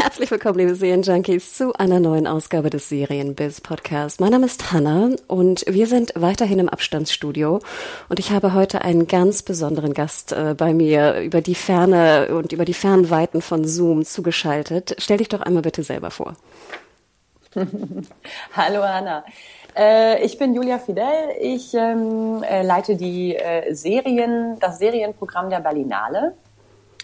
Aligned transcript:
Herzlich 0.00 0.30
willkommen, 0.30 0.60
liebe 0.60 0.76
Serienjunkies, 0.76 1.54
zu 1.54 1.72
einer 1.72 1.98
neuen 1.98 2.28
Ausgabe 2.28 2.70
des 2.70 2.88
Serienbiz 2.88 3.60
Podcast. 3.60 4.20
Mein 4.20 4.30
Name 4.30 4.46
ist 4.46 4.70
Hanna 4.70 5.10
und 5.26 5.64
wir 5.66 5.88
sind 5.88 6.12
weiterhin 6.14 6.60
im 6.60 6.68
Abstandsstudio 6.68 7.58
und 8.08 8.20
ich 8.20 8.30
habe 8.30 8.54
heute 8.54 8.82
einen 8.82 9.08
ganz 9.08 9.42
besonderen 9.42 9.94
Gast 9.94 10.30
äh, 10.30 10.54
bei 10.56 10.72
mir 10.72 11.18
über 11.18 11.40
die 11.40 11.56
Ferne 11.56 12.28
und 12.32 12.52
über 12.52 12.64
die 12.64 12.74
Fernweiten 12.74 13.42
von 13.42 13.64
Zoom 13.64 14.04
zugeschaltet. 14.04 14.94
Stell 14.98 15.16
dich 15.16 15.30
doch 15.30 15.40
einmal 15.40 15.62
bitte 15.62 15.82
selber 15.82 16.12
vor. 16.12 16.36
Hallo 18.56 18.84
Hanna. 18.84 19.24
Äh, 19.76 20.24
ich 20.24 20.38
bin 20.38 20.54
Julia 20.54 20.78
Fidel. 20.78 21.30
Ich 21.40 21.74
ähm, 21.74 22.44
äh, 22.44 22.62
leite 22.62 22.94
die 22.94 23.34
äh, 23.34 23.74
Serien, 23.74 24.60
das 24.60 24.78
Serienprogramm 24.78 25.50
der 25.50 25.58
Berlinale 25.58 26.34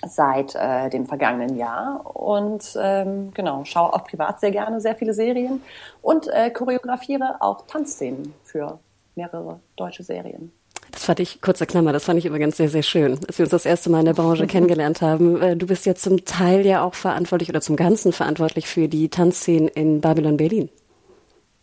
seit 0.06 0.54
äh, 0.54 0.90
dem 0.90 1.06
vergangenen 1.06 1.56
Jahr 1.56 2.04
und 2.14 2.76
ähm, 2.80 3.32
genau 3.34 3.64
schaue 3.64 3.92
auch 3.92 4.04
privat 4.04 4.40
sehr 4.40 4.50
gerne 4.50 4.80
sehr 4.80 4.94
viele 4.94 5.14
Serien 5.14 5.62
und 6.02 6.28
äh, 6.28 6.50
choreografiere 6.50 7.36
auch 7.40 7.66
Tanzszenen 7.66 8.34
für 8.44 8.78
mehrere 9.14 9.60
deutsche 9.76 10.02
Serien. 10.02 10.52
Das 10.90 11.04
fand 11.04 11.20
ich, 11.20 11.40
kurzer 11.40 11.66
Klammer, 11.66 11.92
das 11.92 12.04
fand 12.04 12.18
ich 12.18 12.26
übrigens 12.26 12.56
sehr, 12.56 12.68
sehr 12.68 12.82
schön, 12.82 13.18
dass 13.26 13.38
wir 13.38 13.44
uns 13.44 13.50
das 13.50 13.66
erste 13.66 13.90
Mal 13.90 14.00
in 14.00 14.06
der 14.06 14.14
Branche 14.14 14.46
kennengelernt 14.48 15.02
haben. 15.02 15.40
Äh, 15.42 15.56
du 15.56 15.66
bist 15.66 15.86
ja 15.86 15.94
zum 15.94 16.24
Teil 16.24 16.64
ja 16.64 16.84
auch 16.84 16.94
verantwortlich 16.94 17.48
oder 17.48 17.60
zum 17.60 17.76
Ganzen 17.76 18.12
verantwortlich 18.12 18.68
für 18.68 18.88
die 18.88 19.08
Tanzszenen 19.08 19.68
in 19.68 20.00
Babylon 20.00 20.36
Berlin. 20.36 20.70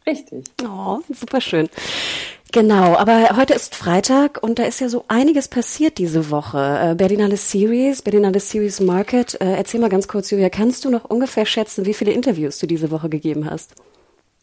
Richtig. 0.06 0.46
Oh, 0.64 1.00
super 1.14 1.42
schön. 1.42 1.70
Genau, 2.54 2.98
aber 2.98 3.38
heute 3.38 3.54
ist 3.54 3.76
Freitag 3.76 4.44
und 4.44 4.60
da 4.60 4.64
ist 4.64 4.82
ja 4.82 4.90
so 4.90 5.06
einiges 5.08 5.48
passiert 5.48 5.98
diese 5.98 6.30
Woche. 6.32 6.80
Äh, 6.92 6.96
Berlinale 6.96 7.38
Series, 7.38 8.02
Berlinale 8.02 8.42
Series 8.42 8.82
Market. 8.82 9.40
Äh, 9.40 9.56
erzähl 9.56 9.80
mal 9.80 9.90
ganz 9.90 10.10
kurz, 10.10 10.32
Julia, 10.32 10.50
kannst 10.50 10.84
du 10.84 10.90
noch 10.90 11.06
ungefähr 11.06 11.46
schätzen, 11.46 11.86
wie 11.86 11.94
viele 11.94 12.12
Interviews 12.12 12.60
du 12.60 12.68
diese 12.68 12.92
Woche 12.92 13.08
gegeben 13.08 13.50
hast? 13.50 13.74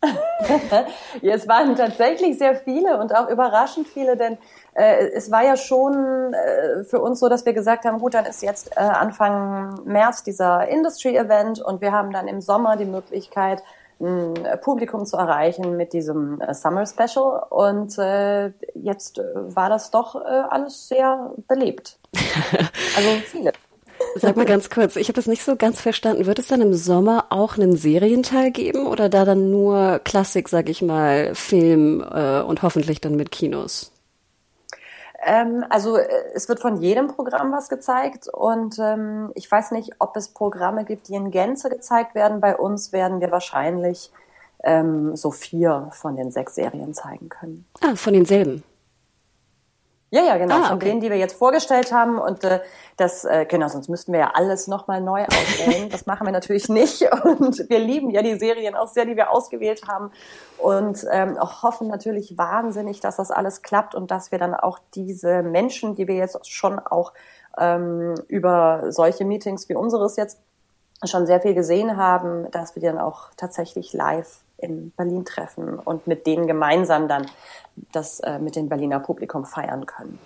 ja, 1.23 1.35
es 1.35 1.49
waren 1.49 1.75
tatsächlich 1.75 2.39
sehr 2.39 2.55
viele 2.55 2.99
und 2.99 3.15
auch 3.15 3.29
überraschend 3.29 3.89
viele, 3.89 4.17
denn 4.17 4.39
äh, 4.75 5.09
es 5.09 5.31
war 5.31 5.45
ja 5.45 5.57
schon 5.57 6.33
äh, 6.33 6.85
für 6.85 7.01
uns 7.01 7.19
so, 7.19 7.29
dass 7.29 7.45
wir 7.45 7.53
gesagt 7.53 7.85
haben, 7.85 7.99
gut, 7.99 8.15
dann 8.15 8.25
ist 8.25 8.43
jetzt 8.43 8.71
äh, 8.77 8.81
Anfang 8.81 9.81
März 9.85 10.23
dieser 10.23 10.69
Industry-Event 10.69 11.61
und 11.61 11.81
wir 11.81 11.93
haben 11.93 12.13
dann 12.13 12.29
im 12.29 12.41
Sommer 12.41 12.77
die 12.77 12.85
Möglichkeit, 12.85 13.63
Publikum 14.61 15.07
zu 15.07 15.17
erreichen 15.17 15.77
mit 15.77 15.93
diesem 15.93 16.41
äh, 16.41 16.55
Summer 16.55 16.87
Special. 16.87 17.43
Und 17.51 17.99
äh, 17.99 18.53
jetzt 18.75 19.19
äh, 19.19 19.23
war 19.35 19.69
das 19.69 19.91
doch 19.91 20.15
äh, 20.15 20.43
alles 20.51 20.89
sehr 20.89 21.33
belebt. 21.47 21.99
Also 22.97 23.09
viele. 23.27 23.53
Sag 24.17 24.37
mal 24.37 24.47
ganz 24.47 24.71
kurz, 24.71 24.97
ich 24.97 25.09
habe 25.09 25.15
das 25.15 25.27
nicht 25.27 25.45
so 25.45 25.57
ganz 25.57 25.81
verstanden. 25.81 26.27
Wird 26.27 26.39
es 26.39 26.49
dann 26.49 26.61
im 26.61 26.75
Sommer 26.75 27.27
auch 27.31 27.57
einen 27.57 27.77
Serienteil 27.77 28.51
geben 28.51 28.87
oder 28.87 29.09
da 29.09 29.25
dann 29.25 29.51
nur 29.51 30.01
Klassik, 30.01 30.49
sag 30.49 30.69
ich 30.69 30.83
mal, 30.83 31.35
Film 31.35 32.03
äh, 32.03 32.41
und 32.41 32.63
hoffentlich 32.63 33.01
dann 33.01 33.17
mit 33.17 33.31
Kinos? 33.31 33.93
Ähm, 35.25 35.65
also 35.69 35.97
äh, 35.97 36.07
es 36.35 36.49
wird 36.49 36.61
von 36.61 36.77
jedem 36.77 37.09
Programm 37.09 37.53
was 37.53 37.69
gezeigt 37.69 38.29
und 38.29 38.79
ähm, 38.79 39.33
ich 39.35 39.51
weiß 39.51 39.73
nicht, 39.73 39.97
ob 39.99 40.17
es 40.17 40.29
Programme 40.29 40.85
gibt, 40.85 41.09
die 41.09 41.15
in 41.15 41.31
Gänze 41.31 41.69
gezeigt 41.69 42.15
werden. 42.15 42.41
Bei 42.41 42.57
uns 42.57 42.93
werden 42.93 43.21
wir 43.21 43.31
wahrscheinlich 43.33 44.13
ähm, 44.63 45.17
so 45.17 45.31
vier 45.31 45.89
von 45.93 46.17
den 46.17 46.31
sechs 46.31 46.55
Serien 46.55 46.95
zeigen 46.95 47.29
können. 47.29 47.67
Ah, 47.81 47.97
von 47.97 48.13
denselben. 48.13 48.63
Ja, 50.11 50.23
ja, 50.23 50.39
genau. 50.39 50.55
Ah, 50.55 50.59
okay. 50.59 50.69
Von 50.69 50.79
denen, 50.81 51.01
die 51.01 51.11
wir 51.11 51.19
jetzt 51.19 51.37
vorgestellt 51.37 51.93
haben. 51.93 52.19
Und 52.19 52.43
äh, 52.43 52.61
das, 52.97 53.25
äh, 53.25 53.45
genau, 53.47 53.69
sonst 53.69 53.89
müssten 53.89 54.13
wir 54.13 54.21
ja 54.21 54.31
alles 54.33 54.67
nochmal 54.67 55.03
neu 55.03 55.25
auswählen. 55.25 55.91
das 55.91 56.07
machen 56.07 56.27
wir 56.27 56.33
natürlich 56.33 56.69
nicht. 56.71 57.03
Und 57.25 57.69
wir 57.69 57.79
lieben 57.79 58.11
ja 58.11 58.23
die 58.23 58.39
Serien 58.39 58.75
auch 58.75 58.89
sehr, 58.89 59.05
die 59.05 59.17
wir 59.17 59.31
ausgewählt 59.31 59.87
haben. 59.87 60.11
Und 60.57 61.07
ähm, 61.11 61.39
hoffen 61.39 61.89
natürlich 61.89 62.39
wahnsinnig, 62.39 63.01
dass 63.01 63.17
das 63.17 63.31
alles 63.31 63.63
klappt 63.63 63.95
und 63.95 64.11
dass 64.11 64.33
wir 64.33 64.39
dann 64.39 64.55
auch 64.55 64.79
diese 64.95 65.43
Menschen, 65.43 65.95
die 65.95 66.09
wir 66.09 66.17
jetzt 66.17 66.51
schon 66.51 66.79
auch 66.79 67.13
ähm, 67.59 68.15
über 68.29 68.91
solche 68.91 69.27
Meetings 69.27 69.69
wie 69.69 69.75
unseres 69.75 70.17
jetzt 70.17 70.39
schon 71.05 71.27
sehr 71.27 71.41
viel 71.41 71.55
gesehen 71.55 71.97
haben, 71.97 72.51
dass 72.51 72.75
wir 72.75 72.81
die 72.81 72.87
dann 72.87 72.99
auch 72.99 73.29
tatsächlich 73.37 73.93
live 73.93 74.41
in 74.59 74.91
Berlin 74.97 75.25
treffen 75.25 75.79
und 75.79 76.07
mit 76.07 76.27
denen 76.27 76.47
gemeinsam 76.47 77.09
dann 77.09 77.27
das 77.93 78.21
äh, 78.21 78.39
mit 78.39 78.57
dem 78.57 78.69
Berliner 78.69 78.99
Publikum 79.01 79.45
feiern 79.45 79.87
können. 79.87 80.19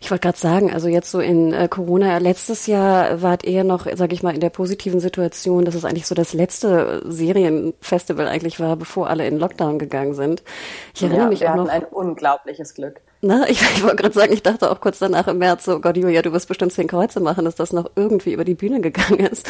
Ich 0.00 0.10
wollte 0.10 0.22
gerade 0.22 0.38
sagen, 0.38 0.72
also 0.72 0.88
jetzt 0.88 1.10
so 1.10 1.20
in 1.20 1.52
äh, 1.52 1.68
Corona, 1.68 2.18
letztes 2.18 2.66
Jahr 2.66 3.20
wart 3.22 3.44
ihr 3.44 3.62
noch, 3.62 3.86
sage 3.94 4.14
ich 4.14 4.22
mal, 4.22 4.34
in 4.34 4.40
der 4.40 4.50
positiven 4.50 5.00
Situation, 5.00 5.64
dass 5.64 5.74
es 5.74 5.84
eigentlich 5.84 6.06
so 6.06 6.14
das 6.14 6.32
letzte 6.32 7.02
Serienfestival 7.06 8.26
eigentlich 8.26 8.58
war, 8.58 8.76
bevor 8.76 9.08
alle 9.10 9.26
in 9.26 9.38
Lockdown 9.38 9.78
gegangen 9.78 10.14
sind. 10.14 10.42
Ich 10.94 11.02
erinnere 11.02 11.24
ja, 11.24 11.28
mich 11.28 11.48
auch 11.48 11.56
noch. 11.56 11.68
ein 11.68 11.84
unglaubliches 11.84 12.74
Glück. 12.74 13.00
Na, 13.26 13.48
ich, 13.48 13.62
ich 13.62 13.82
wollte 13.82 13.96
gerade 13.96 14.14
sagen, 14.14 14.34
ich 14.34 14.42
dachte 14.42 14.70
auch 14.70 14.82
kurz 14.82 14.98
danach 14.98 15.26
im 15.28 15.38
März 15.38 15.64
so, 15.64 15.80
Gott, 15.80 15.96
Julia, 15.96 16.20
du 16.20 16.30
wirst 16.34 16.46
bestimmt 16.46 16.74
zehn 16.74 16.86
Kreuze 16.86 17.20
machen, 17.20 17.46
dass 17.46 17.54
das 17.54 17.72
noch 17.72 17.90
irgendwie 17.96 18.34
über 18.34 18.44
die 18.44 18.54
Bühne 18.54 18.82
gegangen 18.82 19.20
ist. 19.20 19.48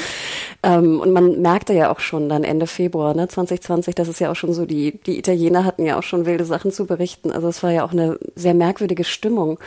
Ähm, 0.62 1.00
und 1.00 1.10
man 1.10 1.42
merkte 1.42 1.72
ja 1.72 1.90
auch 1.90 1.98
schon 1.98 2.28
dann 2.28 2.44
Ende 2.44 2.68
Februar, 2.68 3.14
ne, 3.14 3.26
2020, 3.26 3.96
dass 3.96 4.06
es 4.06 4.20
ja 4.20 4.30
auch 4.30 4.36
schon 4.36 4.54
so, 4.54 4.64
die, 4.64 5.00
die 5.00 5.18
Italiener 5.18 5.64
hatten 5.64 5.84
ja 5.84 5.98
auch 5.98 6.04
schon 6.04 6.24
wilde 6.24 6.44
Sachen 6.44 6.70
zu 6.70 6.86
berichten. 6.86 7.32
Also 7.32 7.48
es 7.48 7.64
war 7.64 7.72
ja 7.72 7.84
auch 7.84 7.90
eine 7.90 8.16
sehr 8.36 8.54
merkwürdige 8.54 9.02
Stimmung. 9.02 9.58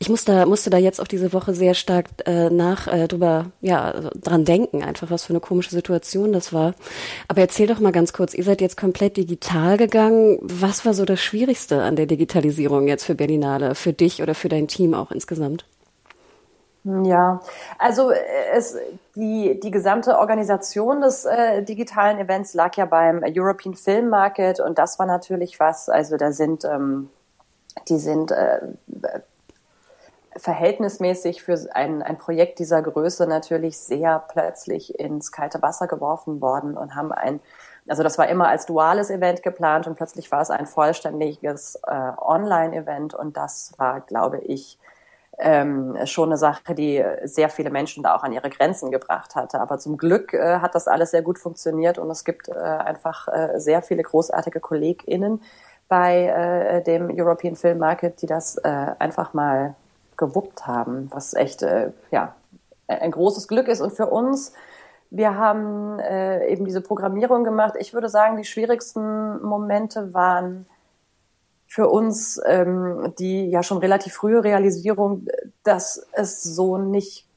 Ich 0.00 0.08
musste, 0.08 0.46
musste 0.46 0.70
da 0.70 0.78
jetzt 0.78 1.00
auch 1.00 1.06
diese 1.06 1.32
Woche 1.32 1.54
sehr 1.54 1.74
stark 1.74 2.06
äh, 2.26 2.50
nach 2.50 2.88
äh, 2.88 3.06
drüber, 3.06 3.52
ja, 3.60 4.10
dran 4.20 4.44
denken, 4.44 4.82
einfach 4.82 5.12
was 5.12 5.26
für 5.26 5.32
eine 5.32 5.40
komische 5.40 5.70
Situation 5.70 6.32
das 6.32 6.52
war. 6.52 6.74
Aber 7.28 7.40
erzähl 7.40 7.68
doch 7.68 7.78
mal 7.78 7.92
ganz 7.92 8.12
kurz, 8.12 8.34
ihr 8.34 8.42
seid 8.42 8.60
jetzt 8.60 8.76
komplett 8.76 9.16
digital 9.16 9.76
gegangen. 9.76 10.38
Was 10.42 10.84
war 10.84 10.92
so 10.92 11.04
das 11.04 11.20
Schwierigste 11.20 11.82
an 11.82 11.94
der 11.94 12.06
Digitalisierung 12.06 12.88
jetzt 12.88 13.04
für 13.04 13.14
Berlin? 13.14 13.43
Finale 13.44 13.74
für 13.74 13.92
dich 13.92 14.22
oder 14.22 14.34
für 14.34 14.48
dein 14.48 14.68
Team 14.68 14.94
auch 14.94 15.10
insgesamt? 15.10 15.66
Ja, 16.84 17.40
also 17.78 18.10
äh, 18.10 18.18
es, 18.52 18.76
die, 19.14 19.58
die 19.60 19.70
gesamte 19.70 20.18
Organisation 20.18 21.00
des 21.00 21.24
äh, 21.24 21.62
digitalen 21.62 22.18
Events 22.18 22.54
lag 22.54 22.76
ja 22.76 22.84
beim 22.84 23.22
European 23.24 23.74
Film 23.74 24.08
Market 24.08 24.60
und 24.60 24.78
das 24.78 24.98
war 24.98 25.06
natürlich 25.06 25.60
was, 25.60 25.88
also 25.88 26.16
da 26.16 26.32
sind, 26.32 26.64
ähm, 26.64 27.10
die 27.88 27.98
sind 27.98 28.32
äh, 28.32 28.60
verhältnismäßig 30.36 31.42
für 31.42 31.58
ein, 31.72 32.02
ein 32.02 32.18
Projekt 32.18 32.58
dieser 32.58 32.82
Größe 32.82 33.26
natürlich 33.26 33.78
sehr 33.78 34.24
plötzlich 34.28 34.98
ins 34.98 35.32
kalte 35.32 35.62
Wasser 35.62 35.86
geworfen 35.86 36.40
worden 36.40 36.76
und 36.76 36.94
haben 36.94 37.12
ein 37.12 37.40
also 37.88 38.02
das 38.02 38.18
war 38.18 38.28
immer 38.28 38.48
als 38.48 38.66
duales 38.66 39.10
Event 39.10 39.42
geplant 39.42 39.86
und 39.86 39.96
plötzlich 39.96 40.30
war 40.32 40.40
es 40.40 40.50
ein 40.50 40.66
vollständiges 40.66 41.76
äh, 41.86 42.12
Online-Event 42.18 43.14
und 43.14 43.36
das 43.36 43.72
war, 43.76 44.00
glaube 44.00 44.38
ich, 44.38 44.78
ähm, 45.38 45.96
schon 46.04 46.28
eine 46.28 46.36
Sache, 46.36 46.74
die 46.74 47.04
sehr 47.24 47.48
viele 47.48 47.70
Menschen 47.70 48.02
da 48.02 48.14
auch 48.14 48.22
an 48.22 48.32
ihre 48.32 48.50
Grenzen 48.50 48.90
gebracht 48.90 49.34
hatte. 49.34 49.60
Aber 49.60 49.78
zum 49.78 49.96
Glück 49.96 50.32
äh, 50.32 50.58
hat 50.60 50.74
das 50.74 50.86
alles 50.88 51.10
sehr 51.10 51.22
gut 51.22 51.38
funktioniert 51.38 51.98
und 51.98 52.10
es 52.10 52.24
gibt 52.24 52.48
äh, 52.48 52.52
einfach 52.52 53.28
äh, 53.28 53.58
sehr 53.58 53.82
viele 53.82 54.02
großartige 54.02 54.60
KollegInnen 54.60 55.42
bei 55.88 56.26
äh, 56.26 56.82
dem 56.82 57.10
European 57.10 57.56
Film 57.56 57.78
Market, 57.78 58.22
die 58.22 58.26
das 58.26 58.56
äh, 58.58 58.86
einfach 58.98 59.34
mal 59.34 59.74
gewuppt 60.16 60.66
haben, 60.66 61.08
was 61.12 61.34
echt 61.34 61.62
äh, 61.62 61.90
ja 62.10 62.34
ein 62.86 63.10
großes 63.10 63.48
Glück 63.48 63.68
ist 63.68 63.80
und 63.80 63.92
für 63.92 64.06
uns 64.06 64.52
wir 65.16 65.36
haben 65.36 66.00
äh, 66.00 66.48
eben 66.48 66.64
diese 66.64 66.80
Programmierung 66.80 67.44
gemacht. 67.44 67.74
Ich 67.78 67.94
würde 67.94 68.08
sagen, 68.08 68.36
die 68.36 68.42
schwierigsten 68.44 69.40
Momente 69.42 70.12
waren 70.12 70.66
für 71.68 71.88
uns 71.88 72.40
ähm, 72.46 73.14
die 73.18 73.48
ja 73.50 73.62
schon 73.62 73.78
relativ 73.78 74.14
frühe 74.14 74.42
Realisierung, 74.42 75.28
dass 75.62 76.04
es 76.12 76.42
so 76.42 76.78
nicht 76.78 77.28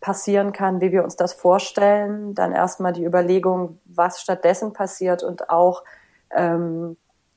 passieren 0.00 0.52
kann, 0.52 0.80
wie 0.80 0.92
wir 0.92 1.02
uns 1.04 1.16
das 1.16 1.32
vorstellen. 1.32 2.34
Dann 2.34 2.52
erstmal 2.52 2.92
die 2.92 3.04
Überlegung, 3.04 3.80
was 3.84 4.20
stattdessen 4.20 4.72
passiert 4.72 5.24
und 5.24 5.50
auch 5.50 5.82
ähm, 6.30 6.96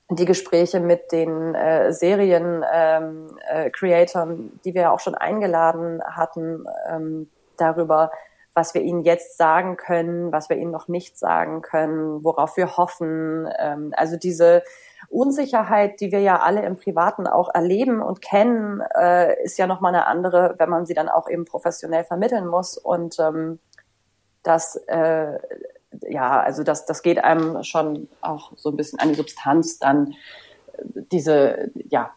die 0.09 0.25
Gespräche 0.25 0.79
mit 0.79 1.11
den 1.11 1.55
äh, 1.55 1.91
Serien-Creatoren, 1.91 4.31
ähm, 4.31 4.51
äh, 4.53 4.59
die 4.63 4.75
wir 4.75 4.91
auch 4.91 4.99
schon 4.99 5.15
eingeladen 5.15 6.03
hatten, 6.03 6.65
ähm, 6.89 7.29
darüber, 7.57 8.11
was 8.53 8.73
wir 8.73 8.81
ihnen 8.81 9.03
jetzt 9.03 9.37
sagen 9.37 9.77
können, 9.77 10.31
was 10.31 10.49
wir 10.49 10.57
ihnen 10.57 10.71
noch 10.71 10.87
nicht 10.87 11.17
sagen 11.17 11.61
können, 11.61 12.23
worauf 12.23 12.57
wir 12.57 12.77
hoffen. 12.77 13.49
Ähm, 13.59 13.93
also 13.95 14.17
diese 14.17 14.63
Unsicherheit, 15.09 15.99
die 15.99 16.11
wir 16.11 16.19
ja 16.19 16.39
alle 16.39 16.63
im 16.63 16.77
Privaten 16.77 17.27
auch 17.27 17.53
erleben 17.53 18.01
und 18.01 18.21
kennen, 18.21 18.81
äh, 18.95 19.41
ist 19.43 19.57
ja 19.57 19.67
nochmal 19.67 19.93
eine 19.93 20.07
andere, 20.07 20.55
wenn 20.57 20.69
man 20.69 20.85
sie 20.85 20.93
dann 20.93 21.09
auch 21.09 21.29
eben 21.29 21.45
professionell 21.45 22.03
vermitteln 22.03 22.47
muss. 22.47 22.77
Und 22.77 23.19
ähm, 23.19 23.59
das, 24.43 24.75
äh, 24.87 25.39
ja, 26.01 26.39
also 26.41 26.63
das, 26.63 26.85
das 26.85 27.01
geht 27.01 27.23
einem 27.23 27.63
schon 27.63 28.07
auch 28.21 28.51
so 28.55 28.69
ein 28.69 28.77
bisschen 28.77 28.99
an 28.99 29.09
die 29.09 29.15
Substanz, 29.15 29.79
dann 29.79 30.13
diese, 31.11 31.71
ja, 31.89 32.11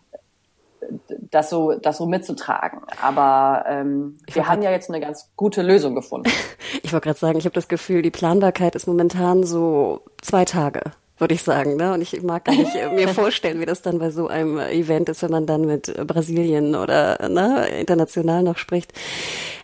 das 1.08 1.50
so, 1.50 1.72
das 1.72 1.98
so 1.98 2.06
mitzutragen. 2.06 2.80
Aber 3.02 3.64
ähm, 3.68 4.18
wir 4.32 4.46
haben 4.46 4.62
ja 4.62 4.70
jetzt 4.70 4.90
eine 4.90 5.00
ganz 5.00 5.30
gute 5.36 5.62
Lösung 5.62 5.94
gefunden. 5.94 6.30
ich 6.82 6.92
wollte 6.92 7.04
gerade 7.04 7.18
sagen, 7.18 7.38
ich 7.38 7.44
habe 7.44 7.54
das 7.54 7.68
Gefühl, 7.68 8.02
die 8.02 8.10
Planbarkeit 8.10 8.74
ist 8.74 8.86
momentan 8.86 9.44
so 9.44 10.02
zwei 10.20 10.44
Tage 10.44 10.82
würde 11.18 11.34
ich 11.34 11.42
sagen. 11.42 11.76
Ne? 11.76 11.92
Und 11.92 12.02
ich 12.02 12.22
mag 12.22 12.44
gar 12.44 12.54
nicht 12.54 12.74
äh, 12.74 12.88
mir 12.90 13.08
vorstellen, 13.08 13.60
wie 13.60 13.66
das 13.66 13.82
dann 13.82 13.98
bei 13.98 14.10
so 14.10 14.28
einem 14.28 14.58
Event 14.58 15.08
ist, 15.08 15.22
wenn 15.22 15.30
man 15.30 15.46
dann 15.46 15.62
mit 15.62 15.94
Brasilien 16.06 16.74
oder 16.74 17.28
ne, 17.28 17.68
international 17.68 18.42
noch 18.42 18.58
spricht. 18.58 18.92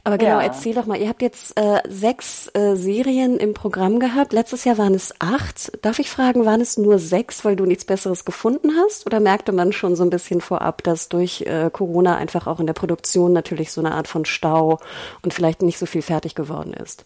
Aber 0.04 0.18
genau, 0.18 0.38
ja. 0.38 0.42
erzähl 0.42 0.74
doch 0.74 0.86
mal, 0.86 1.00
ihr 1.00 1.08
habt 1.08 1.22
jetzt 1.22 1.56
äh, 1.56 1.80
sechs 1.88 2.50
äh, 2.54 2.74
Serien 2.74 3.36
im 3.36 3.54
Programm 3.54 4.00
gehabt. 4.00 4.32
Letztes 4.32 4.64
Jahr 4.64 4.76
waren 4.78 4.94
es 4.94 5.14
acht. 5.20 5.72
Darf 5.82 6.00
ich 6.00 6.10
fragen, 6.10 6.44
waren 6.44 6.60
es 6.60 6.76
nur 6.76 6.98
sechs, 6.98 7.44
weil 7.44 7.54
du 7.54 7.66
nichts 7.66 7.84
Besseres 7.84 8.24
gefunden 8.24 8.72
hast? 8.82 9.06
Oder 9.06 9.20
merkte 9.20 9.52
man 9.52 9.72
schon 9.72 9.94
so 9.94 10.02
ein 10.02 10.10
bisschen 10.10 10.40
vorab, 10.40 10.82
dass 10.82 11.08
durch 11.08 11.42
äh, 11.42 11.70
Corona 11.72 12.16
einfach 12.16 12.48
auch 12.48 12.58
in 12.58 12.66
der 12.66 12.72
Produktion 12.72 13.32
natürlich 13.32 13.70
so 13.70 13.80
eine 13.80 13.92
Art 13.92 14.08
von 14.08 14.24
Stau 14.24 14.80
und 15.22 15.34
vielleicht 15.34 15.62
nicht 15.62 15.78
so 15.78 15.86
viel 15.86 16.02
fertig 16.02 16.34
geworden 16.34 16.74
ist? 16.74 17.04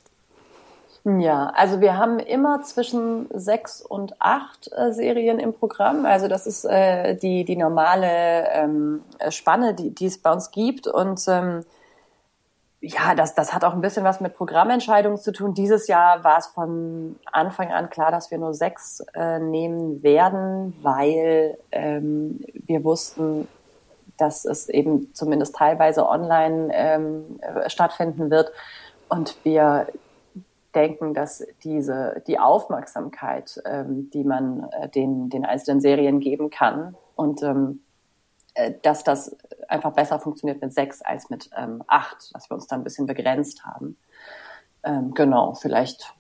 Ja, 1.09 1.53
also 1.55 1.81
wir 1.81 1.97
haben 1.97 2.19
immer 2.19 2.63
zwischen 2.63 3.29
sechs 3.33 3.81
und 3.81 4.21
acht 4.21 4.69
äh, 4.73 4.93
Serien 4.93 5.39
im 5.39 5.53
Programm. 5.53 6.05
Also 6.05 6.27
das 6.27 6.49
ist 6.49 6.65
äh, 6.65 7.15
die, 7.15 7.45
die 7.45 7.55
normale 7.55 8.49
ähm, 8.51 9.05
Spanne, 9.29 9.73
die, 9.75 9.95
die 9.95 10.07
es 10.07 10.19
bei 10.19 10.33
uns 10.33 10.51
gibt. 10.51 10.89
Und 10.89 11.23
ähm, 11.29 11.65
ja, 12.81 13.15
das, 13.15 13.37
das 13.37 13.55
hat 13.55 13.63
auch 13.63 13.73
ein 13.73 13.83
bisschen 13.83 14.03
was 14.03 14.21
mit 14.21 14.35
Programmentscheidungen 14.35 15.19
zu 15.19 15.31
tun. 15.31 15.55
Dieses 15.55 15.87
Jahr 15.87 16.25
war 16.25 16.39
es 16.39 16.49
von 16.49 17.15
Anfang 17.31 17.71
an 17.71 17.89
klar, 17.89 18.11
dass 18.11 18.33
wir 18.33 18.39
nur 18.39 18.53
sechs 18.53 18.99
äh, 19.15 19.39
nehmen 19.39 20.03
werden, 20.03 20.77
weil 20.83 21.57
ähm, 21.71 22.41
wir 22.67 22.83
wussten, 22.83 23.47
dass 24.17 24.45
es 24.45 24.69
eben 24.69 25.15
zumindest 25.15 25.55
teilweise 25.55 26.09
online 26.09 26.71
ähm, 26.73 27.39
stattfinden 27.69 28.29
wird 28.29 28.51
und 29.09 29.37
wir 29.45 29.87
denken, 30.77 31.15
dass 31.15 31.45
diese, 31.65 32.23
die 32.27 32.39
Aufmerksamkeit, 32.39 33.61
ähm, 33.65 34.11
die 34.11 34.25
man 34.25 34.69
äh, 34.71 34.89
den, 34.89 35.31
den 35.31 35.45
einzelnen 35.45 35.81
Serien 35.81 36.21
geben 36.21 36.51
kann 36.51 36.95
und 37.17 37.43
ähm, 37.43 37.81
äh, 38.55 38.75
dass 38.83 39.03
das 39.03 39.37
einfach 39.69 39.93
besser 39.93 40.21
funktioniert 40.21 40.61
mit 40.61 40.73
sechs 40.73 41.03
als 41.03 41.31
mit 41.31 41.51
ähm, 41.57 41.83
acht, 41.87 42.35
dass 42.35 42.49
wir 42.51 42.55
uns 42.55 42.67
da 42.67 42.77
ein 42.77 42.85
bisschen 42.85 43.07
begrenzt 43.07 43.65
haben. 43.65 43.97
Ähm, 44.85 45.15
genau, 45.15 45.55
vielleicht 45.55 46.15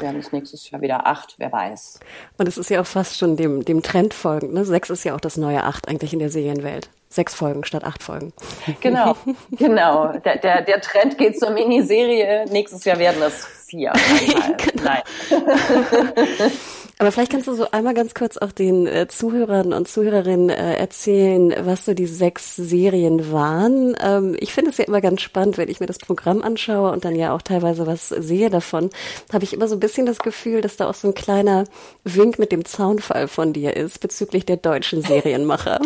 werden 0.00 0.20
es 0.20 0.32
nächstes 0.32 0.70
Jahr 0.70 0.80
wieder 0.80 1.06
acht, 1.06 1.34
wer 1.38 1.52
weiß. 1.52 2.00
Und 2.38 2.48
es 2.48 2.58
ist 2.58 2.70
ja 2.70 2.80
auch 2.80 2.86
fast 2.86 3.16
schon 3.16 3.36
dem, 3.36 3.64
dem 3.64 3.82
Trend 3.82 4.14
folgend. 4.14 4.52
Ne? 4.52 4.64
Sechs 4.64 4.90
ist 4.90 5.04
ja 5.04 5.14
auch 5.14 5.20
das 5.20 5.36
neue 5.36 5.64
Acht 5.64 5.88
eigentlich 5.88 6.12
in 6.12 6.18
der 6.18 6.30
Serienwelt. 6.30 6.90
Sechs 7.12 7.34
Folgen 7.34 7.62
statt 7.64 7.84
acht 7.84 8.02
Folgen. 8.02 8.32
Genau, 8.80 9.14
genau. 9.50 10.12
Der, 10.24 10.38
der, 10.38 10.62
der 10.62 10.80
Trend 10.80 11.18
geht 11.18 11.38
zur 11.38 11.50
Miniserie. 11.50 12.46
Nächstes 12.50 12.86
Jahr 12.86 12.98
werden 12.98 13.22
es 13.22 13.44
vier. 13.66 13.92
genau. 14.56 14.84
Nein. 14.84 15.02
Aber 16.98 17.10
vielleicht 17.10 17.32
kannst 17.32 17.48
du 17.48 17.54
so 17.54 17.70
einmal 17.70 17.94
ganz 17.94 18.14
kurz 18.14 18.36
auch 18.38 18.52
den 18.52 18.86
äh, 18.86 19.08
Zuhörern 19.08 19.72
und 19.72 19.88
Zuhörerinnen 19.88 20.50
äh, 20.50 20.76
erzählen, 20.76 21.52
was 21.66 21.84
so 21.84 21.94
die 21.94 22.06
sechs 22.06 22.54
Serien 22.54 23.32
waren. 23.32 23.96
Ähm, 24.00 24.36
ich 24.38 24.52
finde 24.52 24.70
es 24.70 24.78
ja 24.78 24.84
immer 24.84 25.00
ganz 25.00 25.20
spannend, 25.20 25.58
wenn 25.58 25.68
ich 25.68 25.80
mir 25.80 25.86
das 25.86 25.98
Programm 25.98 26.42
anschaue 26.42 26.92
und 26.92 27.04
dann 27.04 27.16
ja 27.16 27.34
auch 27.34 27.42
teilweise 27.42 27.86
was 27.86 28.08
sehe 28.08 28.50
davon, 28.50 28.90
habe 29.32 29.42
ich 29.42 29.52
immer 29.52 29.66
so 29.66 29.74
ein 29.76 29.80
bisschen 29.80 30.06
das 30.06 30.20
Gefühl, 30.20 30.60
dass 30.60 30.76
da 30.76 30.88
auch 30.88 30.94
so 30.94 31.08
ein 31.08 31.14
kleiner 31.14 31.64
Wink 32.04 32.38
mit 32.38 32.52
dem 32.52 32.64
Zaunfall 32.64 33.26
von 33.26 33.52
dir 33.52 33.76
ist 33.76 33.98
bezüglich 33.98 34.46
der 34.46 34.58
deutschen 34.58 35.02
Serienmacher. 35.02 35.80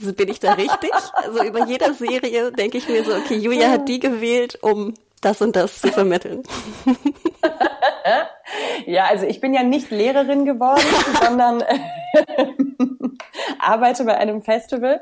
Bin 0.00 0.28
ich 0.28 0.40
da 0.40 0.54
richtig? 0.54 0.92
Also 1.14 1.42
über 1.44 1.66
jeder 1.66 1.94
Serie 1.94 2.52
denke 2.52 2.78
ich 2.78 2.88
mir 2.88 3.04
so, 3.04 3.14
okay, 3.14 3.36
Julia 3.36 3.70
hat 3.70 3.88
die 3.88 4.00
gewählt, 4.00 4.58
um 4.62 4.94
das 5.20 5.40
und 5.40 5.56
das 5.56 5.80
zu 5.80 5.88
vermitteln. 5.88 6.42
ja, 8.86 9.04
also 9.06 9.26
ich 9.26 9.40
bin 9.40 9.54
ja 9.54 9.62
nicht 9.62 9.90
Lehrerin 9.90 10.44
geworden, 10.44 10.82
sondern 11.22 11.60
äh, 11.60 11.78
arbeite 13.58 14.04
bei 14.04 14.16
einem 14.16 14.42
Festival. 14.42 15.00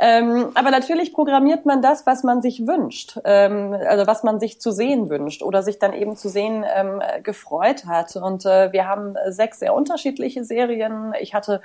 Ähm, 0.00 0.50
aber 0.54 0.70
natürlich 0.70 1.12
programmiert 1.12 1.66
man 1.66 1.82
das, 1.82 2.06
was 2.06 2.22
man 2.22 2.42
sich 2.42 2.66
wünscht, 2.66 3.18
ähm, 3.24 3.76
also 3.86 4.06
was 4.06 4.22
man 4.22 4.40
sich 4.40 4.60
zu 4.60 4.70
sehen 4.70 5.08
wünscht 5.08 5.42
oder 5.42 5.62
sich 5.62 5.78
dann 5.78 5.92
eben 5.92 6.16
zu 6.16 6.28
sehen 6.28 6.64
ähm, 6.74 7.02
gefreut 7.22 7.86
hat. 7.86 8.16
Und 8.16 8.46
äh, 8.46 8.72
wir 8.72 8.86
haben 8.86 9.14
sechs 9.28 9.58
sehr 9.60 9.74
unterschiedliche 9.74 10.44
Serien. 10.44 11.12
Ich 11.20 11.34
hatte 11.34 11.60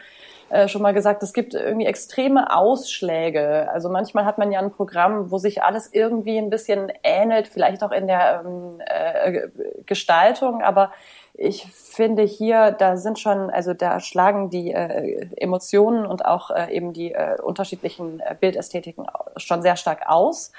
äh, 0.50 0.68
schon 0.68 0.82
mal 0.82 0.94
gesagt, 0.94 1.24
es 1.24 1.34
gibt 1.34 1.54
irgendwie 1.54 1.86
extreme 1.86 2.56
Ausschläge. 2.56 3.70
Also 3.72 3.90
manchmal 3.90 4.26
hat 4.26 4.38
man 4.38 4.52
ja 4.52 4.60
ein 4.60 4.72
Programm, 4.72 5.30
wo 5.30 5.38
sich 5.38 5.64
alles 5.64 5.90
irgendwie 5.92 6.38
ein 6.38 6.50
bisschen 6.50 6.92
ähnelt, 7.04 7.48
vielleicht 7.48 7.84
auch 7.84 7.92
in 7.92 8.08
der 8.08 8.44
ähm, 8.46 8.82
äh, 8.86 9.50
Gestaltung, 9.86 10.62
aber 10.62 10.92
ich 11.38 11.68
finde 11.72 12.24
hier, 12.24 12.72
da 12.72 12.98
sind 12.98 13.20
schon, 13.20 13.50
also 13.50 13.74
da 13.74 14.00
schlagen 14.00 14.50
die 14.50 14.72
äh, 14.72 15.28
Emotionen 15.38 16.06
und 16.06 16.26
auch 16.26 16.50
äh, 16.50 16.76
eben 16.76 16.94
die 16.94 17.14
äh, 17.14 17.40
unterschiedlichen 17.42 18.20
äh, 18.20 18.36
Bildästhetiken 18.40 19.06
schon 19.38 19.62
sehr 19.62 19.76
stark 19.76 20.08
aus. 20.08 20.52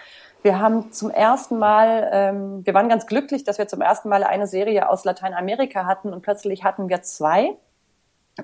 Wir 0.42 0.60
haben 0.60 0.92
zum 0.92 1.10
ersten 1.10 1.58
Mal, 1.58 2.08
ähm, 2.12 2.64
wir 2.64 2.74
waren 2.74 2.88
ganz 2.88 3.06
glücklich, 3.06 3.42
dass 3.42 3.58
wir 3.58 3.66
zum 3.66 3.80
ersten 3.80 4.08
Mal 4.08 4.22
eine 4.22 4.46
Serie 4.46 4.88
aus 4.88 5.04
Lateinamerika 5.04 5.84
hatten 5.84 6.12
und 6.12 6.22
plötzlich 6.22 6.62
hatten 6.62 6.88
wir 6.88 7.02
zwei. 7.02 7.56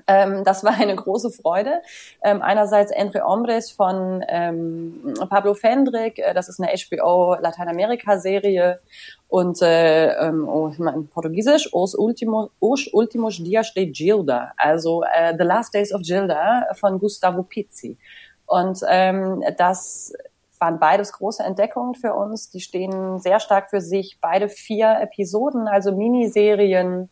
Ähm, 0.07 0.43
das 0.43 0.63
war 0.63 0.73
eine 0.73 0.95
große 0.95 1.31
Freude. 1.31 1.81
Ähm, 2.23 2.41
einerseits 2.41 2.91
Entre 2.91 3.21
Hombres 3.21 3.71
von 3.71 4.23
ähm, 4.27 5.13
Pablo 5.29 5.53
Fendrick, 5.53 6.19
äh, 6.19 6.33
das 6.33 6.49
ist 6.49 6.59
eine 6.59 6.71
HBO 6.71 7.35
Lateinamerika-Serie 7.39 8.79
und 9.27 9.61
äh, 9.61 10.13
ähm, 10.13 10.47
oh, 10.47 10.71
in 10.77 11.07
Portugiesisch 11.07 11.73
Os 11.73 11.95
Últimos, 11.95 12.49
Os 12.59 12.87
Últimos 12.93 13.37
Dias 13.37 13.73
de 13.73 13.91
Gilda, 13.91 14.53
also 14.57 15.03
äh, 15.03 15.35
The 15.37 15.43
Last 15.43 15.73
Days 15.73 15.93
of 15.93 16.01
Gilda 16.01 16.67
von 16.73 16.99
Gustavo 16.99 17.43
Pizzi. 17.43 17.97
Und 18.45 18.79
ähm, 18.87 19.43
das 19.57 20.13
waren 20.59 20.79
beides 20.79 21.13
große 21.13 21.43
Entdeckungen 21.43 21.95
für 21.95 22.13
uns. 22.13 22.49
Die 22.49 22.59
stehen 22.59 23.19
sehr 23.19 23.39
stark 23.39 23.69
für 23.69 23.81
sich. 23.81 24.19
Beide 24.21 24.49
vier 24.49 24.99
Episoden, 25.01 25.67
also 25.67 25.91
Miniserien, 25.91 27.09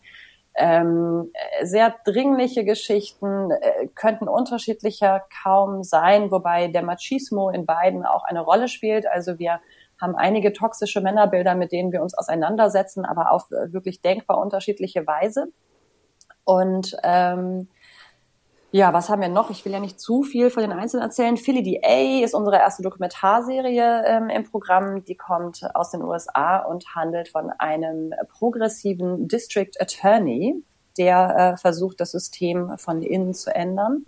ähm, 0.56 1.32
sehr 1.64 1.96
dringliche 2.06 2.64
Geschichten 2.64 3.52
äh, 3.52 3.88
könnten 3.96 4.28
unterschiedlicher 4.28 5.24
kaum 5.44 5.84
sein, 5.84 6.32
wobei 6.32 6.68
der 6.68 6.84
Machismo 6.84 7.50
in 7.50 7.66
beiden 7.66 8.06
auch 8.06 8.24
eine 8.24 8.42
Rolle 8.42 8.68
spielt. 8.68 9.08
Also 9.08 9.40
wir 9.40 9.60
haben 10.00 10.16
einige 10.16 10.54
toxische 10.54 11.02
Männerbilder, 11.02 11.56
mit 11.56 11.72
denen 11.72 11.92
wir 11.92 12.02
uns 12.02 12.18
auseinandersetzen, 12.18 13.06
aber 13.06 13.32
auf 13.32 13.50
wirklich 13.50 14.02
denkbar 14.02 14.38
unterschiedliche 14.38 15.08
Weise. 15.08 15.48
Und 16.44 16.96
ähm, 17.04 17.70
ja, 18.76 18.92
was 18.92 19.08
haben 19.08 19.22
wir 19.22 19.30
noch? 19.30 19.52
Ich 19.52 19.64
will 19.66 19.72
ja 19.72 19.80
nicht 19.80 20.00
zu 20.00 20.24
viel 20.24 20.50
von 20.50 20.64
den 20.64 20.72
Einzelnen 20.72 21.04
erzählen. 21.04 21.38
Philly 21.38 21.62
DA 21.62 22.24
ist 22.24 22.34
unsere 22.34 22.58
erste 22.58 22.82
Dokumentarserie 22.82 24.04
ähm, 24.04 24.30
im 24.30 24.46
Programm. 24.46 25.06
Die 25.06 25.16
kommt 25.16 25.62
aus 25.76 25.92
den 25.92 26.02
USA 26.02 26.58
und 26.58 26.84
handelt 26.96 27.30
von 27.30 27.52
einem 27.60 28.16
progressiven 28.30 29.28
District 29.28 29.70
Attorney, 29.80 30.56
der 30.98 31.54
äh, 31.54 31.58
versucht, 31.58 32.00
das 32.00 32.14
System 32.14 32.76
von 32.80 33.04
innen 33.04 33.36
zu 33.36 33.54
ändern. 33.54 34.06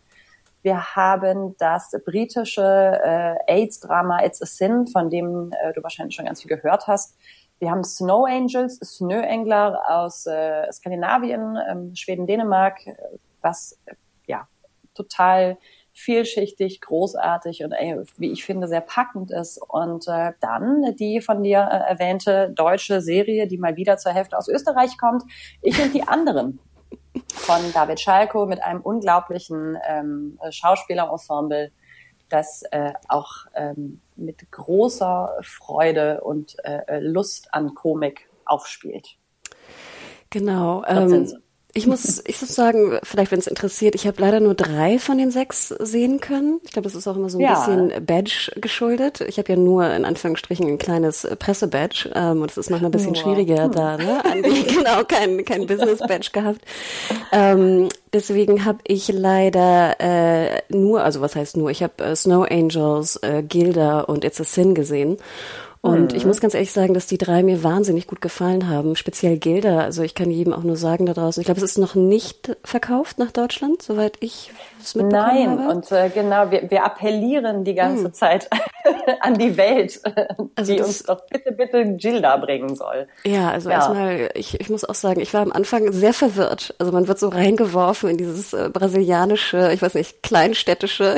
Wir 0.64 0.96
haben 0.96 1.56
das 1.60 1.92
britische 2.04 2.64
äh, 2.64 3.36
AIDS-Drama 3.46 4.26
It's 4.26 4.42
a 4.42 4.48
Sin, 4.48 4.88
von 4.88 5.12
dem 5.12 5.52
äh, 5.62 5.74
du 5.74 5.84
wahrscheinlich 5.84 6.16
schon 6.16 6.26
ganz 6.26 6.42
viel 6.42 6.50
gehört 6.50 6.88
hast. 6.88 7.16
Wir 7.60 7.70
haben 7.70 7.84
Snow 7.84 8.28
Angels, 8.28 8.80
Snöengler 8.80 9.80
aus 9.88 10.26
äh, 10.26 10.72
Skandinavien, 10.72 11.56
ähm, 11.70 11.96
Schweden, 11.96 12.26
Dänemark, 12.26 12.80
was 13.44 13.78
ja 13.86 13.94
total 14.96 15.58
vielschichtig, 15.94 16.82
großartig 16.82 17.64
und 17.64 17.74
wie 18.18 18.32
ich 18.32 18.44
finde 18.44 18.68
sehr 18.68 18.82
packend 18.82 19.32
ist. 19.32 19.62
Und 19.66 20.08
äh, 20.08 20.34
dann 20.42 20.96
die 21.00 21.22
von 21.22 21.42
dir 21.42 21.60
äh, 21.72 21.90
erwähnte 21.90 22.52
deutsche 22.54 23.02
Serie, 23.02 23.48
die 23.48 23.58
mal 23.58 23.78
wieder 23.78 23.98
zur 23.98 24.12
Hälfte 24.12 24.38
aus 24.38 24.50
Österreich 24.50 24.98
kommt. 24.98 25.24
Ich 25.62 25.82
und 25.82 25.94
die 25.94 26.08
anderen. 26.08 26.60
von 27.28 27.62
David 27.74 28.00
Schalko 28.00 28.46
mit 28.46 28.62
einem 28.62 28.82
unglaublichen 28.82 29.78
ähm, 29.88 30.40
Schauspielerensemble, 30.50 31.72
das 32.30 32.64
äh, 32.72 32.94
auch 33.08 33.46
ähm, 33.54 34.02
mit 34.16 34.52
großer 34.52 35.38
Freude 35.42 36.22
und 36.22 36.56
äh, 36.64 37.00
Lust 37.00 37.54
an 37.54 37.75
Komik 37.75 38.30
aufspielt. 38.46 39.18
Genau. 40.30 40.84
Ähm, 40.86 41.32
ich 41.77 41.88
muss, 41.88 42.24
ich 42.25 42.39
muss 42.39 42.55
sagen, 42.55 43.00
vielleicht 43.03 43.34
wenn 43.34 43.39
es 43.39 43.48
interessiert, 43.48 43.96
ich 43.96 44.08
habe 44.08 44.22
leider 44.22 44.39
nur 44.39 44.55
drei 44.55 44.98
von 44.98 45.17
den 45.17 45.29
sechs 45.29 45.67
sehen 45.67 46.22
können. 46.22 46.62
Ich 46.63 46.72
glaube, 46.72 46.86
das 46.86 46.96
ist 46.96 47.05
auch 47.05 47.17
immer 47.17 47.29
so 47.29 47.38
ein 47.38 47.41
ja. 47.41 47.53
bisschen 47.53 48.05
Badge 48.05 48.53
geschuldet. 48.55 49.20
Ich 49.20 49.38
habe 49.38 49.51
ja 49.51 49.58
nur 49.58 49.86
in 49.94 50.05
Anführungsstrichen 50.05 50.65
ein 50.65 50.77
kleines 50.77 51.27
Presse-Badge 51.38 52.12
ähm, 52.15 52.41
und 52.41 52.50
es 52.50 52.58
ist 52.58 52.70
manchmal 52.70 52.88
ein 52.88 52.94
bisschen 52.94 53.12
oh, 53.12 53.20
schwieriger 53.20 53.65
hm. 53.65 53.72
da, 53.74 53.98
ne? 53.98 54.22
genau, 54.41 55.03
kein, 55.03 55.44
kein 55.44 55.67
Business-Badge 55.67 56.29
gehabt. 56.32 56.62
Ähm, 57.34 57.89
deswegen 58.13 58.63
habe 58.63 58.79
ich 58.88 59.10
leider 59.10 60.00
äh, 60.00 60.62
nur, 60.70 61.03
also 61.03 61.20
was 61.20 61.36
heißt 61.36 61.58
nur, 61.58 61.72
ich 61.72 61.84
habe 61.84 62.01
äh, 62.01 62.15
Snow 62.15 62.50
Angels, 62.50 63.17
äh, 63.17 63.44
Gilda 63.44 64.00
und 64.00 64.24
It's 64.24 64.39
a 64.39 64.46
Sin 64.46 64.75
gesehen. 64.75 65.17
Und 65.86 66.13
mhm. 66.13 66.18
ich 66.18 66.25
muss 66.25 66.42
ganz 66.42 66.56
ehrlich 66.56 66.72
sagen, 66.72 66.96
dass 66.96 67.06
die 67.06 67.20
drei 67.20 67.44
mir 67.44 67.63
wahnsinnig 67.63 68.08
gut 68.08 68.20
gefallen 68.20 68.68
haben. 68.68 68.96
Speziell 68.96 69.38
Gilda. 69.38 69.82
Also 69.82 70.01
ich 70.01 70.15
kann 70.15 70.32
jedem 70.32 70.51
auch 70.51 70.63
nur 70.63 70.77
sagen 70.77 71.06
da 71.06 71.13
draußen. 71.13 71.39
Ich 71.39 71.46
glaube, 71.46 71.60
es 71.60 71.63
ist 71.63 71.77
noch 71.77 71.94
nicht 71.94 72.58
verkauft 72.63 73.20
nach 73.20 73.30
Deutschland, 73.30 73.84
soweit 73.84 74.18
ich 74.20 74.51
es 74.82 74.96
mitbekommen 74.96 75.27
Nein, 75.27 75.50
habe. 75.51 75.62
Nein, 75.62 75.77
und 75.77 75.92
äh, 75.92 76.10
genau, 76.10 76.50
wir, 76.50 76.72
wir 76.72 76.84
appellieren 76.86 77.63
die 77.65 77.75
ganze 77.75 78.06
hm. 78.06 78.13
Zeit 78.13 78.50
an 79.22 79.36
die 79.36 79.58
Welt, 79.58 80.01
also 80.56 80.74
die 80.74 80.82
uns 80.82 81.04
doch 81.04 81.22
bitte, 81.27 81.51
bitte 81.51 81.86
Gilda 81.98 82.38
bringen 82.38 82.75
soll. 82.75 83.08
Ja, 83.24 83.51
also 83.51 83.70
ja. 83.70 83.75
erstmal, 83.75 84.30
ich, 84.34 84.60
ich 84.60 84.70
muss 84.72 84.86
auch 84.86 84.96
sagen, 84.96 85.20
ich 85.20 85.36
war 85.36 85.44
am 85.44 85.51
Anfang 85.51 85.92
sehr 85.92 86.13
verwirrt. 86.13 86.74
Also 86.80 86.92
man 86.94 87.08
wird 87.08 87.20
so 87.20 87.30
reingeworfen 87.30 88.10
in 88.10 88.18
dieses 88.18 88.54
äh, 88.54 88.70
brasilianische, 88.74 89.72
ich 89.72 89.84
weiß 89.84 89.94
nicht, 89.94 90.24
kleinstädtische, 90.24 91.15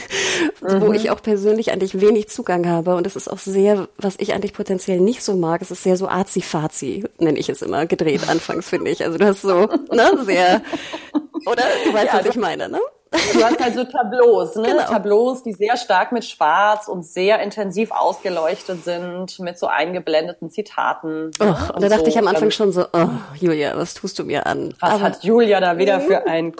mhm. 0.62 0.80
wo 0.80 0.92
ich 0.92 1.10
auch 1.10 1.22
persönlich 1.22 1.72
eigentlich 1.72 2.00
wenig 2.00 2.28
Zugang 2.28 2.68
habe. 2.68 2.94
Und 2.94 3.06
es 3.06 3.16
ist 3.16 3.28
auch 3.28 3.38
sehr 3.38 3.88
was 3.98 4.16
ich 4.18 4.34
eigentlich 4.34 4.52
potenziell 4.52 5.00
nicht 5.00 5.22
so 5.22 5.34
mag, 5.34 5.62
es 5.62 5.70
ist 5.70 5.82
sehr 5.82 5.96
so 5.96 6.08
azi-fazi, 6.08 7.04
nenne 7.18 7.38
ich 7.38 7.48
es 7.48 7.62
immer, 7.62 7.86
gedreht 7.86 8.28
anfangs, 8.28 8.68
finde 8.68 8.90
ich. 8.90 9.04
Also 9.04 9.18
du 9.18 9.26
hast 9.26 9.42
so, 9.42 9.68
ne, 9.92 10.24
sehr, 10.24 10.62
oder? 11.46 11.62
Du 11.84 11.92
weißt, 11.92 12.12
ja, 12.12 12.18
was 12.18 12.26
ich 12.26 12.36
meine, 12.36 12.68
ne? 12.68 12.80
Du 13.34 13.44
hast 13.44 13.60
halt 13.60 13.74
so 13.74 13.84
Tableaus, 13.84 14.56
ne? 14.56 14.62
Genau. 14.62 14.84
Tableaus, 14.84 15.42
die 15.42 15.52
sehr 15.52 15.76
stark 15.76 16.12
mit 16.12 16.24
Schwarz 16.24 16.88
und 16.88 17.04
sehr 17.04 17.40
intensiv 17.40 17.90
ausgeleuchtet 17.90 18.84
sind, 18.84 19.38
mit 19.38 19.58
so 19.58 19.66
eingeblendeten 19.66 20.50
Zitaten. 20.50 21.30
Ne? 21.38 21.46
und, 21.46 21.70
und 21.74 21.82
da 21.82 21.88
dachte 21.90 22.04
so. 22.04 22.08
ich 22.08 22.18
am 22.18 22.26
Anfang 22.26 22.50
schon 22.50 22.72
so, 22.72 22.86
oh, 22.92 23.08
Julia, 23.38 23.76
was 23.76 23.92
tust 23.92 24.18
du 24.18 24.24
mir 24.24 24.46
an? 24.46 24.74
Was 24.80 24.90
Aber, 24.90 25.02
hat 25.02 25.24
Julia 25.24 25.60
da 25.60 25.76
wieder 25.76 26.00
für 26.00 26.26
ein 26.26 26.54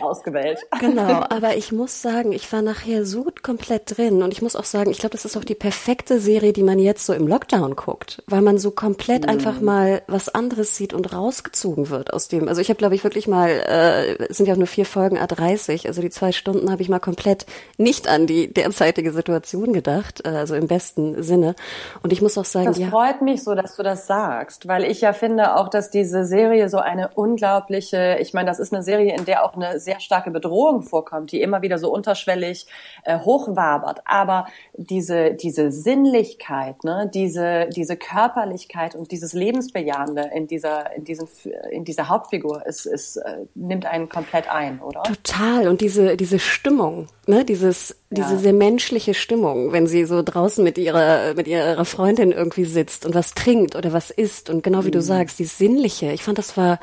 ausgewählt. 0.00 0.60
Genau, 0.80 1.24
aber 1.28 1.56
ich 1.56 1.72
muss 1.72 2.02
sagen, 2.02 2.32
ich 2.32 2.50
war 2.52 2.62
nachher 2.62 3.04
so 3.04 3.26
komplett 3.42 3.96
drin 3.96 4.22
und 4.22 4.32
ich 4.32 4.42
muss 4.42 4.56
auch 4.56 4.64
sagen, 4.64 4.90
ich 4.90 4.98
glaube, 4.98 5.12
das 5.12 5.24
ist 5.24 5.36
auch 5.36 5.44
die 5.44 5.54
perfekte 5.54 6.20
Serie, 6.20 6.52
die 6.52 6.62
man 6.62 6.78
jetzt 6.78 7.06
so 7.06 7.12
im 7.12 7.26
Lockdown 7.26 7.76
guckt, 7.76 8.22
weil 8.26 8.42
man 8.42 8.58
so 8.58 8.70
komplett 8.70 9.24
mhm. 9.24 9.30
einfach 9.30 9.60
mal 9.60 10.02
was 10.06 10.28
anderes 10.28 10.76
sieht 10.76 10.92
und 10.92 11.12
rausgezogen 11.12 11.90
wird 11.90 12.12
aus 12.12 12.28
dem. 12.28 12.48
Also 12.48 12.60
ich 12.60 12.68
habe, 12.68 12.78
glaube 12.78 12.94
ich, 12.94 13.04
wirklich 13.04 13.28
mal, 13.28 13.48
äh, 13.50 14.32
sind 14.32 14.46
ja 14.46 14.54
auch 14.54 14.58
nur 14.58 14.66
vier 14.66 14.86
Folgen 14.86 15.18
A30, 15.18 15.86
also 15.86 16.00
die 16.00 16.10
zwei 16.10 16.32
Stunden 16.32 16.70
habe 16.70 16.82
ich 16.82 16.88
mal 16.88 17.00
komplett 17.00 17.46
nicht 17.76 18.08
an 18.08 18.26
die 18.26 18.52
derzeitige 18.52 19.12
Situation 19.12 19.72
gedacht, 19.72 20.22
äh, 20.24 20.30
also 20.30 20.54
im 20.54 20.66
besten 20.66 21.22
Sinne. 21.22 21.54
Und 22.02 22.12
ich 22.12 22.22
muss 22.22 22.38
auch 22.38 22.44
sagen, 22.44 22.66
das 22.66 22.78
ja. 22.78 22.88
freut 22.88 23.22
mich 23.22 23.42
so, 23.42 23.54
dass 23.54 23.76
du 23.76 23.82
das 23.82 24.06
sagst, 24.06 24.68
weil 24.68 24.84
ich 24.84 25.00
ja 25.00 25.12
finde 25.12 25.56
auch, 25.56 25.68
dass 25.68 25.90
diese 25.90 26.24
Serie 26.24 26.68
so 26.68 26.78
eine 26.78 27.10
unglaubliche, 27.14 28.18
ich 28.20 28.34
meine, 28.34 28.48
das 28.48 28.58
ist 28.58 28.72
eine 28.72 28.82
Serie, 28.82 29.14
in 29.16 29.24
der 29.24 29.35
auch 29.42 29.54
eine 29.54 29.80
sehr 29.80 30.00
starke 30.00 30.30
Bedrohung 30.30 30.82
vorkommt, 30.82 31.32
die 31.32 31.40
immer 31.40 31.62
wieder 31.62 31.78
so 31.78 31.92
unterschwellig 31.92 32.66
äh, 33.04 33.18
hochwabert. 33.18 34.00
Aber 34.04 34.46
diese, 34.74 35.34
diese 35.34 35.70
Sinnlichkeit, 35.70 36.84
ne, 36.84 37.10
diese, 37.12 37.68
diese 37.74 37.96
Körperlichkeit 37.96 38.94
und 38.94 39.12
dieses 39.12 39.32
Lebensbejahende 39.32 40.30
in 40.34 40.46
dieser, 40.46 40.94
in 40.94 41.04
diesen, 41.04 41.28
in 41.70 41.84
dieser 41.84 42.08
Hauptfigur 42.08 42.64
ist, 42.66 42.86
ist, 42.86 43.16
äh, 43.16 43.46
nimmt 43.54 43.86
einen 43.86 44.08
komplett 44.08 44.48
ein, 44.50 44.80
oder? 44.80 45.02
Total. 45.02 45.68
Und 45.68 45.80
diese, 45.80 46.16
diese 46.16 46.38
Stimmung, 46.38 47.08
ne, 47.26 47.44
dieses, 47.44 47.66
diese 47.76 47.96
ja. 48.14 48.36
sehr 48.36 48.52
menschliche 48.52 49.14
Stimmung, 49.14 49.72
wenn 49.72 49.86
sie 49.86 50.04
so 50.04 50.22
draußen 50.22 50.62
mit 50.62 50.78
ihrer, 50.78 51.34
mit 51.34 51.48
ihrer 51.48 51.84
Freundin 51.84 52.30
irgendwie 52.30 52.64
sitzt 52.64 53.04
und 53.04 53.14
was 53.14 53.34
trinkt 53.34 53.74
oder 53.74 53.92
was 53.92 54.10
isst 54.10 54.48
und 54.48 54.62
genau 54.62 54.84
wie 54.84 54.88
mhm. 54.88 54.92
du 54.92 55.02
sagst, 55.02 55.38
dieses 55.38 55.58
Sinnliche. 55.58 56.12
Ich 56.12 56.22
fand, 56.22 56.38
das 56.38 56.56
war 56.56 56.78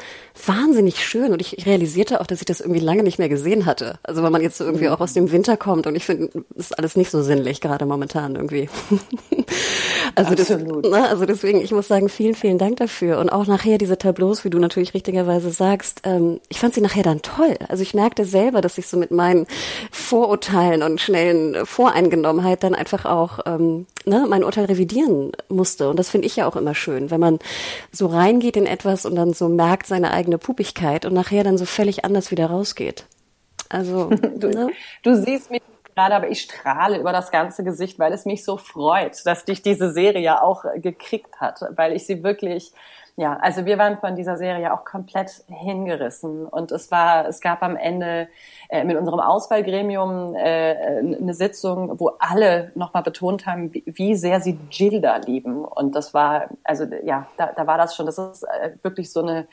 wahnsinnig 0.46 1.04
schön 1.04 1.32
und 1.32 1.42
ich 1.42 1.66
realisierte 1.66 2.20
auch, 2.20 2.28
dass 2.28 2.40
ich 2.40 2.46
das 2.46 2.60
irgendwie 2.60 2.82
lange 2.82 3.04
nicht 3.04 3.20
mehr 3.20 3.30
gesehen 3.30 3.66
hatte. 3.66 4.00
Also 4.04 4.22
weil 4.22 4.32
man 4.32 4.42
jetzt 4.42 4.58
so 4.58 4.66
irgendwie 4.66 4.88
mhm. 4.88 4.92
auch 4.92 5.00
aus 5.00 5.14
dem 5.14 5.32
Winter 5.32 5.56
kommt 5.56 5.88
und 5.88 5.96
ich 5.96 6.06
finde, 6.06 6.30
das 6.56 6.68
ist 6.68 6.78
alles 6.78 6.98
nicht 6.98 7.10
so 7.10 7.22
sinnlich 7.22 7.62
gerade 7.62 7.86
momentan 7.86 8.36
irgendwie. 8.36 8.70
also, 10.16 10.36
das, 10.36 10.50
ne, 10.50 11.08
also 11.10 11.26
deswegen, 11.26 11.62
ich 11.62 11.72
muss 11.72 11.88
sagen, 11.88 12.10
vielen, 12.10 12.36
vielen 12.36 12.58
Dank 12.58 12.78
dafür 12.78 13.20
und 13.20 13.30
auch 13.30 13.48
nachher 13.48 13.78
diese 13.78 13.98
Tableaus, 13.98 14.46
wie 14.46 14.50
du 14.50 14.60
natürlich 14.60 14.94
richtigerweise 14.94 15.50
sagst, 15.50 16.02
ähm, 16.04 16.40
ich 16.50 16.60
fand 16.60 16.74
sie 16.74 16.82
nachher 16.82 17.04
dann 17.04 17.22
toll. 17.22 17.56
Also 17.70 17.84
ich 17.84 17.94
merkte 17.94 18.26
selber, 18.26 18.62
dass 18.62 18.78
ich 18.78 18.88
so 18.88 18.98
mit 18.98 19.12
meinen 19.12 19.48
Vorurteilen 19.92 20.84
und 20.84 21.02
schnellen 21.02 21.66
Voreingenommenheit 21.66 22.64
dann 22.64 22.76
einfach 22.76 23.06
auch 23.06 23.40
ähm, 23.46 23.88
ne, 24.06 24.26
mein 24.28 24.44
Urteil 24.44 24.66
revidieren 24.66 25.32
musste. 25.50 25.90
Und 25.90 25.98
das 25.98 26.10
finde 26.10 26.28
ich 26.28 26.36
ja 26.36 26.48
auch 26.48 26.56
immer 26.56 26.76
schön, 26.76 27.12
wenn 27.12 27.20
man 27.20 27.40
so 27.92 28.08
reingeht 28.08 28.58
in 28.58 28.66
etwas 28.66 29.06
und 29.06 29.16
dann 29.16 29.34
so 29.34 29.50
merkt 29.50 29.88
seine 29.88 30.12
eigene 30.12 30.38
Pupigkeit 30.38 31.06
und 31.06 31.14
nachher 31.14 31.44
dann 31.44 31.58
so 31.58 31.66
völlig 31.66 32.06
anders 32.06 32.32
wieder 32.32 32.48
rausgeht. 32.48 33.06
Also, 33.70 34.10
du, 34.38 34.50
ne? 34.50 34.70
du 35.04 35.16
siehst 35.16 35.50
mich 35.50 35.62
gerade, 35.96 36.16
aber 36.16 36.30
ich 36.30 36.42
strahle 36.42 36.98
über 36.98 37.12
das 37.12 37.32
ganze 37.32 37.64
Gesicht, 37.64 38.00
weil 38.00 38.14
es 38.14 38.26
mich 38.26 38.44
so 38.44 38.58
freut, 38.58 39.26
dass 39.26 39.46
dich 39.46 39.62
diese 39.62 39.92
Serie 39.92 40.42
auch 40.44 40.64
gekriegt 40.76 41.40
hat, 41.40 41.62
weil 41.76 41.94
ich 41.94 42.06
sie 42.06 42.24
wirklich 42.24 42.74
ja, 43.16 43.38
also 43.42 43.66
wir 43.66 43.78
waren 43.78 44.00
von 44.00 44.16
dieser 44.16 44.38
Serie 44.38 44.74
auch 44.74 44.86
komplett 44.86 45.44
hingerissen 45.48 46.48
und 46.48 46.72
es 46.72 46.90
war, 46.90 47.28
es 47.28 47.42
gab 47.42 47.62
am 47.62 47.76
Ende 47.76 48.28
äh, 48.70 48.84
mit 48.84 48.98
unserem 48.98 49.20
Auswahlgremium 49.20 50.34
äh, 50.36 51.00
eine 51.00 51.36
Sitzung, 51.36 52.00
wo 52.00 52.14
alle 52.18 52.72
nochmal 52.74 53.04
betont 53.04 53.46
haben, 53.46 53.72
wie, 53.72 53.84
wie, 53.86 54.16
sehr 54.16 54.42
sie 54.42 54.58
Gilda 54.72 55.18
lieben 55.18 55.64
und 55.64 55.96
das 55.96 56.16
war, 56.16 56.50
also 56.64 56.86
ja, 57.04 57.28
da, 57.38 57.52
da 57.56 57.68
war 57.68 57.78
das 57.78 57.96
schon, 57.96 58.08
das 58.08 58.18
ist 58.18 58.44
äh, 58.44 58.72
wirklich 58.82 59.12
so 59.12 59.22
eine 59.22 59.48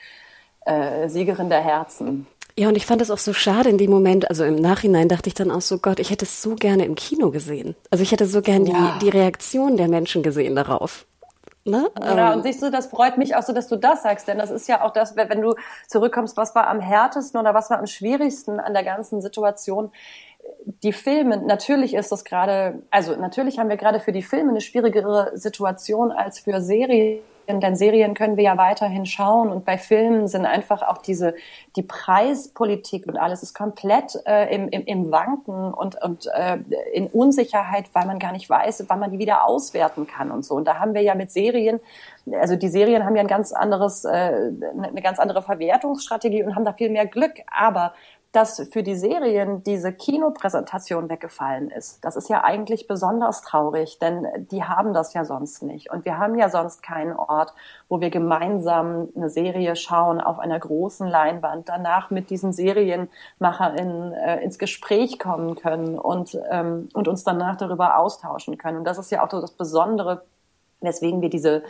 äh, 0.65 1.07
Siegerin 1.07 1.49
der 1.49 1.61
Herzen. 1.61 2.25
Ja, 2.57 2.67
und 2.67 2.75
ich 2.75 2.85
fand 2.85 3.01
es 3.01 3.11
auch 3.11 3.17
so 3.17 3.33
schade 3.33 3.69
in 3.69 3.77
dem 3.77 3.91
Moment, 3.91 4.29
also 4.29 4.43
im 4.43 4.55
Nachhinein 4.55 5.07
dachte 5.07 5.27
ich 5.27 5.33
dann 5.33 5.51
auch 5.51 5.61
so, 5.61 5.77
Gott, 5.77 5.99
ich 5.99 6.09
hätte 6.09 6.25
es 6.25 6.41
so 6.41 6.55
gerne 6.55 6.85
im 6.85 6.95
Kino 6.95 7.31
gesehen. 7.31 7.75
Also 7.89 8.03
ich 8.03 8.11
hätte 8.11 8.25
so 8.25 8.41
gerne 8.41 8.69
ja. 8.69 8.97
die, 8.99 9.05
die 9.05 9.09
Reaktion 9.09 9.77
der 9.77 9.87
Menschen 9.87 10.23
gesehen 10.23 10.55
darauf. 10.55 11.05
Ne? 11.63 11.91
Ja, 11.99 12.31
ähm, 12.31 12.37
und 12.37 12.43
siehst 12.43 12.61
du, 12.63 12.71
das 12.71 12.87
freut 12.87 13.17
mich 13.17 13.35
auch 13.35 13.43
so, 13.43 13.53
dass 13.53 13.67
du 13.67 13.75
das 13.75 14.01
sagst, 14.01 14.27
denn 14.27 14.39
das 14.39 14.49
ist 14.49 14.67
ja 14.67 14.83
auch 14.83 14.91
das, 14.91 15.15
wenn 15.15 15.41
du 15.41 15.53
zurückkommst, 15.87 16.35
was 16.35 16.55
war 16.55 16.67
am 16.67 16.79
härtesten 16.79 17.39
oder 17.39 17.53
was 17.53 17.69
war 17.69 17.77
am 17.77 17.85
schwierigsten 17.85 18.59
an 18.59 18.73
der 18.73 18.83
ganzen 18.83 19.21
Situation? 19.21 19.91
Die 20.81 20.91
Filme, 20.91 21.37
natürlich 21.37 21.93
ist 21.93 22.11
das 22.11 22.25
gerade, 22.25 22.81
also 22.89 23.15
natürlich 23.15 23.59
haben 23.59 23.69
wir 23.69 23.77
gerade 23.77 23.99
für 23.99 24.11
die 24.11 24.23
Filme 24.23 24.49
eine 24.49 24.61
schwierigere 24.61 25.31
Situation 25.35 26.11
als 26.11 26.39
für 26.39 26.61
Serien 26.61 27.19
denn 27.59 27.75
Serien 27.75 28.13
können 28.13 28.37
wir 28.37 28.43
ja 28.43 28.57
weiterhin 28.57 29.05
schauen 29.05 29.49
und 29.49 29.65
bei 29.65 29.77
Filmen 29.77 30.27
sind 30.27 30.45
einfach 30.45 30.81
auch 30.83 30.99
diese 30.99 31.35
die 31.75 31.83
Preispolitik 31.83 33.07
und 33.07 33.17
alles 33.17 33.43
ist 33.43 33.53
komplett 33.53 34.17
äh, 34.25 34.53
im, 34.53 34.69
im, 34.69 34.85
im 34.85 35.11
Wanken 35.11 35.73
und 35.73 36.01
und 36.01 36.27
äh, 36.33 36.57
in 36.93 37.07
Unsicherheit, 37.07 37.85
weil 37.93 38.05
man 38.05 38.19
gar 38.19 38.31
nicht 38.31 38.49
weiß, 38.49 38.85
wann 38.87 38.99
man 38.99 39.11
die 39.11 39.19
wieder 39.19 39.45
auswerten 39.45 40.07
kann 40.07 40.31
und 40.31 40.45
so. 40.45 40.55
Und 40.55 40.65
da 40.65 40.79
haben 40.79 40.93
wir 40.93 41.01
ja 41.01 41.15
mit 41.15 41.31
Serien, 41.31 41.79
also 42.39 42.55
die 42.55 42.69
Serien 42.69 43.05
haben 43.05 43.15
ja 43.15 43.21
ein 43.21 43.27
ganz 43.27 43.51
anderes, 43.51 44.05
äh, 44.05 44.09
eine 44.09 45.01
ganz 45.01 45.19
andere 45.19 45.41
Verwertungsstrategie 45.41 46.43
und 46.43 46.55
haben 46.55 46.65
da 46.65 46.73
viel 46.73 46.89
mehr 46.89 47.05
Glück. 47.05 47.33
Aber 47.47 47.93
dass 48.31 48.65
für 48.71 48.81
die 48.81 48.95
Serien 48.95 49.61
diese 49.63 49.91
Kinopräsentation 49.91 51.09
weggefallen 51.09 51.69
ist. 51.69 52.03
Das 52.05 52.15
ist 52.15 52.29
ja 52.29 52.43
eigentlich 52.43 52.87
besonders 52.87 53.41
traurig, 53.41 53.99
denn 53.99 54.25
die 54.51 54.63
haben 54.63 54.93
das 54.93 55.13
ja 55.13 55.25
sonst 55.25 55.63
nicht. 55.63 55.91
Und 55.91 56.05
wir 56.05 56.17
haben 56.17 56.35
ja 56.35 56.49
sonst 56.49 56.81
keinen 56.81 57.13
Ort, 57.13 57.53
wo 57.89 57.99
wir 57.99 58.09
gemeinsam 58.09 59.09
eine 59.15 59.29
Serie 59.29 59.75
schauen 59.75 60.21
auf 60.21 60.39
einer 60.39 60.59
großen 60.59 61.07
Leinwand, 61.07 61.67
danach 61.67 62.09
mit 62.09 62.29
diesen 62.29 62.53
SerienmacherInnen 62.53 64.13
äh, 64.13 64.41
ins 64.41 64.57
Gespräch 64.57 65.19
kommen 65.19 65.55
können 65.55 65.99
und, 65.99 66.39
ähm, 66.49 66.87
und 66.93 67.09
uns 67.09 67.25
danach 67.25 67.57
darüber 67.57 67.97
austauschen 67.97 68.57
können. 68.57 68.77
Und 68.77 68.85
das 68.85 68.97
ist 68.97 69.11
ja 69.11 69.25
auch 69.25 69.29
so 69.29 69.41
das 69.41 69.51
Besondere, 69.51 70.23
weswegen 70.79 71.21
wir 71.21 71.29
diese 71.29 71.63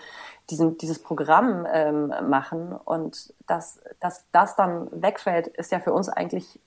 diesen, 0.52 0.78
dieses 0.78 1.00
Programm 1.00 1.66
ähm, 1.72 2.14
machen 2.30 2.74
und 2.74 3.34
dass, 3.48 3.80
dass 4.00 4.26
das 4.32 4.56
dann 4.56 4.88
wegfällt, 4.92 5.48
ist 5.48 5.72
ja 5.72 5.80
für 5.80 5.94
uns 5.94 6.10
eigentlich, 6.10 6.60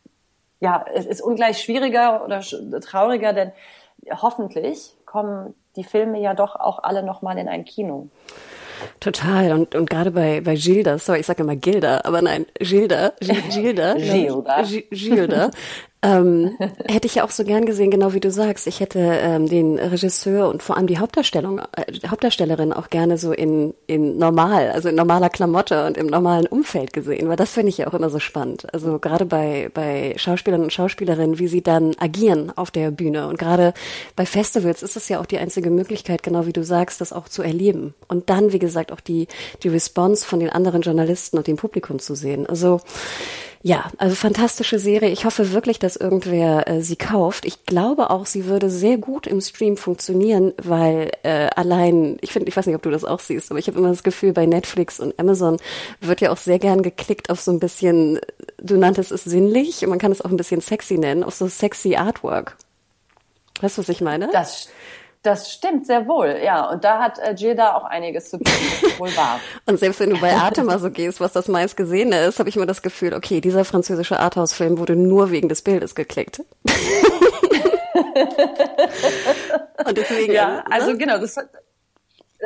ja, 0.61 0.85
es 0.95 1.07
ist 1.07 1.21
ungleich 1.21 1.59
schwieriger 1.59 2.25
oder 2.25 2.41
trauriger, 2.81 3.33
denn 3.33 3.53
hoffentlich 4.11 4.97
kommen 5.07 5.55
die 5.77 5.85
Filme 5.85 6.21
ja 6.21 6.35
doch 6.35 6.57
auch 6.57 6.83
alle 6.83 7.03
nochmal 7.03 7.39
in 7.39 7.49
ein 7.49 7.65
Kino. 7.65 8.09
Total. 9.01 9.53
Und, 9.53 9.75
und 9.75 9.89
gerade 9.89 10.11
bei, 10.11 10.41
bei 10.41 10.55
Gilda, 10.57 10.99
sorry, 10.99 11.21
ich 11.21 11.27
sage 11.27 11.43
immer 11.43 11.57
Gilda, 11.57 12.03
aber 12.05 12.23
nein, 12.23 12.47
Gilda, 12.59 13.13
Gilda, 13.21 13.95
Gilda, 13.95 14.63
Gilda, 14.91 15.51
ähm, 16.05 16.57
hätte 16.87 17.07
ich 17.07 17.17
ja 17.17 17.25
auch 17.25 17.31
so 17.31 17.45
gern 17.45 17.65
gesehen, 17.65 17.91
genau 17.91 18.13
wie 18.13 18.21
du 18.21 18.31
sagst. 18.31 18.67
Ich 18.67 18.81
hätte 18.81 18.99
ähm, 19.01 19.49
den 19.49 19.79
Regisseur 19.79 20.49
und 20.49 20.63
vor 20.63 20.77
allem 20.77 20.87
die 20.87 20.99
Hauptdarstellung, 20.99 21.61
äh, 21.77 22.07
Hauptdarstellerin 22.07 22.73
auch 22.73 22.91
gerne 22.91 23.17
so 23.17 23.33
in, 23.33 23.75
in 23.87 24.19
normal, 24.19 24.71
also 24.71 24.91
in 24.91 24.95
normaler 24.95 25.31
Klamotte 25.31 25.87
und 25.87 25.97
im 25.97 26.07
normalen 26.07 26.47
Umfeld 26.47 26.93
gesehen, 26.93 27.29
weil 27.29 27.37
das 27.37 27.53
finde 27.53 27.71
ich 27.71 27.79
ja 27.79 27.87
auch 27.87 27.95
immer 27.95 28.11
so 28.11 28.19
spannend. 28.19 28.73
Also 28.75 28.99
gerade 28.99 29.25
bei, 29.25 29.71
bei 29.73 30.15
Schauspielern 30.17 30.63
und 30.63 30.73
Schauspielerinnen, 30.73 31.39
wie 31.39 31.49
sie 31.49 31.63
dann 31.63 31.95
agieren 31.99 32.53
auf 32.55 32.71
der 32.71 32.91
Bühne. 32.91 33.27
Und 33.29 33.39
gerade 33.39 33.73
bei 34.15 34.27
Festivals 34.27 34.83
ist 34.83 34.97
es 34.97 35.09
ja 35.09 35.21
auch 35.21 35.27
die 35.27 35.39
einzige 35.39 35.71
Möglichkeit, 35.71 36.23
genau 36.23 36.47
wie 36.47 36.53
du 36.53 36.63
sagst, 36.63 37.01
das 37.01 37.13
auch 37.13 37.29
zu 37.29 37.43
erleben. 37.43 37.95
Und 38.09 38.29
dann, 38.29 38.53
wie 38.53 38.59
gesagt, 38.59 38.93
auch 38.93 39.01
die, 39.01 39.27
die 39.63 39.69
Response 39.69 40.27
von 40.27 40.41
den 40.41 40.51
anderen 40.51 40.83
Journalisten 40.83 41.39
und 41.39 41.47
dem 41.47 41.57
Publikum 41.57 41.99
zu 41.99 42.15
sehen. 42.15 42.47
Also 42.47 42.81
ja, 43.67 43.91
also 43.97 44.15
fantastische 44.15 44.79
Serie. 44.79 45.09
Ich 45.09 45.25
hoffe 45.25 45.53
wirklich, 45.53 45.79
dass 45.79 45.97
irgendwer 45.97 46.69
äh, 46.69 46.83
sie 46.83 46.97
kauft. 46.97 47.47
Ich 47.47 47.65
glaube 47.65 48.11
auch, 48.11 48.27
sie 48.27 48.45
würde 48.45 48.69
sehr 48.69 48.99
gut 48.99 49.27
im 49.27 49.41
Stream 49.41 49.79
funktionieren, 49.79 50.53
weil 50.63 51.11
äh, 51.23 51.49
allein, 51.57 52.19
ich 52.21 52.31
finde, 52.31 52.51
ich 52.51 52.57
weiß 52.59 52.67
nicht, 52.67 52.77
ob 52.77 52.83
du 52.83 52.91
das 52.91 53.07
auch 53.07 53.21
siehst, 53.21 53.51
aber 53.51 53.59
ich 53.59 53.67
habe 53.67 53.79
immer 53.79 53.89
das 53.89 54.03
Gefühl, 54.03 54.35
bei 54.35 54.45
Netflix 54.45 55.01
und 55.01 55.19
Amazon 55.19 55.57
wird 56.03 56.21
ja 56.21 56.31
auch 56.31 56.37
sehr 56.37 56.59
gern 56.59 56.83
geklickt 56.83 57.31
auf 57.31 57.41
so 57.41 57.53
ein 57.53 57.59
bisschen, 57.59 58.21
du 58.59 58.77
nanntest 58.77 59.11
es 59.11 59.25
sinnlich, 59.25 59.83
und 59.83 59.89
man 59.89 59.99
kann 59.99 60.13
es 60.13 60.21
auch 60.21 60.31
ein 60.31 60.37
bisschen 60.37 60.61
sexy 60.61 60.99
nennen, 60.99 61.25
auf 61.25 61.35
so 61.35 61.47
sexy 61.47 61.97
Artwork. 61.97 62.59
Weißt 63.63 63.79
du, 63.79 63.81
was 63.81 63.89
ich 63.89 64.03
meine? 64.03 64.29
Das 64.31 64.69
das 65.25 65.53
stimmt 65.53 65.87
sehr 65.87 66.07
wohl, 66.07 66.39
ja. 66.45 66.71
Und 66.71 66.85
da 66.85 67.01
hat 67.01 67.19
äh, 67.19 67.35
Gilda 67.35 67.75
auch 67.75 67.85
einiges 67.85 68.29
zu 68.29 68.37
tun, 68.39 68.53
das 68.83 68.99
wohl 69.01 69.17
wahr. 69.17 69.41
Und 69.67 69.79
selbst 69.79 69.99
wenn 70.01 70.11
du 70.11 70.21
bei 70.21 70.35
Artema 70.35 70.79
so 70.79 70.91
gehst, 70.91 71.19
was 71.19 71.33
das 71.33 71.49
meistgesehene 71.49 72.27
ist, 72.27 72.39
habe 72.39 72.51
ich 72.51 72.57
immer 72.57 72.67
das 72.67 72.83
Gefühl, 72.83 73.15
okay, 73.15 73.41
dieser 73.41 73.65
französische 73.65 74.21
Arthouse-Film 74.21 74.79
wurde 74.79 74.97
nur 74.97 75.31
wegen 75.31 75.49
des 75.49 75.63
Bildes 75.63 75.95
geklickt. 75.95 76.41
Und 79.87 79.97
deswegen. 79.97 80.33
Ja, 80.33 80.57
ne? 80.57 80.65
also 80.71 80.97
genau, 80.97 81.19
das 81.19 81.37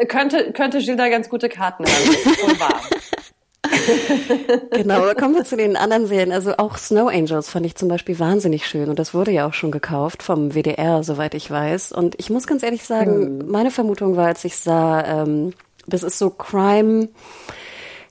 könnte, 0.08 0.52
könnte 0.52 0.78
Gilda 0.78 1.08
ganz 1.08 1.28
gute 1.28 1.48
Karten 1.48 1.84
haben, 1.84 2.06
das 2.06 2.14
ist 2.14 2.42
wohl 2.42 2.60
wahr. 2.60 2.80
genau, 4.70 5.12
kommen 5.14 5.34
wir 5.34 5.44
zu 5.44 5.56
den 5.56 5.76
anderen 5.76 6.06
Serien. 6.06 6.32
Also 6.32 6.54
auch 6.56 6.76
Snow 6.76 7.08
Angels 7.08 7.48
fand 7.48 7.66
ich 7.66 7.74
zum 7.74 7.88
Beispiel 7.88 8.18
wahnsinnig 8.18 8.66
schön 8.66 8.88
und 8.88 8.98
das 8.98 9.14
wurde 9.14 9.30
ja 9.30 9.46
auch 9.46 9.54
schon 9.54 9.70
gekauft 9.70 10.22
vom 10.22 10.54
WDR, 10.54 11.02
soweit 11.02 11.34
ich 11.34 11.50
weiß. 11.50 11.92
Und 11.92 12.14
ich 12.18 12.30
muss 12.30 12.46
ganz 12.46 12.62
ehrlich 12.62 12.84
sagen, 12.84 13.40
hm. 13.40 13.50
meine 13.50 13.70
Vermutung 13.70 14.16
war, 14.16 14.26
als 14.26 14.44
ich 14.44 14.56
sah, 14.56 15.04
ähm, 15.04 15.52
das 15.86 16.02
ist 16.02 16.18
so 16.18 16.30
Crime, 16.30 17.08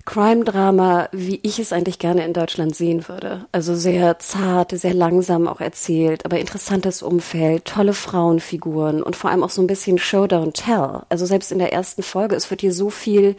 Crime-Drama, 0.05 1.09
wie 1.11 1.39
ich 1.43 1.59
es 1.59 1.73
eigentlich 1.73 1.99
gerne 1.99 2.23
in 2.23 2.31
Deutschland 2.31 2.73
sehen 2.75 3.07
würde. 3.09 3.45
Also 3.51 3.75
sehr 3.75 4.19
zart, 4.19 4.71
sehr 4.71 4.93
langsam 4.93 5.49
auch 5.49 5.59
erzählt, 5.59 6.23
aber 6.25 6.39
interessantes 6.39 7.03
Umfeld, 7.03 7.65
tolle 7.65 7.93
Frauenfiguren 7.93 9.03
und 9.03 9.17
vor 9.17 9.29
allem 9.29 9.43
auch 9.43 9.49
so 9.49 9.61
ein 9.61 9.67
bisschen 9.67 9.97
Show 9.97 10.23
Don't 10.23 10.53
Tell. 10.53 11.01
Also 11.09 11.25
selbst 11.25 11.51
in 11.51 11.59
der 11.59 11.73
ersten 11.73 12.03
Folge, 12.03 12.35
es 12.35 12.49
wird 12.49 12.61
hier 12.61 12.73
so 12.73 12.89
viel 12.89 13.35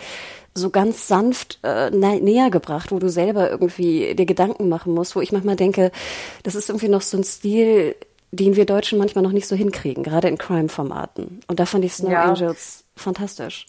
so 0.58 0.70
ganz 0.70 1.08
sanft 1.08 1.58
äh, 1.62 1.90
näher 1.90 2.50
gebracht, 2.50 2.92
wo 2.92 2.98
du 2.98 3.08
selber 3.08 3.50
irgendwie 3.50 4.14
dir 4.14 4.26
Gedanken 4.26 4.68
machen 4.68 4.94
musst, 4.94 5.16
wo 5.16 5.20
ich 5.20 5.32
manchmal 5.32 5.56
denke, 5.56 5.90
das 6.42 6.54
ist 6.54 6.68
irgendwie 6.68 6.88
noch 6.88 7.02
so 7.02 7.16
ein 7.16 7.24
Stil, 7.24 7.96
den 8.30 8.56
wir 8.56 8.66
Deutschen 8.66 8.98
manchmal 8.98 9.24
noch 9.24 9.32
nicht 9.32 9.48
so 9.48 9.56
hinkriegen, 9.56 10.02
gerade 10.02 10.28
in 10.28 10.38
Crime-Formaten. 10.38 11.40
Und 11.46 11.60
da 11.60 11.66
fand 11.66 11.84
ich 11.84 11.94
Snow 11.94 12.10
ja. 12.10 12.24
Angels 12.24 12.84
fantastisch. 12.96 13.66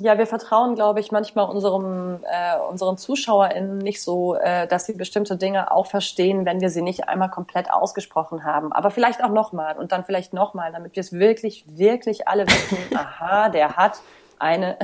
Ja, 0.00 0.16
wir 0.16 0.26
vertrauen, 0.26 0.76
glaube 0.76 1.00
ich, 1.00 1.12
manchmal 1.12 1.44
unserem, 1.50 2.20
äh, 2.24 2.58
unseren 2.70 2.96
ZuschauerInnen 2.96 3.76
nicht 3.78 4.00
so, 4.00 4.34
äh, 4.34 4.66
dass 4.66 4.86
sie 4.86 4.94
bestimmte 4.94 5.36
Dinge 5.36 5.70
auch 5.70 5.86
verstehen, 5.86 6.46
wenn 6.46 6.62
wir 6.62 6.70
sie 6.70 6.80
nicht 6.80 7.08
einmal 7.08 7.28
komplett 7.28 7.70
ausgesprochen 7.70 8.44
haben. 8.44 8.72
Aber 8.72 8.90
vielleicht 8.90 9.22
auch 9.22 9.28
nochmal 9.28 9.76
und 9.76 9.92
dann 9.92 10.04
vielleicht 10.04 10.32
nochmal, 10.32 10.72
damit 10.72 10.96
wir 10.96 11.02
es 11.02 11.12
wirklich, 11.12 11.64
wirklich 11.66 12.28
alle 12.28 12.46
wissen, 12.46 12.78
aha, 12.96 13.50
der 13.50 13.76
hat 13.76 14.00
eine 14.38 14.78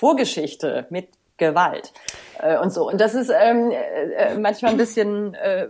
Vorgeschichte 0.00 0.86
mit 0.88 1.08
Gewalt 1.36 1.92
äh, 2.38 2.56
und 2.58 2.72
so. 2.72 2.88
Und 2.88 3.00
das 3.00 3.14
ist 3.14 3.30
ähm, 3.30 3.70
äh, 3.70 4.34
manchmal 4.38 4.72
ein 4.72 4.76
bisschen, 4.78 5.34
äh, 5.34 5.68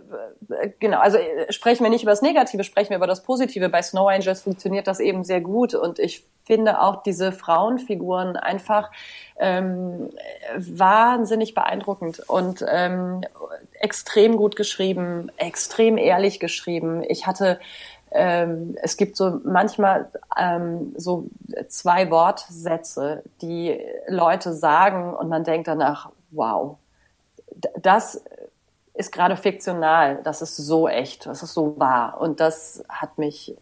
genau, 0.79 0.99
also 0.99 1.17
äh, 1.17 1.51
sprechen 1.51 1.83
wir 1.83 1.89
nicht 1.89 2.03
über 2.03 2.11
das 2.11 2.21
Negative, 2.21 2.63
sprechen 2.63 2.91
wir 2.91 2.97
über 2.97 3.07
das 3.07 3.23
Positive. 3.23 3.67
Bei 3.69 3.81
Snow 3.81 4.07
Angels 4.07 4.41
funktioniert 4.41 4.87
das 4.87 4.99
eben 4.99 5.23
sehr 5.23 5.41
gut 5.41 5.73
und 5.73 5.99
ich 5.99 6.23
finde 6.45 6.81
auch 6.81 7.03
diese 7.03 7.31
Frauenfiguren 7.31 8.37
einfach 8.37 8.91
ähm, 9.39 10.09
wahnsinnig 10.57 11.53
beeindruckend 11.53 12.19
und 12.27 12.63
ähm, 12.67 13.21
extrem 13.79 14.37
gut 14.37 14.55
geschrieben, 14.55 15.29
extrem 15.37 15.97
ehrlich 15.97 16.39
geschrieben. 16.39 17.03
Ich 17.07 17.27
hatte 17.27 17.59
ähm, 18.11 18.75
es 18.81 18.97
gibt 18.97 19.15
so 19.17 19.39
manchmal 19.43 20.09
ähm, 20.37 20.93
so 20.97 21.27
zwei 21.67 22.09
Wortsätze, 22.11 23.23
die 23.41 23.79
Leute 24.07 24.53
sagen 24.53 25.13
und 25.13 25.29
man 25.29 25.43
denkt 25.43 25.67
danach, 25.67 26.09
wow, 26.31 26.77
das 27.77 28.23
ist 28.93 29.11
gerade 29.11 29.35
fiktional, 29.35 30.21
das 30.23 30.41
ist 30.41 30.57
so 30.57 30.87
echt, 30.87 31.25
das 31.25 31.43
ist 31.43 31.53
so 31.53 31.79
wahr 31.79 32.19
und 32.19 32.39
das 32.39 32.83
hat 32.89 33.17
mich 33.17 33.55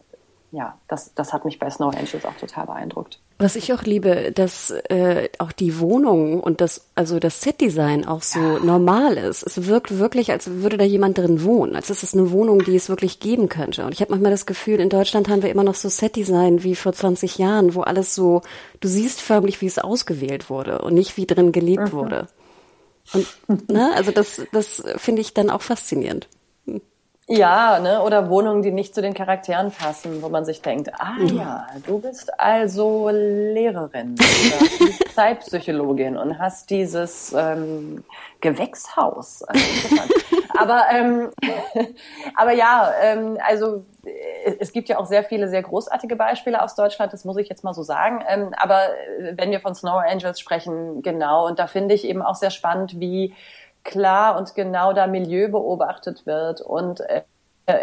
ja, 0.52 0.76
das, 0.88 1.14
das 1.14 1.32
hat 1.32 1.44
mich 1.44 1.58
bei 1.58 1.70
Snow 1.70 1.94
Angels 1.94 2.24
auch 2.24 2.34
total 2.34 2.66
beeindruckt. 2.66 3.20
Was 3.40 3.56
ich 3.56 3.72
auch 3.72 3.82
liebe, 3.84 4.32
dass 4.32 4.70
äh, 4.70 5.30
auch 5.38 5.52
die 5.52 5.80
Wohnung 5.80 6.40
und 6.40 6.60
das, 6.60 6.88
also 6.94 7.18
das 7.18 7.40
Setdesign 7.40 8.06
auch 8.06 8.22
so 8.22 8.38
ja. 8.38 8.58
normal 8.58 9.16
ist. 9.16 9.42
Es 9.42 9.66
wirkt 9.66 9.98
wirklich, 9.98 10.30
als 10.30 10.48
würde 10.50 10.76
da 10.76 10.84
jemand 10.84 11.16
drin 11.16 11.42
wohnen, 11.42 11.74
als 11.74 11.88
ist 11.88 12.02
es 12.02 12.12
eine 12.12 12.30
Wohnung, 12.32 12.62
die 12.64 12.76
es 12.76 12.90
wirklich 12.90 13.18
geben 13.18 13.48
könnte. 13.48 13.86
Und 13.86 13.92
ich 13.92 14.02
habe 14.02 14.10
manchmal 14.10 14.30
das 14.30 14.44
Gefühl, 14.44 14.78
in 14.78 14.90
Deutschland 14.90 15.28
haben 15.30 15.42
wir 15.42 15.50
immer 15.50 15.64
noch 15.64 15.74
so 15.74 15.88
Setdesign 15.88 16.62
wie 16.62 16.74
vor 16.74 16.92
20 16.92 17.38
Jahren, 17.38 17.74
wo 17.74 17.80
alles 17.80 18.14
so, 18.14 18.42
du 18.80 18.88
siehst 18.88 19.22
förmlich, 19.22 19.62
wie 19.62 19.66
es 19.66 19.78
ausgewählt 19.78 20.50
wurde 20.50 20.82
und 20.82 20.92
nicht 20.92 21.16
wie 21.16 21.26
drin 21.26 21.50
gelebt 21.50 21.92
mhm. 21.92 21.92
wurde. 21.92 22.28
Und 23.12 23.70
ne, 23.70 23.90
also 23.96 24.12
das, 24.12 24.42
das 24.52 24.82
finde 24.96 25.22
ich 25.22 25.34
dann 25.34 25.50
auch 25.50 25.62
faszinierend. 25.62 26.28
Ja, 27.32 27.78
ne? 27.78 28.02
oder 28.02 28.28
Wohnungen, 28.28 28.60
die 28.62 28.72
nicht 28.72 28.92
zu 28.92 29.02
den 29.02 29.14
Charakteren 29.14 29.70
passen, 29.70 30.20
wo 30.20 30.28
man 30.28 30.44
sich 30.44 30.62
denkt, 30.62 30.90
ah 30.98 31.14
ja, 31.22 31.68
du 31.86 32.00
bist 32.00 32.40
also 32.40 33.08
Lehrerin 33.08 34.16
oder 34.16 34.96
Zeitpsychologin 35.14 36.16
und 36.16 36.40
hast 36.40 36.70
dieses 36.70 37.32
ähm, 37.32 38.02
Gewächshaus. 38.40 39.44
Also 39.44 39.60
aber, 40.58 40.86
ähm, 40.92 41.30
aber 42.34 42.50
ja, 42.50 42.92
ähm, 43.00 43.38
also 43.46 43.84
es 44.58 44.72
gibt 44.72 44.88
ja 44.88 44.98
auch 44.98 45.06
sehr 45.06 45.22
viele 45.22 45.48
sehr 45.48 45.62
großartige 45.62 46.16
Beispiele 46.16 46.60
aus 46.60 46.74
Deutschland, 46.74 47.12
das 47.12 47.24
muss 47.24 47.36
ich 47.36 47.48
jetzt 47.48 47.62
mal 47.62 47.74
so 47.74 47.84
sagen. 47.84 48.24
Ähm, 48.28 48.52
aber 48.56 48.88
wenn 49.34 49.52
wir 49.52 49.60
von 49.60 49.76
Snow 49.76 50.02
Angels 50.04 50.40
sprechen, 50.40 51.02
genau, 51.02 51.46
und 51.46 51.60
da 51.60 51.68
finde 51.68 51.94
ich 51.94 52.04
eben 52.04 52.22
auch 52.22 52.34
sehr 52.34 52.50
spannend, 52.50 52.98
wie 52.98 53.34
klar 53.84 54.36
und 54.38 54.54
genau 54.54 54.92
da 54.92 55.06
Milieu 55.06 55.48
beobachtet 55.48 56.26
wird 56.26 56.60
und 56.60 57.00
äh, 57.00 57.22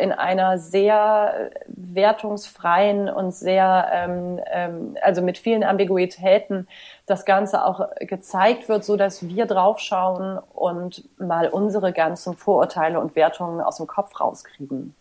in 0.01 0.11
einer 0.11 0.57
sehr 0.57 1.51
wertungsfreien 1.67 3.09
und 3.09 3.33
sehr, 3.33 3.89
ähm, 3.93 4.39
ähm, 4.51 4.97
also 5.01 5.21
mit 5.21 5.37
vielen 5.37 5.63
Ambiguitäten 5.63 6.67
das 7.05 7.25
Ganze 7.25 7.63
auch 7.63 7.89
gezeigt 7.99 8.69
wird, 8.69 8.83
so 8.83 8.97
dass 8.97 9.27
wir 9.27 9.45
draufschauen 9.45 10.39
und 10.53 11.07
mal 11.19 11.47
unsere 11.49 11.93
ganzen 11.93 12.35
Vorurteile 12.35 12.99
und 12.99 13.15
Wertungen 13.15 13.61
aus 13.61 13.77
dem 13.77 13.87
Kopf 13.87 14.19
rauskriegen. 14.19 14.93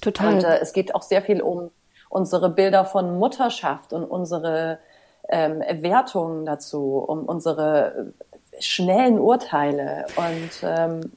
Total. 0.00 0.34
Und 0.34 0.44
äh, 0.44 0.58
es 0.60 0.72
geht 0.72 0.94
auch 0.94 1.02
sehr 1.02 1.22
viel 1.22 1.42
um 1.42 1.70
unsere 2.08 2.48
Bilder 2.48 2.84
von 2.84 3.18
Mutterschaft 3.18 3.92
und 3.92 4.04
unsere 4.04 4.78
ähm, 5.28 5.62
Wertungen 5.82 6.46
dazu, 6.46 6.98
um 6.98 7.24
unsere 7.24 8.12
schnellen 8.60 9.18
Urteile 9.18 10.06
und 10.16 10.50
ähm, 10.62 11.12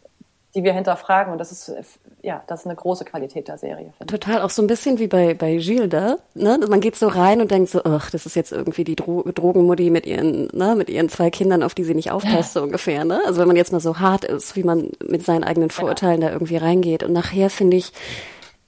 die 0.53 0.63
wir 0.63 0.73
hinterfragen. 0.73 1.31
Und 1.31 1.39
das 1.39 1.51
ist 1.51 1.99
ja, 2.23 2.43
das 2.47 2.61
ist 2.61 2.65
eine 2.67 2.75
große 2.75 3.05
Qualität 3.05 3.47
der 3.47 3.57
Serie. 3.57 3.93
Total, 4.05 4.41
auch 4.41 4.49
so 4.49 4.61
ein 4.61 4.67
bisschen 4.67 4.99
wie 4.99 5.07
bei 5.07 5.33
bei 5.33 5.55
Gilda. 5.55 6.17
Ne? 6.35 6.59
Man 6.67 6.81
geht 6.81 6.95
so 6.95 7.07
rein 7.07 7.41
und 7.41 7.49
denkt 7.51 7.69
so, 7.69 7.83
ach, 7.83 8.11
das 8.11 8.25
ist 8.25 8.35
jetzt 8.35 8.51
irgendwie 8.51 8.83
die 8.83 8.95
Dro 8.95 9.23
Drogenmutti 9.23 9.89
mit 9.89 10.05
ihren, 10.05 10.47
ne, 10.53 10.75
mit 10.75 10.89
ihren 10.89 11.09
zwei 11.09 11.29
Kindern, 11.29 11.63
auf 11.63 11.73
die 11.73 11.83
sie 11.83 11.95
nicht 11.95 12.11
aufpasst, 12.11 12.53
so 12.53 12.63
ungefähr. 12.63 13.05
Ne? 13.05 13.21
Also 13.25 13.39
wenn 13.39 13.47
man 13.47 13.55
jetzt 13.55 13.71
mal 13.71 13.79
so 13.79 13.99
hart 13.99 14.25
ist, 14.25 14.55
wie 14.55 14.63
man 14.63 14.91
mit 15.03 15.25
seinen 15.25 15.43
eigenen 15.43 15.69
genau. 15.69 15.79
Vorurteilen 15.79 16.21
ja. 16.21 16.27
da 16.27 16.33
irgendwie 16.33 16.57
reingeht. 16.57 17.03
Und 17.03 17.13
nachher 17.13 17.49
finde 17.49 17.77
ich, 17.77 17.91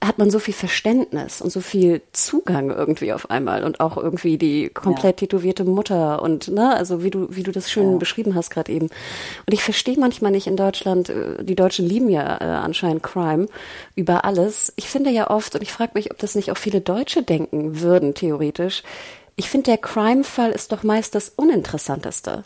hat 0.06 0.18
man 0.18 0.30
so 0.30 0.38
viel 0.38 0.54
Verständnis 0.54 1.40
und 1.40 1.50
so 1.50 1.60
viel 1.60 2.02
Zugang 2.12 2.70
irgendwie 2.70 3.12
auf 3.12 3.30
einmal 3.30 3.64
und 3.64 3.80
auch 3.80 3.96
irgendwie 3.96 4.38
die 4.38 4.68
komplett 4.68 5.20
ja. 5.20 5.26
tätowierte 5.26 5.64
Mutter 5.64 6.22
und 6.22 6.48
ne, 6.48 6.74
also 6.74 7.02
wie 7.02 7.10
du 7.10 7.28
wie 7.30 7.42
du 7.42 7.52
das 7.52 7.70
schön 7.70 7.92
ja. 7.92 7.98
beschrieben 7.98 8.34
hast 8.34 8.50
gerade 8.50 8.72
eben. 8.72 8.86
Und 8.86 9.52
ich 9.52 9.62
verstehe 9.62 9.98
manchmal 9.98 10.32
nicht 10.32 10.46
in 10.46 10.56
Deutschland, 10.56 11.08
äh, 11.08 11.42
die 11.42 11.56
Deutschen 11.56 11.86
lieben 11.86 12.08
ja 12.08 12.40
äh, 12.40 12.44
anscheinend 12.44 13.02
Crime 13.02 13.46
über 13.94 14.24
alles. 14.24 14.72
Ich 14.76 14.88
finde 14.88 15.10
ja 15.10 15.30
oft 15.30 15.54
und 15.54 15.62
ich 15.62 15.72
frage 15.72 15.92
mich, 15.94 16.10
ob 16.10 16.18
das 16.18 16.34
nicht 16.34 16.50
auch 16.50 16.58
viele 16.58 16.80
Deutsche 16.80 17.22
denken 17.22 17.80
würden 17.80 18.14
theoretisch 18.14 18.82
ich 19.36 19.50
finde, 19.50 19.70
der 19.70 19.78
Crime-Fall 19.78 20.50
ist 20.50 20.70
doch 20.70 20.82
meist 20.82 21.14
das 21.14 21.30
Uninteressanteste. 21.30 22.44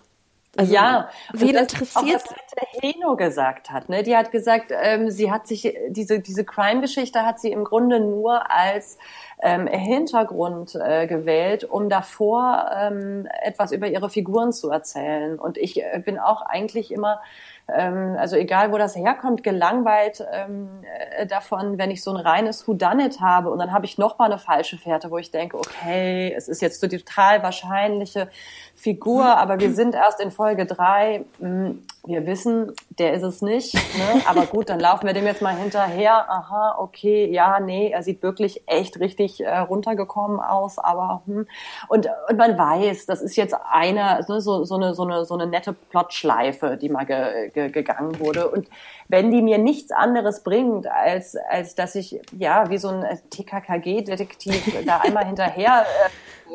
Also, 0.58 0.74
ja, 0.74 1.08
wen 1.32 1.52
das, 1.52 1.62
interessiert? 1.62 2.24
Auch 2.24 2.32
was 2.32 2.82
Heno 2.82 3.14
gesagt 3.14 3.70
hat, 3.70 3.88
ne? 3.88 4.02
Die 4.02 4.16
hat 4.16 4.32
gesagt, 4.32 4.72
ähm, 4.74 5.08
sie 5.08 5.30
hat 5.30 5.46
sich 5.46 5.72
diese 5.88 6.18
diese 6.18 6.44
Crime-Geschichte 6.44 7.24
hat 7.24 7.38
sie 7.38 7.52
im 7.52 7.62
Grunde 7.62 8.00
nur 8.00 8.50
als 8.50 8.98
ähm, 9.40 9.68
Hintergrund 9.68 10.74
äh, 10.74 11.06
gewählt, 11.06 11.62
um 11.62 11.88
davor 11.88 12.70
ähm, 12.76 13.28
etwas 13.40 13.70
über 13.70 13.86
ihre 13.86 14.10
Figuren 14.10 14.52
zu 14.52 14.68
erzählen. 14.70 15.38
Und 15.38 15.58
ich 15.58 15.80
äh, 15.80 16.02
bin 16.04 16.18
auch 16.18 16.42
eigentlich 16.42 16.90
immer 16.90 17.20
ähm, 17.68 18.16
also 18.18 18.36
egal 18.36 18.72
wo 18.72 18.78
das 18.78 18.96
herkommt, 18.96 19.42
gelangweilt 19.42 20.26
ähm, 20.32 20.82
äh, 21.16 21.26
davon, 21.26 21.76
wenn 21.76 21.90
ich 21.90 22.02
so 22.02 22.10
ein 22.10 22.16
reines 22.16 22.66
Whodunit 22.66 23.20
habe 23.20 23.50
und 23.50 23.58
dann 23.58 23.72
habe 23.72 23.84
ich 23.84 23.98
noch 23.98 24.18
mal 24.18 24.24
eine 24.24 24.38
falsche 24.38 24.78
Fährte, 24.78 25.10
wo 25.10 25.18
ich 25.18 25.30
denke, 25.30 25.58
okay, 25.58 26.32
es 26.34 26.48
ist 26.48 26.62
jetzt 26.62 26.80
so 26.80 26.86
die 26.86 26.98
total 26.98 27.42
wahrscheinliche 27.42 28.30
Figur, 28.78 29.24
aber 29.24 29.58
wir 29.58 29.74
sind 29.74 29.96
erst 29.96 30.20
in 30.20 30.30
Folge 30.30 30.64
drei. 30.64 31.24
Hm, 31.40 31.82
wir 32.06 32.26
wissen, 32.26 32.72
der 32.98 33.12
ist 33.12 33.24
es 33.24 33.42
nicht. 33.42 33.74
Ne? 33.74 34.22
Aber 34.28 34.46
gut, 34.46 34.68
dann 34.68 34.78
laufen 34.78 35.04
wir 35.04 35.14
dem 35.14 35.26
jetzt 35.26 35.42
mal 35.42 35.56
hinterher. 35.56 36.30
Aha, 36.30 36.76
okay, 36.78 37.28
ja, 37.28 37.58
nee, 37.58 37.90
er 37.90 38.04
sieht 38.04 38.22
wirklich 38.22 38.62
echt 38.66 39.00
richtig 39.00 39.40
äh, 39.40 39.58
runtergekommen 39.58 40.38
aus. 40.38 40.78
Aber 40.78 41.22
hm. 41.26 41.48
und 41.88 42.08
und 42.28 42.36
man 42.36 42.56
weiß, 42.56 43.06
das 43.06 43.20
ist 43.20 43.34
jetzt 43.34 43.56
eine 43.68 44.24
ne, 44.28 44.40
so 44.40 44.62
so 44.62 44.76
eine 44.76 44.94
so 44.94 45.02
eine 45.02 45.24
so 45.24 45.34
eine 45.34 45.48
nette 45.48 45.72
Plotschleife, 45.72 46.76
die 46.76 46.88
mal 46.88 47.04
ge, 47.04 47.50
ge, 47.50 47.70
gegangen 47.70 48.20
wurde. 48.20 48.48
Und 48.48 48.68
wenn 49.08 49.32
die 49.32 49.42
mir 49.42 49.58
nichts 49.58 49.90
anderes 49.90 50.44
bringt, 50.44 50.86
als 50.86 51.36
als 51.50 51.74
dass 51.74 51.96
ich 51.96 52.20
ja 52.38 52.70
wie 52.70 52.78
so 52.78 52.90
ein 52.90 53.04
TKKG-Detektiv 53.30 54.84
da 54.86 54.98
einmal 54.98 55.26
hinterher 55.26 55.82
äh, 55.82 56.54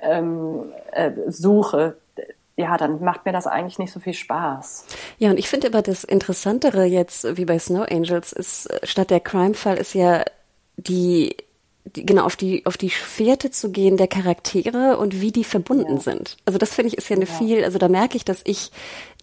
ähm, 0.00 0.72
äh, 0.92 1.12
suche, 1.28 1.96
ja, 2.56 2.76
dann 2.78 3.02
macht 3.02 3.26
mir 3.26 3.32
das 3.32 3.46
eigentlich 3.46 3.78
nicht 3.78 3.92
so 3.92 4.00
viel 4.00 4.14
Spaß. 4.14 4.86
Ja, 5.18 5.30
und 5.30 5.38
ich 5.38 5.48
finde 5.48 5.68
aber 5.68 5.82
das 5.82 6.04
Interessantere 6.04 6.84
jetzt, 6.84 7.36
wie 7.36 7.44
bei 7.44 7.58
Snow 7.58 7.86
Angels, 7.90 8.32
ist, 8.32 8.66
äh, 8.66 8.86
statt 8.86 9.10
der 9.10 9.20
Crime-Fall 9.20 9.76
ist 9.76 9.94
ja 9.94 10.24
die, 10.78 11.36
die, 11.36 11.45
genau, 11.92 12.24
auf 12.24 12.36
die, 12.36 12.66
auf 12.66 12.76
die 12.76 12.90
Fährte 12.90 13.50
zu 13.50 13.70
gehen 13.70 13.96
der 13.96 14.08
Charaktere 14.08 14.96
und 14.98 15.20
wie 15.20 15.32
die 15.32 15.44
verbunden 15.44 15.96
ja. 15.96 16.00
sind. 16.00 16.36
Also 16.44 16.58
das 16.58 16.74
finde 16.74 16.88
ich 16.88 16.98
ist 16.98 17.08
ja 17.08 17.16
eine 17.16 17.26
ja. 17.26 17.32
viel, 17.32 17.64
also 17.64 17.78
da 17.78 17.88
merke 17.88 18.16
ich, 18.16 18.24
dass 18.24 18.40
ich 18.44 18.70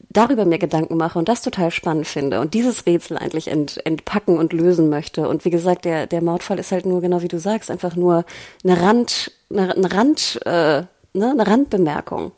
darüber 0.10 0.46
mir 0.46 0.60
Gedanken 0.60 0.98
mache 0.98 1.20
und 1.20 1.28
das 1.28 1.42
total 1.42 1.72
spannend 1.72 2.08
finde 2.08 2.40
und 2.40 2.54
dieses 2.54 2.86
Rätsel 2.86 3.18
eigentlich 3.18 3.48
ent, 3.48 3.86
entpacken 3.86 4.38
und 4.38 4.54
lösen 4.54 4.90
möchte. 4.90 5.28
Und 5.28 5.46
wie 5.46 5.50
gesagt, 5.50 5.86
der, 5.86 6.08
der 6.08 6.22
Mordfall 6.22 6.60
ist 6.60 6.72
halt 6.72 6.86
nur, 6.86 7.02
genau 7.02 7.22
wie 7.22 7.28
du 7.28 7.40
sagst, 7.40 7.70
einfach 7.70 7.96
nur 7.96 8.26
eine 8.64 8.82
Rand, 8.82 9.32
eine, 9.50 9.76
eine 9.76 9.92
Rand, 9.92 10.40
äh, 10.46 10.50
ne, 10.50 10.88
eine 11.14 11.48
Randbemerkung. 11.48 12.32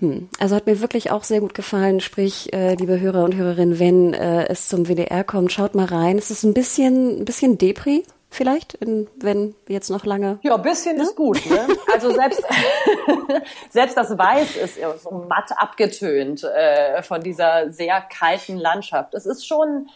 Hm. 0.00 0.28
Also 0.38 0.56
hat 0.56 0.66
mir 0.66 0.80
wirklich 0.80 1.10
auch 1.10 1.24
sehr 1.24 1.40
gut 1.40 1.54
gefallen. 1.54 2.00
Sprich, 2.00 2.52
äh, 2.52 2.74
liebe 2.74 3.00
Hörer 3.00 3.24
und 3.24 3.34
Hörerinnen, 3.34 3.78
wenn 3.78 4.14
äh, 4.14 4.46
es 4.48 4.68
zum 4.68 4.86
WDR 4.86 5.24
kommt, 5.24 5.52
schaut 5.52 5.74
mal 5.74 5.86
rein. 5.86 6.18
Es 6.18 6.30
ist 6.30 6.44
ein 6.44 6.54
bisschen, 6.54 7.20
ein 7.20 7.24
bisschen 7.24 7.56
Depri 7.56 8.04
vielleicht, 8.30 8.74
in, 8.74 9.08
wenn 9.16 9.54
jetzt 9.68 9.90
noch 9.90 10.04
lange. 10.04 10.38
Ja, 10.42 10.54
ein 10.54 10.62
bisschen 10.62 10.96
ne? 10.96 11.02
ist 11.02 11.16
gut. 11.16 11.44
Ne? 11.46 11.66
Also 11.92 12.10
selbst 12.12 12.42
selbst 13.70 13.96
das 13.96 14.16
Weiß 14.16 14.56
ist 14.56 14.78
so 15.02 15.10
matt 15.28 15.52
abgetönt 15.56 16.44
äh, 16.44 17.02
von 17.02 17.20
dieser 17.20 17.70
sehr 17.70 18.00
kalten 18.00 18.56
Landschaft. 18.56 19.14
Es 19.14 19.26
ist 19.26 19.46
schon 19.46 19.88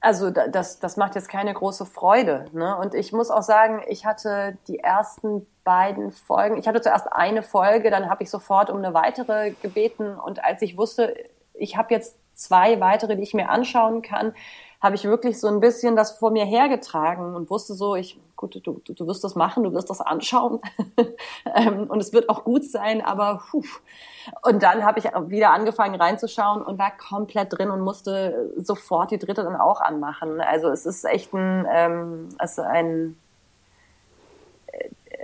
also 0.00 0.30
das, 0.30 0.80
das 0.80 0.96
macht 0.96 1.14
jetzt 1.14 1.28
keine 1.28 1.52
große 1.52 1.84
Freude. 1.84 2.46
Ne? 2.52 2.76
Und 2.76 2.94
ich 2.94 3.12
muss 3.12 3.30
auch 3.30 3.42
sagen, 3.42 3.82
ich 3.86 4.06
hatte 4.06 4.56
die 4.66 4.78
ersten 4.78 5.46
beiden 5.62 6.10
Folgen, 6.10 6.58
ich 6.58 6.66
hatte 6.66 6.80
zuerst 6.80 7.12
eine 7.12 7.42
Folge, 7.42 7.90
dann 7.90 8.08
habe 8.08 8.22
ich 8.22 8.30
sofort 8.30 8.70
um 8.70 8.78
eine 8.78 8.94
weitere 8.94 9.50
gebeten. 9.62 10.16
Und 10.16 10.42
als 10.42 10.62
ich 10.62 10.78
wusste, 10.78 11.14
ich 11.52 11.76
habe 11.76 11.92
jetzt 11.92 12.16
zwei 12.34 12.80
weitere, 12.80 13.16
die 13.16 13.22
ich 13.22 13.34
mir 13.34 13.50
anschauen 13.50 14.00
kann, 14.00 14.34
habe 14.80 14.94
ich 14.94 15.04
wirklich 15.04 15.38
so 15.38 15.48
ein 15.48 15.60
bisschen 15.60 15.94
das 15.94 16.12
vor 16.12 16.30
mir 16.30 16.44
hergetragen 16.44 17.34
und 17.34 17.50
wusste 17.50 17.74
so, 17.74 17.96
ich, 17.96 18.18
gut, 18.34 18.54
du, 18.54 18.60
du, 18.60 18.94
du 18.94 19.06
wirst 19.06 19.22
das 19.22 19.34
machen, 19.34 19.62
du 19.62 19.74
wirst 19.74 19.90
das 19.90 20.00
anschauen 20.00 20.60
ähm, 21.54 21.84
und 21.84 22.00
es 22.00 22.12
wird 22.14 22.30
auch 22.30 22.44
gut 22.44 22.64
sein, 22.64 23.02
aber 23.02 23.42
puh. 23.50 23.62
Und 24.42 24.62
dann 24.62 24.84
habe 24.84 24.98
ich 24.98 25.04
wieder 25.04 25.50
angefangen 25.50 26.00
reinzuschauen 26.00 26.62
und 26.62 26.78
war 26.78 26.96
komplett 26.96 27.52
drin 27.52 27.70
und 27.70 27.80
musste 27.80 28.52
sofort 28.56 29.10
die 29.10 29.18
dritte 29.18 29.44
dann 29.44 29.56
auch 29.56 29.80
anmachen. 29.80 30.40
Also 30.40 30.68
es 30.70 30.86
ist 30.86 31.04
echt 31.04 31.32
ein, 31.34 31.66
ähm, 31.70 32.28
es 32.38 32.52
ist 32.52 32.60
ein, 32.60 33.18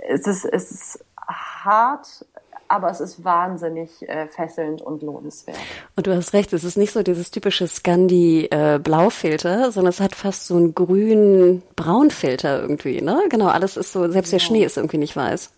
es 0.07 0.27
ist, 0.27 0.45
es 0.45 0.71
ist 0.71 1.05
hart, 1.27 2.25
aber 2.67 2.89
es 2.89 2.99
ist 2.99 3.23
wahnsinnig 3.23 4.07
äh, 4.07 4.27
fesselnd 4.27 4.81
und 4.81 5.01
lohnenswert. 5.01 5.57
Und 5.95 6.07
du 6.07 6.15
hast 6.15 6.33
recht, 6.33 6.53
es 6.53 6.63
ist 6.63 6.77
nicht 6.77 6.93
so 6.93 7.03
dieses 7.03 7.31
typische 7.31 7.67
Scandi-Blaufilter, 7.67 9.67
äh, 9.67 9.71
sondern 9.71 9.89
es 9.89 9.99
hat 9.99 10.15
fast 10.15 10.47
so 10.47 10.55
einen 10.55 10.75
grün-braun-Filter 10.75 12.61
irgendwie, 12.61 13.01
ne? 13.01 13.23
Genau, 13.29 13.47
alles 13.47 13.77
ist 13.77 13.91
so, 13.91 14.09
selbst 14.09 14.33
der 14.33 14.39
Schnee 14.39 14.63
ist 14.63 14.77
irgendwie 14.77 14.97
nicht 14.97 15.15
weiß. 15.15 15.51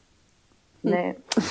Hm. 0.83 0.91
Nee. 0.91 1.15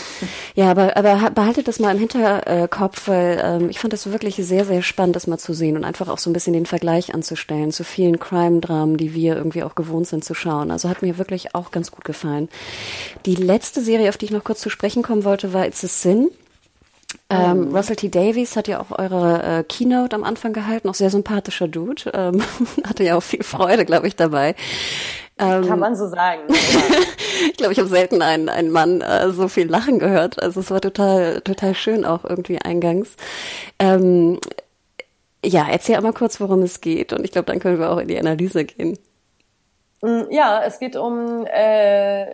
Ja, 0.54 0.72
aber, 0.72 0.96
aber 0.96 1.30
behaltet 1.30 1.68
das 1.68 1.78
mal 1.78 1.92
im 1.92 2.00
Hinterkopf, 2.00 3.06
weil 3.06 3.40
ähm, 3.44 3.70
ich 3.70 3.78
fand 3.78 3.92
das 3.92 4.10
wirklich 4.10 4.34
sehr, 4.34 4.64
sehr 4.64 4.82
spannend, 4.82 5.14
das 5.14 5.28
mal 5.28 5.38
zu 5.38 5.52
sehen 5.52 5.76
und 5.76 5.84
einfach 5.84 6.08
auch 6.08 6.18
so 6.18 6.28
ein 6.28 6.32
bisschen 6.32 6.52
den 6.52 6.66
Vergleich 6.66 7.14
anzustellen 7.14 7.70
zu 7.70 7.84
vielen 7.84 8.18
Crime-Dramen, 8.18 8.96
die 8.96 9.14
wir 9.14 9.36
irgendwie 9.36 9.62
auch 9.62 9.76
gewohnt 9.76 10.08
sind 10.08 10.24
zu 10.24 10.34
schauen. 10.34 10.72
Also 10.72 10.88
hat 10.88 11.02
mir 11.02 11.16
wirklich 11.16 11.54
auch 11.54 11.70
ganz 11.70 11.92
gut 11.92 12.04
gefallen. 12.04 12.48
Die 13.24 13.36
letzte 13.36 13.82
Serie, 13.82 14.08
auf 14.08 14.16
die 14.16 14.24
ich 14.24 14.32
noch 14.32 14.42
kurz 14.42 14.60
zu 14.60 14.68
sprechen 14.68 15.04
kommen 15.04 15.22
wollte, 15.22 15.52
war 15.52 15.64
It's 15.64 15.84
a 15.84 15.88
Sin. 15.88 16.28
Ähm, 17.30 17.68
oh. 17.70 17.76
Russell 17.76 17.96
T. 17.96 18.08
Davies 18.08 18.56
hat 18.56 18.68
ja 18.68 18.80
auch 18.80 18.98
eure 18.98 19.42
äh, 19.42 19.64
Keynote 19.64 20.16
am 20.16 20.24
Anfang 20.24 20.52
gehalten, 20.52 20.88
auch 20.88 20.94
sehr 20.94 21.10
sympathischer 21.10 21.68
Dude, 21.68 22.10
ähm, 22.14 22.42
hatte 22.84 23.04
ja 23.04 23.16
auch 23.16 23.22
viel 23.22 23.42
Freude, 23.42 23.84
glaube 23.84 24.08
ich, 24.08 24.16
dabei. 24.16 24.54
Ähm, 25.38 25.66
Kann 25.66 25.78
man 25.78 25.94
so 25.96 26.08
sagen. 26.08 26.42
ich 26.48 27.56
glaube, 27.56 27.72
ich 27.72 27.78
habe 27.78 27.88
selten 27.88 28.22
einen, 28.22 28.48
einen 28.48 28.70
Mann 28.70 29.00
äh, 29.00 29.30
so 29.30 29.48
viel 29.48 29.68
lachen 29.68 29.98
gehört. 29.98 30.42
Also 30.42 30.60
es 30.60 30.70
war 30.70 30.80
total, 30.80 31.40
total 31.42 31.74
schön 31.74 32.04
auch 32.04 32.24
irgendwie 32.24 32.60
eingangs. 32.60 33.16
Ähm, 33.78 34.40
ja, 35.44 35.66
erzähl 35.70 35.96
einmal 35.96 36.12
kurz, 36.12 36.40
worum 36.40 36.62
es 36.62 36.80
geht 36.80 37.12
und 37.12 37.24
ich 37.24 37.30
glaube, 37.30 37.46
dann 37.46 37.60
können 37.60 37.78
wir 37.78 37.90
auch 37.90 37.98
in 37.98 38.08
die 38.08 38.18
Analyse 38.18 38.64
gehen. 38.64 38.98
Mm, 40.02 40.22
ja, 40.30 40.62
es 40.64 40.80
geht 40.80 40.96
um 40.96 41.46
äh, 41.46 42.26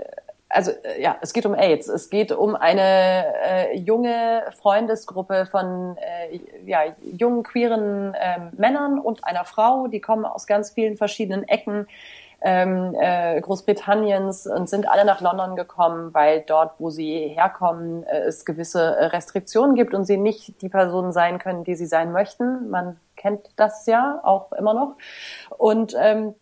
also 0.55 0.71
äh, 0.71 1.03
ja, 1.03 1.17
es 1.21 1.33
geht 1.33 1.47
um 1.47 1.55
AIDS. 1.55 1.89
Es 1.89 2.09
geht 2.09 2.33
um 2.33 2.55
eine 2.55 3.35
äh, 3.45 3.77
junge 3.77 4.45
Freundesgruppe 4.61 5.47
von 5.47 5.97
äh, 5.99 6.39
ja, 6.65 6.81
jungen 7.03 7.43
queeren 7.43 8.15
äh, 8.15 8.39
Männern 8.57 8.99
und 8.99 9.25
einer 9.25 9.45
Frau, 9.45 9.89
die 9.89 10.01
kommen 10.01 10.25
aus 10.25 10.47
ganz 10.47 10.71
vielen 10.71 10.97
verschiedenen 10.97 11.47
Ecken 11.49 11.87
ähm, 12.47 12.95
äh, 13.01 13.41
Großbritanniens 13.41 14.47
und 14.47 14.69
sind 14.69 14.87
alle 14.87 15.07
nach 15.07 15.23
London 15.23 15.57
gekommen, 15.57 16.13
weil 16.13 16.43
dort, 16.47 16.75
wo 16.79 16.91
sie 16.91 17.29
herkommen, 17.29 18.05
äh, 18.05 18.25
es 18.25 18.45
gewisse 18.45 18.83
äh, 18.83 19.07
Restriktionen 19.07 19.75
gibt 19.75 19.95
und 19.95 20.05
sie 20.05 20.19
nicht 20.19 20.61
die 20.61 20.69
Personen 20.69 21.11
sein 21.13 21.39
können, 21.39 21.65
die 21.65 21.75
sie 21.75 21.87
sein 21.87 22.13
möchten. 22.13 22.69
Man 22.69 23.01
kennt 23.17 23.49
das 23.57 23.87
ja 23.87 24.21
auch 24.23 24.53
immer 24.53 24.75
noch. 24.75 24.97
Und 25.57 25.97
ähm, 25.99 26.35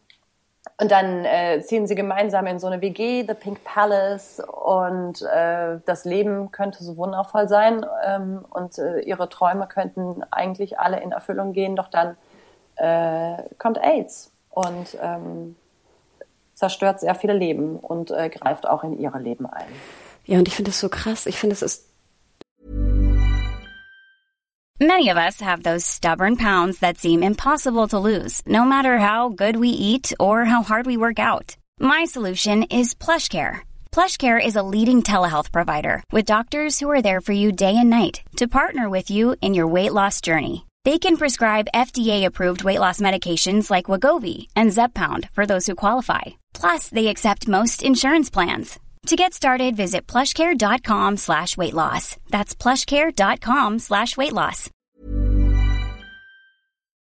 und 0.80 0.90
dann 0.90 1.24
äh, 1.24 1.60
ziehen 1.60 1.86
sie 1.86 1.94
gemeinsam 1.94 2.46
in 2.46 2.58
so 2.58 2.66
eine 2.66 2.80
WG, 2.80 3.24
The 3.26 3.34
Pink 3.34 3.62
Palace, 3.62 4.40
und 4.40 5.22
äh, 5.22 5.78
das 5.84 6.04
Leben 6.04 6.50
könnte 6.50 6.82
so 6.82 6.96
wundervoll 6.96 7.48
sein 7.48 7.86
ähm, 8.04 8.44
und 8.50 8.78
äh, 8.78 9.00
ihre 9.00 9.28
Träume 9.28 9.68
könnten 9.68 10.24
eigentlich 10.30 10.78
alle 10.80 11.00
in 11.00 11.12
Erfüllung 11.12 11.52
gehen, 11.52 11.76
doch 11.76 11.88
dann 11.88 12.16
äh, 12.76 13.42
kommt 13.58 13.78
AIDS 13.78 14.32
und 14.50 14.96
ähm, 15.00 15.56
zerstört 16.62 17.00
sehr 17.00 17.16
viele 17.16 17.32
Leben 17.32 17.76
und 17.76 18.12
äh, 18.12 18.28
greift 18.28 18.68
auch 18.68 18.84
in 18.84 18.96
ihre 18.96 19.18
Leben 19.18 19.46
ein. 19.46 19.66
Ja, 20.24 20.38
und 20.38 20.46
ich 20.46 20.54
finde 20.54 20.70
es 20.70 20.78
so 20.78 20.88
krass. 20.88 21.26
Ich 21.26 21.36
finde, 21.36 21.54
es 21.54 21.62
ist 21.62 21.88
Many 24.80 25.10
of 25.10 25.16
us 25.16 25.40
have 25.40 25.62
those 25.62 25.84
stubborn 25.84 26.36
pounds 26.36 26.80
that 26.80 26.98
seem 26.98 27.22
impossible 27.22 27.86
to 27.88 27.98
lose, 27.98 28.42
no 28.46 28.64
matter 28.64 28.98
how 28.98 29.28
good 29.28 29.56
we 29.56 29.68
eat 29.68 30.12
or 30.18 30.44
how 30.44 30.62
hard 30.62 30.86
we 30.86 30.96
work 30.96 31.20
out. 31.20 31.56
My 31.78 32.04
solution 32.04 32.64
is 32.64 32.94
PlushCare. 32.94 33.60
PlushCare 33.92 34.44
is 34.44 34.56
a 34.56 34.68
leading 34.74 35.02
telehealth 35.02 35.52
provider 35.52 36.02
with 36.10 36.32
doctors 36.34 36.80
who 36.80 36.90
are 36.90 37.02
there 37.02 37.20
for 37.20 37.32
you 37.32 37.52
day 37.52 37.74
and 37.76 37.90
night 37.90 38.22
to 38.38 38.48
partner 38.48 38.88
with 38.90 39.08
you 39.08 39.36
in 39.40 39.54
your 39.54 39.68
weight 39.68 39.92
loss 39.92 40.20
journey. 40.20 40.64
They 40.84 40.98
can 40.98 41.16
prescribe 41.16 41.74
FDA-approved 41.74 42.64
weight 42.64 42.80
loss 42.80 43.00
medications 43.00 43.70
like 43.70 43.90
Wagovi 43.90 44.48
and 44.56 44.72
Zepbound 44.72 45.28
for 45.32 45.46
those 45.46 45.66
who 45.66 45.84
qualify. 45.84 46.41
Plus, 46.52 46.88
they 46.90 47.08
accept 47.08 47.48
most 47.48 47.82
insurance 47.82 48.30
plans. 48.30 48.78
To 49.06 49.16
get 49.16 49.34
started, 49.34 49.76
visit 49.76 50.06
plushcare.com 50.06 51.16
slash 51.16 51.56
weight 51.56 51.74
loss. 51.74 52.16
That's 52.30 52.54
plushcare.com 52.54 53.80
slash 53.80 54.16
weight 54.16 54.32
loss. 54.32 54.70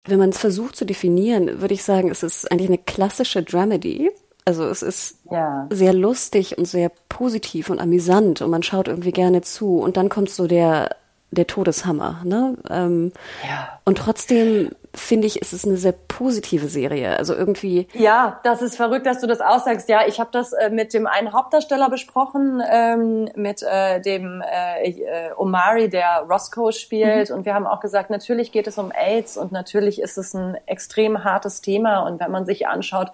Wenn 0.07 0.19
man 0.19 0.29
es 0.29 0.37
versucht 0.39 0.75
zu 0.75 0.85
definieren, 0.85 1.61
würde 1.61 1.73
ich 1.73 1.83
sagen, 1.83 2.09
es 2.09 2.23
ist 2.23 2.51
eigentlich 2.51 2.69
eine 2.69 2.77
klassische 2.77 3.43
Dramedy. 3.43 4.09
Also 4.45 4.63
es 4.65 4.81
ist 4.81 5.19
ja. 5.29 5.67
sehr 5.69 5.93
lustig 5.93 6.57
und 6.57 6.65
sehr 6.65 6.89
positiv 7.09 7.69
und 7.69 7.79
amüsant 7.79 8.41
und 8.41 8.49
man 8.49 8.63
schaut 8.63 8.87
irgendwie 8.87 9.11
gerne 9.11 9.41
zu 9.41 9.77
und 9.77 9.97
dann 9.97 10.09
kommt 10.09 10.29
so 10.31 10.47
der 10.47 10.95
der 11.31 11.47
Todeshammer. 11.47 12.21
Ne? 12.23 12.57
Ähm, 12.69 13.11
ja. 13.47 13.79
Und 13.85 13.99
trotzdem 13.99 14.71
finde 14.95 15.27
ich, 15.27 15.39
ist 15.41 15.53
es 15.53 15.65
eine 15.65 15.77
sehr 15.77 15.91
positive 15.91 16.67
Serie. 16.67 17.17
Also 17.17 17.35
irgendwie. 17.35 17.87
Ja, 17.93 18.39
das 18.43 18.61
ist 18.61 18.75
verrückt, 18.75 19.05
dass 19.05 19.21
du 19.21 19.27
das 19.27 19.39
aussagst. 19.39 19.87
Ja, 19.89 20.07
ich 20.07 20.19
habe 20.19 20.29
das 20.31 20.53
äh, 20.53 20.69
mit 20.69 20.93
dem 20.93 21.05
einen 21.05 21.33
Hauptdarsteller 21.33 21.89
besprochen, 21.89 22.61
ähm, 22.67 23.29
mit 23.35 23.61
äh, 23.61 24.01
dem 24.01 24.41
äh, 24.41 24.89
äh, 24.89 25.31
Omari, 25.37 25.89
der 25.89 26.25
Roscoe 26.29 26.71
spielt. 26.71 27.29
Mhm. 27.29 27.35
Und 27.35 27.45
wir 27.45 27.53
haben 27.53 27.67
auch 27.67 27.79
gesagt, 27.79 28.09
natürlich 28.09 28.51
geht 28.51 28.67
es 28.67 28.77
um 28.77 28.91
AIDS 28.91 29.37
und 29.37 29.51
natürlich 29.51 30.01
ist 30.01 30.17
es 30.17 30.33
ein 30.33 30.57
extrem 30.65 31.23
hartes 31.23 31.61
Thema. 31.61 31.99
Und 31.99 32.19
wenn 32.19 32.31
man 32.31 32.45
sich 32.45 32.67
anschaut, 32.67 33.11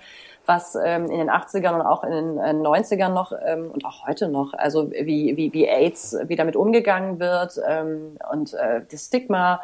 was 0.47 0.75
ähm, 0.75 1.09
in 1.09 1.17
den 1.17 1.29
80ern 1.29 1.75
und 1.75 1.81
auch 1.81 2.03
in 2.03 2.11
den 2.11 2.37
äh, 2.37 2.51
90ern 2.51 3.09
noch 3.09 3.31
ähm, 3.45 3.71
und 3.71 3.85
auch 3.85 4.07
heute 4.07 4.27
noch, 4.27 4.53
also 4.53 4.91
wie, 4.91 5.35
wie, 5.37 5.53
wie 5.53 5.67
AIDS, 5.67 6.17
wie 6.25 6.35
damit 6.35 6.55
umgegangen 6.55 7.19
wird 7.19 7.59
ähm, 7.67 8.17
und 8.31 8.53
äh, 8.53 8.81
das 8.89 9.05
Stigma 9.05 9.61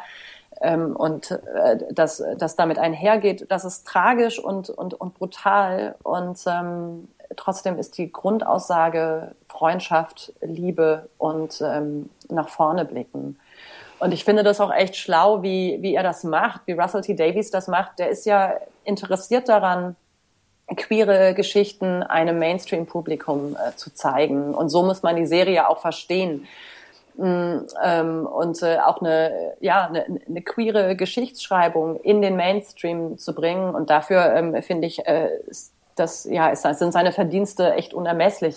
ähm, 0.60 0.94
und 0.96 1.30
äh, 1.30 1.78
das, 1.90 2.22
das 2.38 2.56
damit 2.56 2.78
einhergeht, 2.78 3.46
das 3.50 3.64
ist 3.64 3.86
tragisch 3.86 4.38
und, 4.38 4.70
und, 4.70 4.94
und 4.94 5.14
brutal 5.14 5.94
und 6.02 6.38
ähm, 6.46 7.08
trotzdem 7.36 7.78
ist 7.78 7.98
die 7.98 8.12
Grundaussage 8.12 9.34
Freundschaft, 9.48 10.32
Liebe 10.40 11.08
und 11.18 11.62
ähm, 11.64 12.10
nach 12.28 12.48
vorne 12.48 12.84
blicken. 12.84 13.38
Und 13.98 14.12
ich 14.12 14.24
finde 14.24 14.42
das 14.42 14.60
auch 14.60 14.72
echt 14.72 14.96
schlau, 14.96 15.44
wie, 15.44 15.78
wie 15.80 15.94
er 15.94 16.02
das 16.02 16.24
macht, 16.24 16.62
wie 16.66 16.72
Russell 16.72 17.02
T. 17.02 17.14
Davies 17.14 17.52
das 17.52 17.68
macht. 17.68 18.00
Der 18.00 18.10
ist 18.10 18.26
ja 18.26 18.54
interessiert 18.82 19.48
daran, 19.48 19.94
queere 20.76 21.34
Geschichten 21.34 22.02
einem 22.02 22.38
Mainstream-Publikum 22.38 23.56
äh, 23.56 23.76
zu 23.76 23.92
zeigen. 23.94 24.54
Und 24.54 24.68
so 24.68 24.82
muss 24.82 25.02
man 25.02 25.16
die 25.16 25.26
Serie 25.26 25.68
auch 25.68 25.80
verstehen. 25.80 26.46
Mm, 27.16 27.58
ähm, 27.84 28.26
und 28.26 28.62
äh, 28.62 28.78
auch 28.78 29.00
eine, 29.00 29.54
ja, 29.60 29.86
eine, 29.86 30.06
eine 30.26 30.42
queere 30.42 30.96
Geschichtsschreibung 30.96 32.00
in 32.00 32.22
den 32.22 32.36
Mainstream 32.36 33.18
zu 33.18 33.34
bringen. 33.34 33.74
Und 33.74 33.90
dafür 33.90 34.34
ähm, 34.34 34.62
finde 34.62 34.86
ich, 34.86 35.06
äh, 35.06 35.28
das, 35.94 36.24
ja, 36.24 36.48
ist, 36.48 36.62
sind 36.62 36.92
seine 36.92 37.12
Verdienste 37.12 37.74
echt 37.74 37.92
unermesslich. 37.92 38.56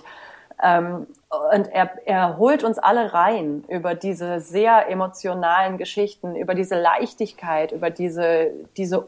Ähm, 0.63 1.07
und 1.53 1.67
er, 1.67 1.91
er 2.05 2.37
holt 2.37 2.63
uns 2.63 2.79
alle 2.79 3.13
rein 3.13 3.65
über 3.67 3.93
diese 3.93 4.39
sehr 4.39 4.89
emotionalen 4.89 5.77
Geschichten, 5.77 6.35
über 6.35 6.55
diese 6.55 6.79
Leichtigkeit, 6.79 7.73
über 7.73 7.89
diese, 7.89 8.51
diese 8.77 9.07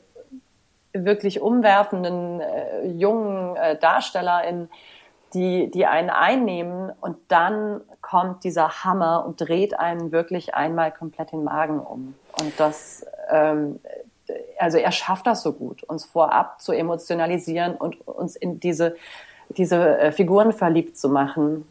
wirklich 1.06 1.42
umwerfenden 1.42 2.42
äh, 2.42 2.88
jungen 2.88 3.56
äh, 3.56 3.78
in 4.50 4.70
die, 5.34 5.70
die 5.70 5.86
einen 5.86 6.10
einnehmen 6.10 6.92
und 7.02 7.18
dann 7.28 7.82
kommt 8.02 8.44
dieser 8.44 8.84
Hammer 8.84 9.26
und 9.26 9.42
dreht 9.42 9.78
einen 9.78 10.12
wirklich 10.12 10.56
einmal 10.56 10.92
komplett 10.92 11.32
den 11.32 11.44
Magen 11.44 11.80
um. 11.80 12.16
Und 12.40 12.54
das, 12.58 13.06
ähm, 13.30 13.80
also 14.58 14.78
er 14.78 14.92
schafft 14.92 15.28
das 15.28 15.42
so 15.44 15.54
gut, 15.54 15.84
uns 15.84 16.06
vorab 16.06 16.62
zu 16.62 16.72
emotionalisieren 16.72 17.76
und 17.76 18.08
uns 18.08 18.36
in 18.36 18.60
diese, 18.60 18.96
diese 19.50 20.00
äh, 20.00 20.12
Figuren 20.12 20.54
verliebt 20.54 20.98
zu 20.98 21.10
machen, 21.10 21.68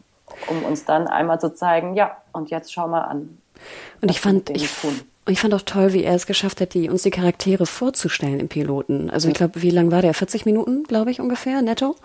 um 0.47 0.63
uns 0.63 0.85
dann 0.85 1.07
einmal 1.07 1.39
zu 1.39 1.53
zeigen, 1.53 1.95
ja, 1.95 2.17
und 2.33 2.51
jetzt 2.51 2.71
schau 2.71 2.87
mal 2.87 3.01
an. 3.01 3.39
Und 4.01 4.11
ich 4.11 4.21
fand, 4.21 4.49
ich, 4.51 4.71
tun. 4.81 5.01
Und 5.27 5.33
ich 5.33 5.41
fand 5.41 5.53
auch 5.53 5.61
toll, 5.61 5.91
wie 5.91 6.05
er 6.05 6.15
es 6.15 6.25
geschafft 6.25 6.61
hat, 6.61 6.73
die, 6.73 6.89
uns 6.89 7.03
die 7.03 7.09
Charaktere 7.09 7.65
vorzustellen 7.65 8.39
im 8.39 8.47
Piloten. 8.47 9.09
Also 9.09 9.27
ich 9.27 9.33
glaube, 9.33 9.61
wie 9.61 9.71
lang 9.71 9.91
war 9.91 10.01
der? 10.01 10.13
40 10.13 10.45
Minuten, 10.45 10.83
glaube 10.83 11.11
ich, 11.11 11.19
ungefähr, 11.19 11.61
netto. 11.61 11.97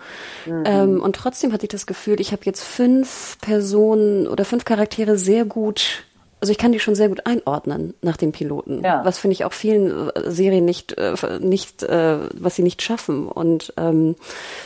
Mhm. 0.45 0.63
Ähm, 0.65 1.01
und 1.01 1.15
trotzdem 1.15 1.53
hatte 1.53 1.65
ich 1.65 1.69
das 1.69 1.85
Gefühl, 1.85 2.19
ich 2.19 2.33
habe 2.33 2.41
jetzt 2.43 2.61
fünf 2.61 3.37
Personen 3.39 4.27
oder 4.27 4.43
fünf 4.43 4.65
Charaktere 4.65 5.17
sehr 5.17 5.45
gut 5.45 6.03
also 6.43 6.51
ich 6.51 6.57
kann 6.57 6.73
die 6.73 6.79
schon 6.81 6.93
sehr 6.93 7.07
gut 7.07 7.25
einordnen 7.25 7.93
nach 8.01 8.17
dem 8.17 8.33
Piloten. 8.33 8.83
Ja. 8.83 9.05
Was 9.05 9.17
finde 9.17 9.31
ich 9.31 9.45
auch 9.45 9.53
vielen 9.53 10.09
äh, 10.09 10.29
Serien 10.29 10.65
nicht, 10.65 10.91
äh, 10.97 11.15
nicht, 11.39 11.83
äh, 11.83 12.17
was 12.33 12.57
sie 12.57 12.63
nicht 12.63 12.81
schaffen. 12.81 13.29
Und 13.29 13.73
ähm, 13.77 14.17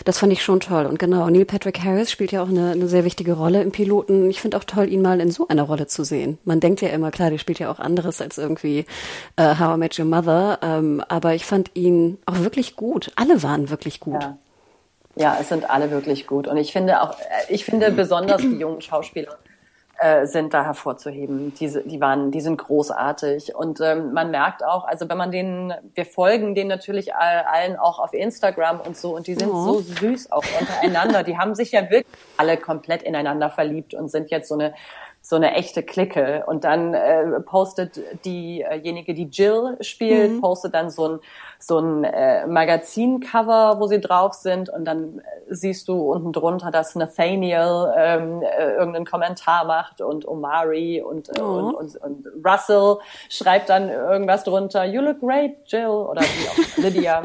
das 0.03 0.17
fand 0.17 0.33
ich 0.33 0.43
schon 0.43 0.59
toll. 0.59 0.87
Und 0.87 0.97
genau, 0.97 1.29
Neil 1.29 1.45
Patrick 1.45 1.83
Harris 1.83 2.09
spielt 2.09 2.31
ja 2.31 2.41
auch 2.41 2.49
eine, 2.49 2.71
eine 2.71 2.87
sehr 2.87 3.03
wichtige 3.03 3.33
Rolle 3.33 3.61
im 3.61 3.71
Piloten. 3.71 4.27
Ich 4.27 4.41
finde 4.41 4.57
auch 4.57 4.63
toll, 4.63 4.89
ihn 4.91 5.03
mal 5.03 5.21
in 5.21 5.29
so 5.29 5.49
einer 5.49 5.61
Rolle 5.61 5.85
zu 5.85 6.03
sehen. 6.03 6.39
Man 6.45 6.59
denkt 6.59 6.81
ja 6.81 6.89
immer, 6.89 7.11
klar, 7.11 7.29
der 7.29 7.37
spielt 7.37 7.59
ja 7.59 7.69
auch 7.69 7.77
anderes 7.77 8.21
als 8.21 8.39
irgendwie 8.39 8.87
äh, 9.35 9.59
How 9.59 9.75
I 9.75 9.77
Met 9.77 9.99
Your 9.99 10.05
Mother. 10.05 10.57
Ähm, 10.63 11.03
aber 11.07 11.35
ich 11.35 11.45
fand 11.45 11.69
ihn 11.75 12.17
auch 12.25 12.39
wirklich 12.39 12.75
gut. 12.75 13.11
Alle 13.15 13.43
waren 13.43 13.69
wirklich 13.69 13.99
gut. 13.99 14.23
Ja. 14.23 14.35
Ja, 15.15 15.37
es 15.39 15.49
sind 15.49 15.69
alle 15.69 15.91
wirklich 15.91 16.25
gut. 16.25 16.47
Und 16.47 16.57
ich 16.57 16.71
finde 16.71 17.03
auch, 17.03 17.15
ich 17.49 17.65
finde 17.65 17.91
besonders 17.91 18.41
die 18.41 18.57
jungen 18.57 18.81
Schauspieler 18.81 19.37
äh, 19.99 20.25
sind 20.25 20.53
da 20.53 20.63
hervorzuheben. 20.63 21.53
Diese, 21.55 21.81
die 21.81 21.99
waren, 21.99 22.31
die 22.31 22.41
sind 22.41 22.57
großartig 22.57 23.55
und 23.55 23.81
ähm, 23.81 24.13
man 24.13 24.31
merkt 24.31 24.63
auch, 24.63 24.85
also 24.85 25.09
wenn 25.09 25.17
man 25.17 25.31
denen, 25.31 25.73
wir 25.95 26.05
folgen 26.05 26.55
denen 26.55 26.69
natürlich 26.69 27.15
allen 27.15 27.77
auch 27.77 27.99
auf 27.99 28.13
Instagram 28.13 28.79
und 28.79 28.95
so 28.95 29.15
und 29.15 29.27
die 29.27 29.33
sind 29.33 29.49
oh. 29.49 29.63
so 29.63 29.79
süß 29.81 30.31
auch 30.31 30.43
untereinander. 30.59 31.23
Die 31.23 31.37
haben 31.37 31.55
sich 31.55 31.71
ja 31.71 31.81
wirklich 31.89 32.05
alle 32.37 32.57
komplett 32.57 33.03
ineinander 33.03 33.49
verliebt 33.49 33.93
und 33.93 34.09
sind 34.11 34.29
jetzt 34.29 34.49
so 34.49 34.55
eine 34.55 34.73
so 35.27 35.35
eine 35.35 35.55
echte 35.55 35.83
Clique. 35.83 36.45
Und 36.47 36.63
dann 36.63 36.93
äh, 36.93 37.41
postet 37.41 37.99
diejenige, 38.23 39.13
die 39.13 39.25
Jill 39.25 39.77
spielt, 39.81 40.31
mhm. 40.31 40.41
postet 40.41 40.73
dann 40.73 40.89
so 40.89 41.09
ein, 41.09 41.19
so 41.59 41.79
ein 41.79 42.05
äh, 42.05 42.47
Magazincover, 42.47 43.77
wo 43.77 43.87
sie 43.87 43.99
drauf 43.99 44.35
sind. 44.35 44.69
Und 44.69 44.85
dann 44.85 45.19
äh, 45.19 45.21
siehst 45.49 45.89
du 45.89 46.13
unten 46.13 46.31
drunter, 46.31 46.71
dass 46.71 46.95
Nathaniel 46.95 47.93
ähm, 47.97 48.41
äh, 48.41 48.75
irgendeinen 48.75 49.05
Kommentar 49.05 49.65
macht 49.65 49.99
und 49.99 50.25
Omari 50.25 51.01
und, 51.01 51.27
äh, 51.37 51.41
oh. 51.41 51.73
und, 51.75 51.75
und, 51.75 51.95
und 51.97 52.27
Russell 52.45 52.95
schreibt 53.29 53.67
dann 53.67 53.89
irgendwas 53.89 54.45
drunter. 54.45 54.85
You 54.85 55.01
look 55.01 55.19
great, 55.19 55.57
Jill. 55.65 55.87
Oder 55.87 56.21
wie 56.21 56.47
auch 56.47 56.77
Lydia. 56.83 57.23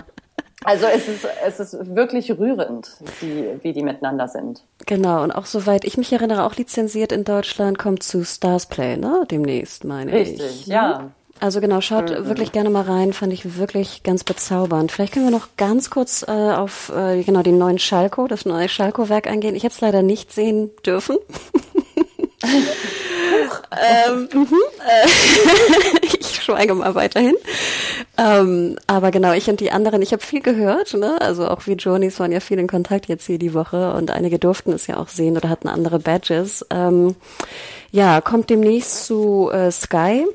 Also 0.65 0.87
es 0.87 1.09
ist, 1.09 1.27
es 1.47 1.61
ist 1.61 1.95
wirklich 1.95 2.31
rührend, 2.31 2.91
wie, 3.21 3.47
wie 3.63 3.73
die 3.73 3.83
miteinander 3.83 4.29
sind. 4.29 4.63
Genau, 4.87 5.23
und 5.23 5.33
auch 5.33 5.47
soweit 5.47 5.85
ich 5.85 5.97
mich 5.97 6.13
erinnere, 6.13 6.45
auch 6.45 6.57
lizenziert 6.57 7.13
in 7.13 7.25
Deutschland, 7.25 7.79
kommt 7.79 8.03
zu 8.03 8.25
Stars 8.25 8.67
Play, 8.67 8.97
ne? 8.97 9.25
Demnächst, 9.31 9.85
meine 9.85 10.13
Richtig, 10.13 10.37
ich. 10.37 10.43
Richtig, 10.43 10.67
ja. 10.67 11.11
Also 11.41 11.61
genau, 11.61 11.81
schaut 11.81 12.11
mhm. 12.11 12.27
wirklich 12.27 12.53
gerne 12.53 12.71
mal 12.71 12.85
rein, 12.85 13.13
fand 13.13 13.33
ich 13.33 13.59
wirklich 13.59 14.05
ganz 14.05 14.23
bezaubernd. 14.23 14.93
Vielleicht 14.93 15.13
können 15.13 15.27
wir 15.27 15.33
noch 15.33 15.49
ganz 15.57 15.91
kurz 15.91 16.25
äh, 16.29 16.31
auf 16.31 16.93
äh, 16.95 17.23
genau 17.25 17.43
den 17.43 17.59
neuen 17.59 17.81
Schalko, 17.81 18.29
das 18.29 18.47
neue 18.47 18.69
Schalko-Werk 18.69 19.27
eingehen. 19.27 19.57
Ich 19.57 19.65
habe 19.65 19.75
es 19.75 19.81
leider 19.81 20.03
nicht 20.03 20.33
sehen 20.33 20.71
dürfen. 20.87 21.17
ähm, 24.09 24.29
mhm, 24.33 24.59
äh, 24.87 26.07
ich 26.21 26.43
schweige 26.43 26.75
mal 26.75 26.95
weiterhin. 26.95 27.37
Ähm, 28.19 28.79
aber 28.87 29.11
genau, 29.11 29.33
ich 29.33 29.49
und 29.49 29.61
die 29.61 29.71
anderen, 29.71 30.03
ich 30.03 30.13
habe 30.13 30.23
viel 30.23 30.43
gehört, 30.43 30.93
ne? 30.95 31.19
Also 31.21 31.49
auch 31.49 31.67
wie 31.67 31.73
Jonis 31.73 32.21
waren 32.21 32.31
ja 32.31 32.41
viel 32.41 32.59
in 32.59 32.67
Kontakt 32.67 33.09
jetzt 33.09 33.27
hier 33.27 33.39
die 33.39 33.55
Woche 33.55 33.95
und 33.95 34.11
einige 34.11 34.39
durften 34.39 34.73
es 34.73 34.87
ja 34.87 34.99
auch 34.99 35.09
sehen 35.09 35.37
oder 35.37 35.49
hatten 35.49 35.69
andere 35.69 35.99
Badges. 35.99 36.67
Ähm, 36.71 37.17
ja, 37.91 38.21
kommt 38.21 38.51
demnächst 38.51 39.07
zu 39.07 39.51
äh, 39.51 39.71
Sky. 39.71 40.27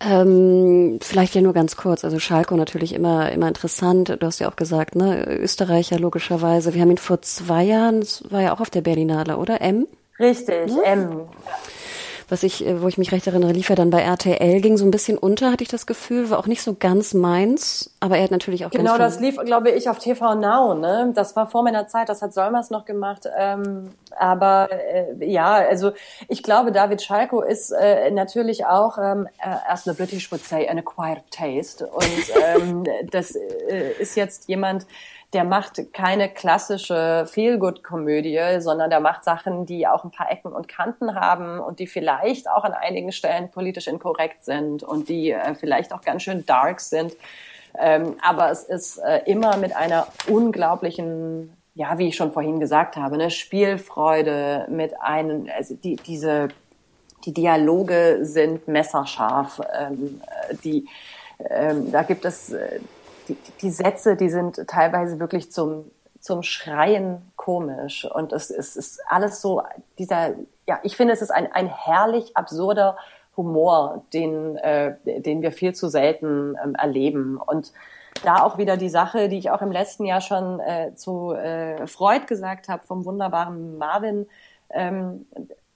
Ähm, 0.00 0.98
vielleicht 1.00 1.34
ja 1.34 1.40
nur 1.40 1.54
ganz 1.54 1.76
kurz. 1.76 2.04
Also 2.04 2.18
Schalko 2.18 2.56
natürlich 2.56 2.92
immer, 2.92 3.32
immer 3.32 3.48
interessant. 3.48 4.16
Du 4.18 4.26
hast 4.26 4.40
ja 4.40 4.50
auch 4.50 4.56
gesagt, 4.56 4.94
ne, 4.94 5.24
Österreicher 5.38 5.98
logischerweise. 5.98 6.74
Wir 6.74 6.82
haben 6.82 6.90
ihn 6.90 6.98
vor 6.98 7.22
zwei 7.22 7.62
Jahren, 7.62 8.00
das 8.00 8.22
war 8.30 8.42
ja 8.42 8.54
auch 8.54 8.60
auf 8.60 8.70
der 8.70 8.82
Berlinale, 8.82 9.38
oder? 9.38 9.62
M? 9.62 9.86
Richtig, 10.18 10.68
ja? 10.68 10.82
M 10.82 11.22
was 12.32 12.42
ich, 12.42 12.66
äh, 12.66 12.80
wo 12.80 12.88
ich 12.88 12.96
mich 12.96 13.12
recht 13.12 13.26
erinnere, 13.26 13.52
lief 13.52 13.68
er 13.68 13.76
dann 13.76 13.90
bei 13.90 14.00
RTL, 14.00 14.60
ging 14.62 14.78
so 14.78 14.86
ein 14.86 14.90
bisschen 14.90 15.18
unter, 15.18 15.52
hatte 15.52 15.62
ich 15.62 15.68
das 15.68 15.86
Gefühl, 15.86 16.30
war 16.30 16.38
auch 16.38 16.46
nicht 16.46 16.62
so 16.62 16.74
ganz 16.74 17.12
meins, 17.12 17.94
aber 18.00 18.16
er 18.16 18.24
hat 18.24 18.30
natürlich 18.30 18.64
auch 18.64 18.70
Genau, 18.70 18.96
das 18.96 19.20
lief, 19.20 19.36
glaube 19.36 19.70
ich, 19.70 19.90
auf 19.90 19.98
TV 19.98 20.34
Now, 20.34 20.74
ne? 20.74 21.12
Das 21.14 21.36
war 21.36 21.46
vor 21.46 21.62
meiner 21.62 21.86
Zeit, 21.88 22.08
das 22.08 22.22
hat 22.22 22.32
Solmers 22.32 22.70
noch 22.70 22.86
gemacht. 22.86 23.28
Ähm, 23.36 23.90
aber 24.18 24.70
äh, 24.72 25.24
ja, 25.26 25.52
also 25.52 25.92
ich 26.28 26.42
glaube, 26.42 26.72
David 26.72 27.02
Schalko 27.02 27.42
ist 27.42 27.70
äh, 27.70 28.10
natürlich 28.10 28.64
auch, 28.64 28.96
ähm, 28.96 29.28
as 29.38 29.84
the 29.84 29.92
British 29.92 30.32
would 30.32 30.42
say, 30.42 30.66
an 30.66 30.78
acquired 30.78 31.22
taste. 31.30 31.86
Und 31.86 32.04
ähm, 32.42 32.84
das 33.10 33.36
äh, 33.36 33.92
ist 33.98 34.16
jetzt 34.16 34.48
jemand, 34.48 34.86
der 35.32 35.44
macht 35.44 35.94
keine 35.94 36.28
klassische 36.28 37.24
Feelgood-Komödie, 37.26 38.60
sondern 38.60 38.90
der 38.90 39.00
macht 39.00 39.24
Sachen, 39.24 39.64
die 39.64 39.86
auch 39.86 40.04
ein 40.04 40.10
paar 40.10 40.30
Ecken 40.30 40.52
und 40.52 40.68
Kanten 40.68 41.14
haben 41.14 41.58
und 41.58 41.78
die 41.78 41.86
vielleicht 41.86 42.50
auch 42.50 42.64
an 42.64 42.74
einigen 42.74 43.12
Stellen 43.12 43.50
politisch 43.50 43.86
inkorrekt 43.86 44.44
sind 44.44 44.82
und 44.82 45.08
die 45.08 45.30
äh, 45.30 45.54
vielleicht 45.54 45.94
auch 45.94 46.02
ganz 46.02 46.22
schön 46.22 46.44
dark 46.44 46.80
sind. 46.80 47.14
Ähm, 47.78 48.16
aber 48.22 48.50
es 48.50 48.64
ist 48.64 48.98
äh, 48.98 49.22
immer 49.24 49.56
mit 49.56 49.74
einer 49.74 50.06
unglaublichen, 50.28 51.56
ja, 51.74 51.96
wie 51.96 52.08
ich 52.08 52.16
schon 52.16 52.32
vorhin 52.32 52.60
gesagt 52.60 52.96
habe, 52.96 53.14
eine 53.14 53.30
Spielfreude 53.30 54.66
mit 54.68 55.00
einem, 55.00 55.48
also 55.56 55.74
die, 55.74 55.96
diese, 55.96 56.48
die 57.24 57.32
Dialoge 57.32 58.18
sind 58.22 58.68
messerscharf, 58.68 59.62
ähm, 59.72 60.20
äh, 60.50 60.54
die, 60.62 60.86
ähm, 61.48 61.90
da 61.90 62.02
gibt 62.02 62.26
es, 62.26 62.52
äh, 62.52 62.80
die, 63.28 63.36
die 63.60 63.70
Sätze, 63.70 64.16
die 64.16 64.30
sind 64.30 64.66
teilweise 64.66 65.18
wirklich 65.18 65.50
zum 65.50 65.90
zum 66.22 66.44
Schreien 66.44 67.32
komisch. 67.36 68.04
Und 68.10 68.32
es, 68.32 68.50
es 68.50 68.76
ist 68.76 69.00
alles 69.08 69.42
so, 69.42 69.62
dieser, 69.98 70.34
ja, 70.66 70.78
ich 70.84 70.96
finde, 70.96 71.12
es 71.12 71.20
ist 71.20 71.32
ein, 71.32 71.52
ein 71.52 71.66
herrlich 71.66 72.36
absurder 72.36 72.96
Humor, 73.36 74.04
den, 74.12 74.56
äh, 74.56 74.94
den 75.04 75.42
wir 75.42 75.50
viel 75.52 75.74
zu 75.74 75.88
selten 75.88 76.56
ähm, 76.62 76.76
erleben. 76.76 77.38
Und 77.38 77.72
da 78.22 78.44
auch 78.44 78.56
wieder 78.56 78.76
die 78.76 78.88
Sache, 78.88 79.28
die 79.28 79.38
ich 79.38 79.50
auch 79.50 79.62
im 79.62 79.72
letzten 79.72 80.04
Jahr 80.04 80.20
schon 80.20 80.60
äh, 80.60 80.94
zu 80.94 81.32
äh, 81.32 81.88
Freud 81.88 82.26
gesagt 82.26 82.68
habe, 82.68 82.86
vom 82.86 83.04
wunderbaren 83.04 83.76
Marvin, 83.78 84.26
ähm, 84.70 85.26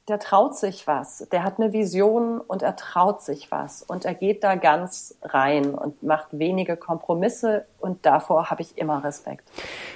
der 0.09 0.21
traut 0.21 0.57
sich 0.57 0.87
was, 0.87 1.27
der 1.33 1.43
hat 1.43 1.59
eine 1.59 1.73
Vision 1.73 2.41
und 2.41 2.63
er 2.63 2.77
traut 2.77 3.23
sich 3.23 3.51
was 3.51 3.83
und 3.83 4.05
er 4.05 4.15
geht 4.15 4.45
da 4.45 4.55
ganz 4.55 5.17
rein 5.23 5.75
und 5.75 6.03
macht 6.03 6.29
wenige 6.31 6.77
Kompromisse 6.77 7.67
und 7.81 8.07
davor 8.07 8.49
habe 8.51 8.63
ich 8.63 8.79
immer 8.79 9.03
Respekt. 9.03 9.49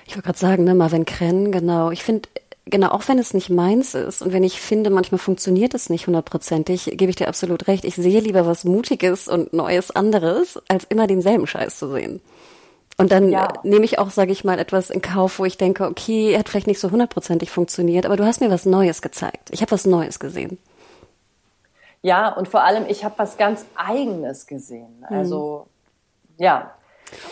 Ich 0.07 0.17
wollte 0.17 0.27
gerade 0.27 0.39
sagen, 0.39 0.65
ne, 0.65 0.75
Marvin 0.75 1.05
Krenn, 1.05 1.53
genau. 1.53 1.93
Ich 1.93 2.03
finde, 2.03 2.29
genau, 2.65 2.89
auch 2.89 3.07
wenn 3.07 3.21
es 3.21 3.35
nicht 3.35 3.51
meins 3.51 3.95
ist 3.95 4.21
und 4.21 4.33
wenn 4.33 4.43
ich 4.43 4.61
finde, 4.61 4.91
manchmal 4.91 5.21
funktioniert 5.21 5.75
es 5.75 5.91
nicht 5.91 6.09
hundertprozentig, 6.09 6.87
gebe 6.95 7.11
ich 7.11 7.17
dir 7.17 7.29
absolut 7.29 7.69
recht. 7.69 7.85
Ich 7.85 7.95
sehe 7.95 8.21
lieber 8.21 8.47
was 8.47 8.65
Mutiges 8.65 9.29
und 9.29 9.53
Neues 9.53 9.93
anderes, 9.93 10.61
als 10.67 10.85
immer 10.85 11.07
denselben 11.07 11.47
Scheiß 11.47 11.79
zu 11.79 11.89
sehen. 11.93 12.21
Und 13.01 13.13
dann 13.13 13.31
ja. 13.31 13.49
nehme 13.63 13.87
ich 13.87 13.99
auch, 13.99 14.11
sage 14.11 14.31
ich 14.31 14.45
mal, 14.45 14.59
etwas 14.59 14.91
in 14.91 15.01
Kauf, 15.01 15.39
wo 15.39 15.47
ich 15.47 15.57
denke, 15.57 15.87
okay, 15.87 16.37
hat 16.39 16.51
vielleicht 16.51 16.67
nicht 16.67 16.81
so 16.81 16.91
hundertprozentig 16.91 17.51
funktioniert, 17.51 18.05
aber 18.05 18.17
du 18.17 18.27
hast 18.27 18.43
mir 18.43 18.51
was 18.51 18.67
Neues 18.67 19.01
gezeigt. 19.01 19.49
Ich 19.53 19.63
habe 19.63 19.71
was 19.73 19.87
Neues 19.87 20.21
gesehen. 20.21 20.59
Ja, 22.03 22.29
und 22.29 22.47
vor 22.47 22.63
allem, 22.63 22.85
ich 22.89 23.03
habe 23.03 23.15
was 23.17 23.39
ganz 23.39 23.65
Eigenes 23.75 24.47
gesehen. 24.47 25.03
Also, 25.09 25.67
mhm. 26.37 26.45
ja, 26.45 26.71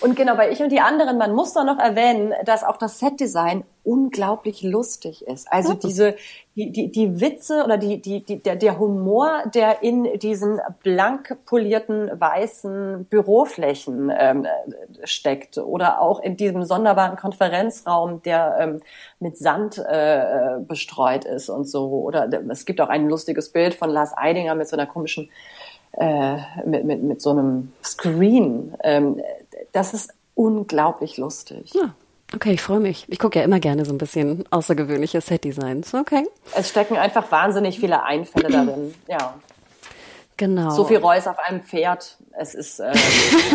und 0.00 0.16
genau, 0.16 0.37
bei 0.37 0.50
Ich 0.50 0.62
und 0.62 0.70
die 0.70 0.81
anderen, 0.81 1.18
man 1.18 1.35
muss 1.35 1.52
da 1.52 1.64
noch 1.64 1.78
erwähnen, 1.78 2.33
dass 2.46 2.64
auch 2.64 2.78
das 2.78 2.98
Setdesign 2.98 3.64
unglaublich 3.88 4.62
lustig 4.62 5.27
ist. 5.27 5.51
Also 5.51 5.72
diese, 5.72 6.14
die, 6.57 6.70
die, 6.72 6.92
die 6.92 7.22
Witze 7.22 7.64
oder 7.64 7.79
die, 7.79 8.03
die, 8.03 8.22
die, 8.22 8.42
der, 8.42 8.55
der 8.57 8.79
Humor, 8.79 9.44
der 9.55 9.83
in 9.83 10.18
diesen 10.18 10.61
blank 10.83 11.38
polierten 11.46 12.11
weißen 12.20 13.07
Büroflächen 13.07 14.12
ähm, 14.14 14.46
steckt 15.05 15.57
oder 15.57 16.03
auch 16.03 16.20
in 16.20 16.37
diesem 16.37 16.64
sonderbaren 16.64 17.16
Konferenzraum, 17.16 18.20
der 18.22 18.57
ähm, 18.61 18.81
mit 19.20 19.38
Sand 19.38 19.79
äh, 19.79 20.59
bestreut 20.61 21.24
ist 21.24 21.48
und 21.48 21.64
so. 21.64 21.88
Oder 21.88 22.29
es 22.51 22.66
gibt 22.66 22.83
auch 22.83 22.90
ein 22.90 23.09
lustiges 23.09 23.48
Bild 23.48 23.74
von 23.74 23.88
Lars 23.88 24.12
Eidinger 24.14 24.55
mit 24.55 24.68
so 24.68 24.77
einer 24.77 24.87
komischen 24.87 25.31
äh, 25.92 26.37
mit, 26.66 26.85
mit, 26.85 27.03
mit 27.03 27.22
so 27.22 27.31
einem 27.31 27.72
Screen. 27.83 28.74
Ähm, 28.85 29.22
das 29.72 29.94
ist 29.94 30.12
unglaublich 30.35 31.16
lustig. 31.16 31.72
Ja. 31.72 31.94
Okay, 32.34 32.52
ich 32.52 32.62
freue 32.62 32.80
mich. 32.80 33.06
Ich 33.08 33.18
gucke 33.18 33.38
ja 33.38 33.44
immer 33.44 33.58
gerne 33.58 33.84
so 33.84 33.92
ein 33.92 33.98
bisschen 33.98 34.44
außergewöhnliche 34.50 35.20
Set-Designs. 35.20 35.94
Okay. 35.94 36.26
Es 36.54 36.68
stecken 36.68 36.96
einfach 36.96 37.30
wahnsinnig 37.32 37.80
viele 37.80 38.02
Einfälle 38.02 38.50
darin. 38.50 38.94
Ja. 39.08 39.34
Genau. 40.36 40.70
Sophie 40.70 40.96
Reuss 40.96 41.26
auf 41.26 41.38
einem 41.38 41.62
Pferd. 41.62 42.16
Es 42.38 42.54
ist, 42.54 42.80
äh, 42.80 42.92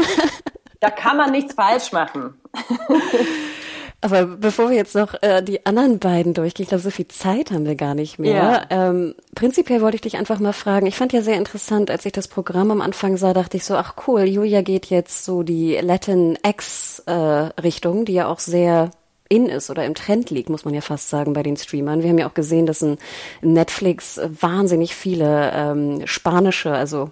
da 0.79 0.89
kann 0.89 1.17
man 1.17 1.31
nichts 1.31 1.53
falsch 1.53 1.91
machen. 1.91 2.41
Aber 4.03 4.25
bevor 4.25 4.69
wir 4.69 4.75
jetzt 4.75 4.95
noch 4.95 5.13
äh, 5.21 5.41
die 5.41 5.65
anderen 5.65 5.97
beiden 5.97 6.33
durchgehen, 6.33 6.63
ich 6.63 6.69
glaube, 6.69 6.83
so 6.83 6.89
viel 6.89 7.07
Zeit 7.07 7.51
haben 7.51 7.65
wir 7.65 7.75
gar 7.75 7.95
nicht 7.95 8.19
mehr. 8.19 8.67
Ja. 8.69 8.89
Ähm, 8.89 9.15
prinzipiell 9.33 9.79
wollte 9.79 9.95
ich 9.95 10.01
dich 10.01 10.17
einfach 10.17 10.39
mal 10.39 10.51
fragen. 10.51 10.87
Ich 10.87 10.97
fand 10.97 11.13
ja 11.13 11.21
sehr 11.21 11.37
interessant, 11.37 11.89
als 11.89 12.05
ich 12.05 12.11
das 12.11 12.27
Programm 12.27 12.69
am 12.71 12.81
Anfang 12.81 13.15
sah, 13.15 13.33
dachte 13.33 13.55
ich 13.55 13.63
so, 13.63 13.75
ach 13.75 13.95
cool, 14.05 14.23
Julia 14.23 14.61
geht 14.61 14.87
jetzt 14.87 15.23
so 15.23 15.41
die 15.41 15.77
Latin 15.81 16.37
X-Richtung, 16.45 18.01
äh, 18.01 18.05
die 18.05 18.13
ja 18.13 18.27
auch 18.27 18.39
sehr 18.39 18.91
in 19.29 19.47
ist 19.47 19.69
oder 19.69 19.85
im 19.85 19.95
Trend 19.95 20.29
liegt, 20.31 20.49
muss 20.49 20.65
man 20.65 20.73
ja 20.73 20.81
fast 20.81 21.09
sagen, 21.09 21.31
bei 21.31 21.41
den 21.41 21.55
Streamern. 21.55 22.03
Wir 22.03 22.09
haben 22.09 22.17
ja 22.17 22.29
auch 22.29 22.33
gesehen, 22.33 22.65
dass 22.65 22.81
in 22.81 22.97
Netflix 23.41 24.19
wahnsinnig 24.21 24.95
viele 24.95 25.51
ähm, 25.55 26.01
spanische, 26.05 26.73
also 26.73 27.09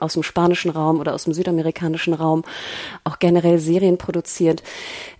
aus 0.00 0.14
dem 0.14 0.24
spanischen 0.24 0.72
Raum 0.72 0.98
oder 0.98 1.14
aus 1.14 1.24
dem 1.24 1.32
südamerikanischen 1.32 2.12
Raum 2.12 2.42
auch 3.04 3.20
generell 3.20 3.60
Serien 3.60 3.98
produziert. 3.98 4.64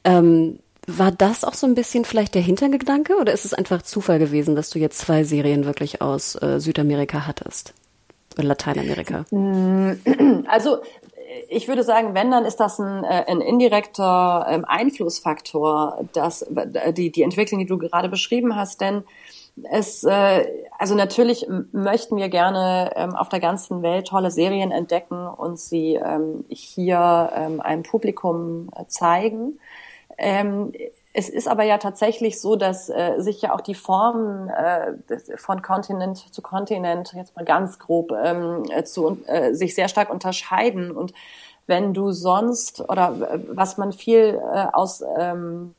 Ähm, 0.03 0.59
war 0.86 1.12
das 1.12 1.44
auch 1.44 1.54
so 1.54 1.66
ein 1.66 1.74
bisschen 1.74 2.04
vielleicht 2.04 2.34
der 2.34 2.42
Hintergedanke 2.42 3.16
oder 3.16 3.32
ist 3.32 3.44
es 3.44 3.54
einfach 3.54 3.82
Zufall 3.82 4.18
gewesen, 4.18 4.56
dass 4.56 4.70
du 4.70 4.78
jetzt 4.78 4.98
zwei 4.98 5.24
Serien 5.24 5.64
wirklich 5.64 6.02
aus 6.02 6.40
äh, 6.42 6.60
Südamerika 6.60 7.26
hattest? 7.26 7.74
Oder 8.34 8.48
Lateinamerika? 8.48 9.24
Also 10.46 10.78
ich 11.48 11.68
würde 11.68 11.82
sagen, 11.82 12.14
wenn, 12.14 12.30
dann 12.30 12.44
ist 12.44 12.60
das 12.60 12.78
ein, 12.78 13.04
äh, 13.04 13.24
ein 13.26 13.40
indirekter 13.40 14.46
ähm, 14.48 14.64
Einflussfaktor, 14.64 16.04
dass 16.12 16.42
äh, 16.42 16.92
die, 16.92 17.10
die 17.10 17.22
Entwicklung, 17.22 17.60
die 17.60 17.66
du 17.66 17.78
gerade 17.78 18.08
beschrieben 18.08 18.56
hast, 18.56 18.80
denn 18.80 19.04
es, 19.70 20.04
äh, 20.04 20.46
also 20.78 20.94
natürlich 20.94 21.46
möchten 21.72 22.16
wir 22.16 22.28
gerne 22.28 22.90
ähm, 22.96 23.14
auf 23.14 23.28
der 23.28 23.40
ganzen 23.40 23.82
Welt 23.82 24.08
tolle 24.08 24.30
Serien 24.30 24.72
entdecken 24.72 25.26
und 25.26 25.58
sie 25.58 25.94
ähm, 25.94 26.44
hier 26.48 26.98
einem 27.60 27.84
Publikum 27.84 28.70
äh, 28.76 28.86
zeigen. 28.88 29.58
Ähm, 30.18 30.72
es 31.16 31.29
ist 31.29 31.46
aber 31.46 31.62
ja 31.62 31.79
tatsächlich 31.79 32.40
so, 32.40 32.57
dass 32.57 32.88
äh, 32.88 33.14
sich 33.18 33.40
ja 33.40 33.55
auch 33.55 33.61
die 33.61 33.77
Formen 33.77 34.48
äh, 34.48 34.94
von 35.37 35.62
Kontinent 35.62 36.18
zu 36.35 36.42
Kontinent, 36.42 37.12
jetzt 37.14 37.37
mal 37.37 37.44
ganz 37.44 37.79
grob, 37.79 38.12
ähm, 38.12 38.64
zu, 38.85 39.18
äh, 39.27 39.55
sich 39.55 39.77
sehr 39.77 39.88
stark 39.88 40.11
unterscheiden. 40.11 40.90
Und 40.90 41.12
wenn 41.66 41.94
du 41.94 42.11
sonst, 42.11 42.81
oder 42.88 43.38
was 43.48 43.79
man 43.79 43.92
viel 43.92 44.40
äh, 44.53 44.66
aus 44.72 45.05
ähm, 45.16 45.74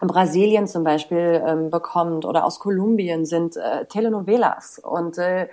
Brasilien 0.00 0.68
zum 0.68 0.84
Beispiel 0.84 1.42
ähm, 1.44 1.70
bekommt 1.70 2.24
oder 2.24 2.44
aus 2.44 2.60
Kolumbien, 2.60 3.26
sind 3.26 3.56
äh, 3.56 3.84
Telenovelas. 3.86 4.78
Und 4.78 5.18
äh, 5.18 5.48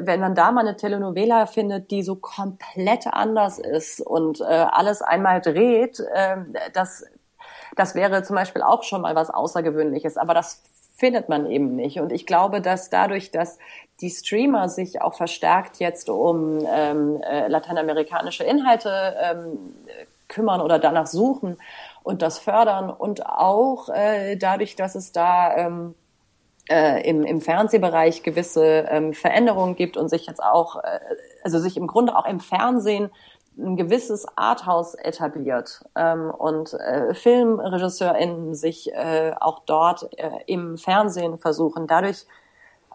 wenn 0.00 0.20
man 0.20 0.34
da 0.34 0.50
mal 0.52 0.62
eine 0.62 0.76
Telenovela 0.76 1.44
findet, 1.44 1.90
die 1.90 2.02
so 2.02 2.16
komplett 2.16 3.06
anders 3.06 3.58
ist 3.58 4.00
und 4.00 4.40
äh, 4.40 4.44
alles 4.44 5.02
einmal 5.02 5.42
dreht, 5.42 6.00
äh, 6.00 6.38
das 6.72 7.04
das 7.76 7.94
wäre 7.94 8.22
zum 8.22 8.36
Beispiel 8.36 8.62
auch 8.62 8.82
schon 8.82 9.02
mal 9.02 9.14
was 9.14 9.30
Außergewöhnliches, 9.30 10.16
aber 10.16 10.34
das 10.34 10.62
findet 10.96 11.28
man 11.28 11.48
eben 11.50 11.76
nicht. 11.76 12.00
Und 12.00 12.10
ich 12.10 12.26
glaube, 12.26 12.60
dass 12.60 12.90
dadurch, 12.90 13.30
dass 13.30 13.58
die 14.00 14.10
Streamer 14.10 14.68
sich 14.68 15.02
auch 15.02 15.14
verstärkt 15.14 15.78
jetzt 15.78 16.08
um 16.08 16.66
ähm, 16.68 17.22
äh, 17.22 17.48
lateinamerikanische 17.48 18.44
Inhalte 18.44 19.14
ähm, 19.22 19.74
kümmern 20.28 20.60
oder 20.60 20.78
danach 20.78 21.06
suchen 21.06 21.58
und 22.02 22.22
das 22.22 22.38
fördern 22.38 22.90
und 22.90 23.26
auch 23.26 23.88
äh, 23.88 24.36
dadurch, 24.36 24.74
dass 24.74 24.94
es 24.94 25.12
da 25.12 25.56
ähm, 25.56 25.94
äh, 26.68 27.08
im, 27.08 27.24
im 27.24 27.40
Fernsehbereich 27.40 28.22
gewisse 28.22 28.86
ähm, 28.88 29.12
Veränderungen 29.12 29.76
gibt 29.76 29.96
und 29.96 30.08
sich 30.08 30.26
jetzt 30.26 30.42
auch, 30.42 30.76
äh, 30.76 30.98
also 31.44 31.58
sich 31.58 31.76
im 31.76 31.86
Grunde 31.86 32.16
auch 32.16 32.26
im 32.26 32.40
Fernsehen 32.40 33.10
ein 33.58 33.76
gewisses 33.76 34.26
Arthouse 34.36 34.94
etabliert 34.94 35.84
ähm, 35.94 36.30
und 36.30 36.74
äh, 36.74 37.14
FilmregisseurInnen 37.14 38.54
sich 38.54 38.92
äh, 38.92 39.32
auch 39.40 39.60
dort 39.66 40.12
äh, 40.18 40.30
im 40.46 40.76
Fernsehen 40.76 41.38
versuchen. 41.38 41.86
Dadurch 41.86 42.26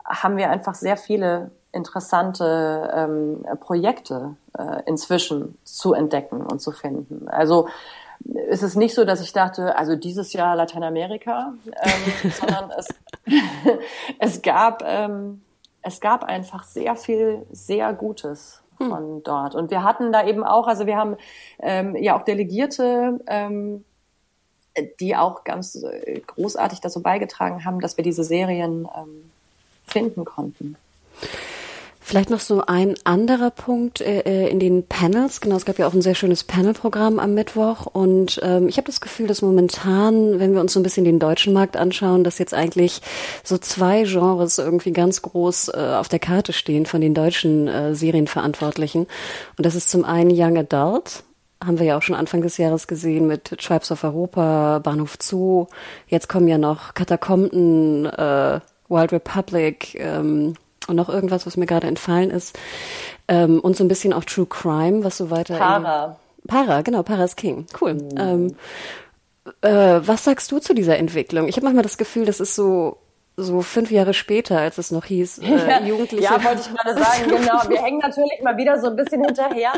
haben 0.06 0.38
wir 0.38 0.50
einfach 0.50 0.76
sehr 0.76 0.98
viele 0.98 1.52
interessante 1.72 2.92
ähm, 2.94 3.46
Projekte 3.60 4.36
äh, 4.58 4.84
inzwischen 4.86 5.58
zu 5.64 5.94
entdecken 5.94 6.42
und 6.42 6.60
zu 6.60 6.72
finden. 6.72 7.28
Also 7.28 7.68
ist 8.50 8.62
es 8.62 8.76
nicht 8.76 8.94
so, 8.94 9.06
dass 9.06 9.22
ich 9.22 9.34
dachte, 9.34 9.76
also 9.78 9.96
dieses 9.96 10.34
Jahr 10.34 10.56
Lateinamerika, 10.56 11.54
ähm, 11.66 12.32
sondern 12.40 12.72
es, 12.78 12.88
es 14.20 14.42
gab 14.42 14.84
ähm, 14.86 15.42
es 15.82 16.00
gab 16.00 16.24
einfach 16.24 16.64
sehr 16.64 16.96
viel 16.96 17.46
sehr 17.52 17.94
Gutes. 17.94 18.61
Von 18.90 19.24
dort. 19.24 19.56
Und 19.56 19.72
wir 19.72 19.84
hatten 19.84 20.12
da 20.12 20.26
eben 20.26 20.44
auch, 20.44 20.68
also 20.68 20.86
wir 20.86 20.98
haben 20.98 21.18
ähm, 21.60 21.96
ja 21.96 22.18
auch 22.18 22.24
Delegierte, 22.24 23.20
ähm, 23.28 23.84
die 25.00 25.16
auch 25.16 25.44
ganz 25.44 25.76
äh, 25.76 26.22
großartig 26.26 26.80
dazu 26.82 27.02
beigetragen 27.02 27.66
haben, 27.66 27.80
dass 27.82 27.98
wir 27.98 28.04
diese 28.04 28.24
Serien 28.24 28.88
ähm, 28.96 29.32
finden 29.86 30.26
konnten. 30.26 30.78
Vielleicht 32.12 32.30
noch 32.30 32.42
so 32.42 32.62
ein 32.68 32.96
anderer 33.06 33.52
Punkt 33.52 34.02
äh, 34.02 34.20
äh, 34.26 34.50
in 34.50 34.60
den 34.60 34.86
Panels. 34.86 35.40
Genau, 35.40 35.56
es 35.56 35.64
gab 35.64 35.80
ja 35.80 35.88
auch 35.88 35.94
ein 35.94 36.02
sehr 36.02 36.14
schönes 36.14 36.44
Panelprogramm 36.44 37.20
am 37.20 37.34
Mittwoch 37.36 37.86
und 37.86 38.38
ähm, 38.44 38.68
ich 38.68 38.76
habe 38.76 38.88
das 38.88 39.00
Gefühl, 39.00 39.28
dass 39.28 39.42
momentan, 39.42 40.38
wenn 40.38 40.54
wir 40.54 40.60
uns 40.60 40.74
so 40.74 40.82
ein 40.82 40.84
bisschen 40.84 41.06
den 41.06 41.20
deutschen 41.20 41.54
Markt 41.54 41.78
anschauen, 41.78 42.26
dass 42.26 42.38
jetzt 42.38 42.54
eigentlich 42.54 43.02
so 43.46 43.58
zwei 43.58 44.04
Genres 44.04 44.58
irgendwie 44.58 44.92
ganz 44.92 45.22
groß 45.22 45.70
äh, 45.70 45.96
auf 45.98 46.10
der 46.10 46.20
Karte 46.20 46.52
stehen 46.52 46.86
von 46.86 47.00
den 47.00 47.14
deutschen 47.14 47.70
äh, 47.70 47.96
Serienverantwortlichen. 47.96 49.08
Und 49.56 49.66
das 49.66 49.76
ist 49.76 49.90
zum 49.90 50.04
einen 50.04 50.32
Young 50.34 50.58
Adult, 50.58 51.24
haben 51.64 51.80
wir 51.80 51.86
ja 51.86 51.98
auch 51.98 52.02
schon 52.02 52.16
Anfang 52.16 52.42
des 52.42 52.58
Jahres 52.58 52.88
gesehen 52.88 53.26
mit 53.26 53.58
Tribes 53.58 53.90
of 53.90 54.04
Europa, 54.04 54.80
Bahnhof 54.80 55.16
Zoo. 55.22 55.68
Jetzt 56.08 56.28
kommen 56.28 56.50
ja 56.50 56.58
noch 56.58 56.94
Katakomben, 56.94 58.06
äh, 58.06 58.60
Wild 58.90 59.14
Republic. 59.14 59.96
Ähm, 59.98 60.56
und 60.92 60.96
noch 60.96 61.10
irgendwas, 61.10 61.48
was 61.48 61.58
mir 61.58 61.66
gerade 61.66 61.88
entfallen 61.88 62.30
ist. 62.30 62.58
Ähm, 63.28 63.60
und 63.60 63.76
so 63.76 63.84
ein 63.84 63.88
bisschen 63.88 64.14
auch 64.14 64.24
True 64.24 64.46
Crime, 64.46 65.04
was 65.04 65.18
so 65.18 65.32
weiter. 65.32 65.58
Para. 65.58 66.18
Para, 66.48 66.82
genau, 66.82 67.02
Para 67.04 67.24
ist 67.24 67.38
King. 67.38 67.66
Cool. 67.80 67.96
Mhm. 67.96 68.10
Ähm, 68.18 68.56
Äh, 69.62 70.02
was 70.06 70.24
sagst 70.24 70.52
du 70.52 70.60
zu 70.60 70.76
dieser 70.76 70.98
Entwicklung? 71.00 71.48
Ich 71.48 71.56
habe 71.56 71.64
manchmal 71.64 71.82
das 71.82 71.98
Gefühl, 71.98 72.26
das 72.26 72.40
ist 72.40 72.54
so 72.54 72.98
so 73.38 73.62
fünf 73.62 73.92
Jahre 73.92 74.14
später, 74.14 74.60
als 74.60 74.78
es 74.78 74.92
noch 74.92 75.06
hieß, 75.06 75.40
äh, 75.40 75.84
Jugendliche. 75.88 76.24
Ja, 76.24 76.44
wollte 76.44 76.62
ich 76.62 76.76
gerade 76.76 76.94
sagen, 76.94 77.30
genau. 77.30 77.70
Wir 77.70 77.82
hängen 77.82 78.00
natürlich 78.00 78.42
mal 78.44 78.58
wieder 78.58 78.80
so 78.80 78.88
ein 78.88 78.96
bisschen 78.96 79.24
hinterher. 79.24 79.72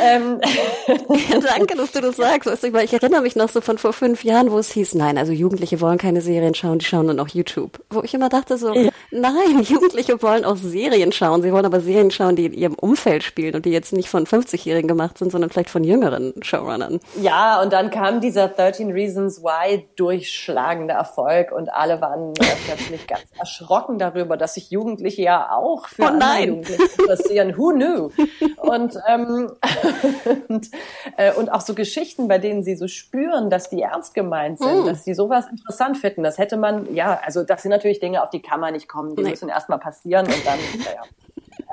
Ähm. 0.00 0.40
Danke, 1.46 1.76
dass 1.76 1.92
du 1.92 2.00
das 2.00 2.16
sagst. 2.16 2.46
Weißt 2.46 2.62
du, 2.62 2.78
ich 2.78 2.92
erinnere 2.92 3.20
mich 3.20 3.36
noch 3.36 3.48
so 3.48 3.60
von 3.60 3.78
vor 3.78 3.92
fünf 3.92 4.24
Jahren, 4.24 4.50
wo 4.50 4.58
es 4.58 4.72
hieß, 4.72 4.94
nein, 4.94 5.18
also 5.18 5.32
Jugendliche 5.32 5.80
wollen 5.80 5.98
keine 5.98 6.22
Serien 6.22 6.54
schauen, 6.54 6.78
die 6.78 6.86
schauen 6.86 7.06
dann 7.06 7.20
auch 7.20 7.28
YouTube. 7.28 7.78
Wo 7.90 8.02
ich 8.02 8.14
immer 8.14 8.28
dachte 8.28 8.56
so, 8.56 8.72
ja. 8.72 8.90
nein, 9.10 9.62
Jugendliche 9.62 10.20
wollen 10.22 10.44
auch 10.44 10.56
Serien 10.56 11.12
schauen. 11.12 11.42
Sie 11.42 11.52
wollen 11.52 11.66
aber 11.66 11.80
Serien 11.80 12.10
schauen, 12.10 12.36
die 12.36 12.46
in 12.46 12.52
ihrem 12.54 12.74
Umfeld 12.74 13.22
spielen 13.22 13.54
und 13.54 13.66
die 13.66 13.70
jetzt 13.70 13.92
nicht 13.92 14.08
von 14.08 14.26
50-Jährigen 14.26 14.88
gemacht 14.88 15.18
sind, 15.18 15.30
sondern 15.30 15.50
vielleicht 15.50 15.70
von 15.70 15.84
jüngeren 15.84 16.34
Showrunnern. 16.42 17.00
Ja, 17.20 17.60
und 17.60 17.72
dann 17.72 17.90
kam 17.90 18.20
dieser 18.20 18.48
13 18.48 18.90
Reasons 18.90 19.42
Why 19.42 19.86
durchschlagende 19.96 20.94
Erfolg 20.94 21.52
und 21.52 21.72
alle 21.72 22.00
waren 22.00 22.32
plötzlich 22.34 22.93
ganz 22.98 23.24
erschrocken 23.38 23.98
darüber, 23.98 24.36
dass 24.36 24.54
sich 24.54 24.70
Jugendliche 24.70 25.22
ja 25.22 25.52
auch 25.52 25.88
für 25.88 26.02
oh 26.02 26.06
andere 26.06 26.40
Jugendliche 26.44 26.82
interessieren. 26.98 27.56
Who 27.56 27.70
knew? 27.70 28.10
Und, 28.58 28.98
ähm, 29.08 29.52
und, 30.48 30.70
äh, 31.16 31.32
und 31.34 31.50
auch 31.50 31.60
so 31.60 31.74
Geschichten, 31.74 32.28
bei 32.28 32.38
denen 32.38 32.62
sie 32.62 32.76
so 32.76 32.88
spüren, 32.88 33.50
dass 33.50 33.68
die 33.68 33.82
ernst 33.82 34.14
gemeint 34.14 34.58
sind, 34.58 34.84
mm. 34.84 34.86
dass 34.86 35.04
sie 35.04 35.14
sowas 35.14 35.46
interessant 35.50 35.98
finden. 35.98 36.22
Das 36.22 36.38
hätte 36.38 36.56
man, 36.56 36.94
ja, 36.94 37.20
also 37.24 37.42
das 37.42 37.62
sind 37.62 37.70
natürlich 37.70 38.00
Dinge, 38.00 38.22
auf 38.22 38.30
die 38.30 38.40
kann 38.40 38.60
man 38.60 38.72
nicht 38.72 38.88
kommen. 38.88 39.16
Die 39.16 39.22
nee. 39.22 39.30
müssen 39.30 39.48
erstmal 39.48 39.78
passieren 39.78 40.26
und 40.26 40.46
dann, 40.46 40.58
naja. 40.78 41.02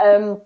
Ähm, 0.04 0.42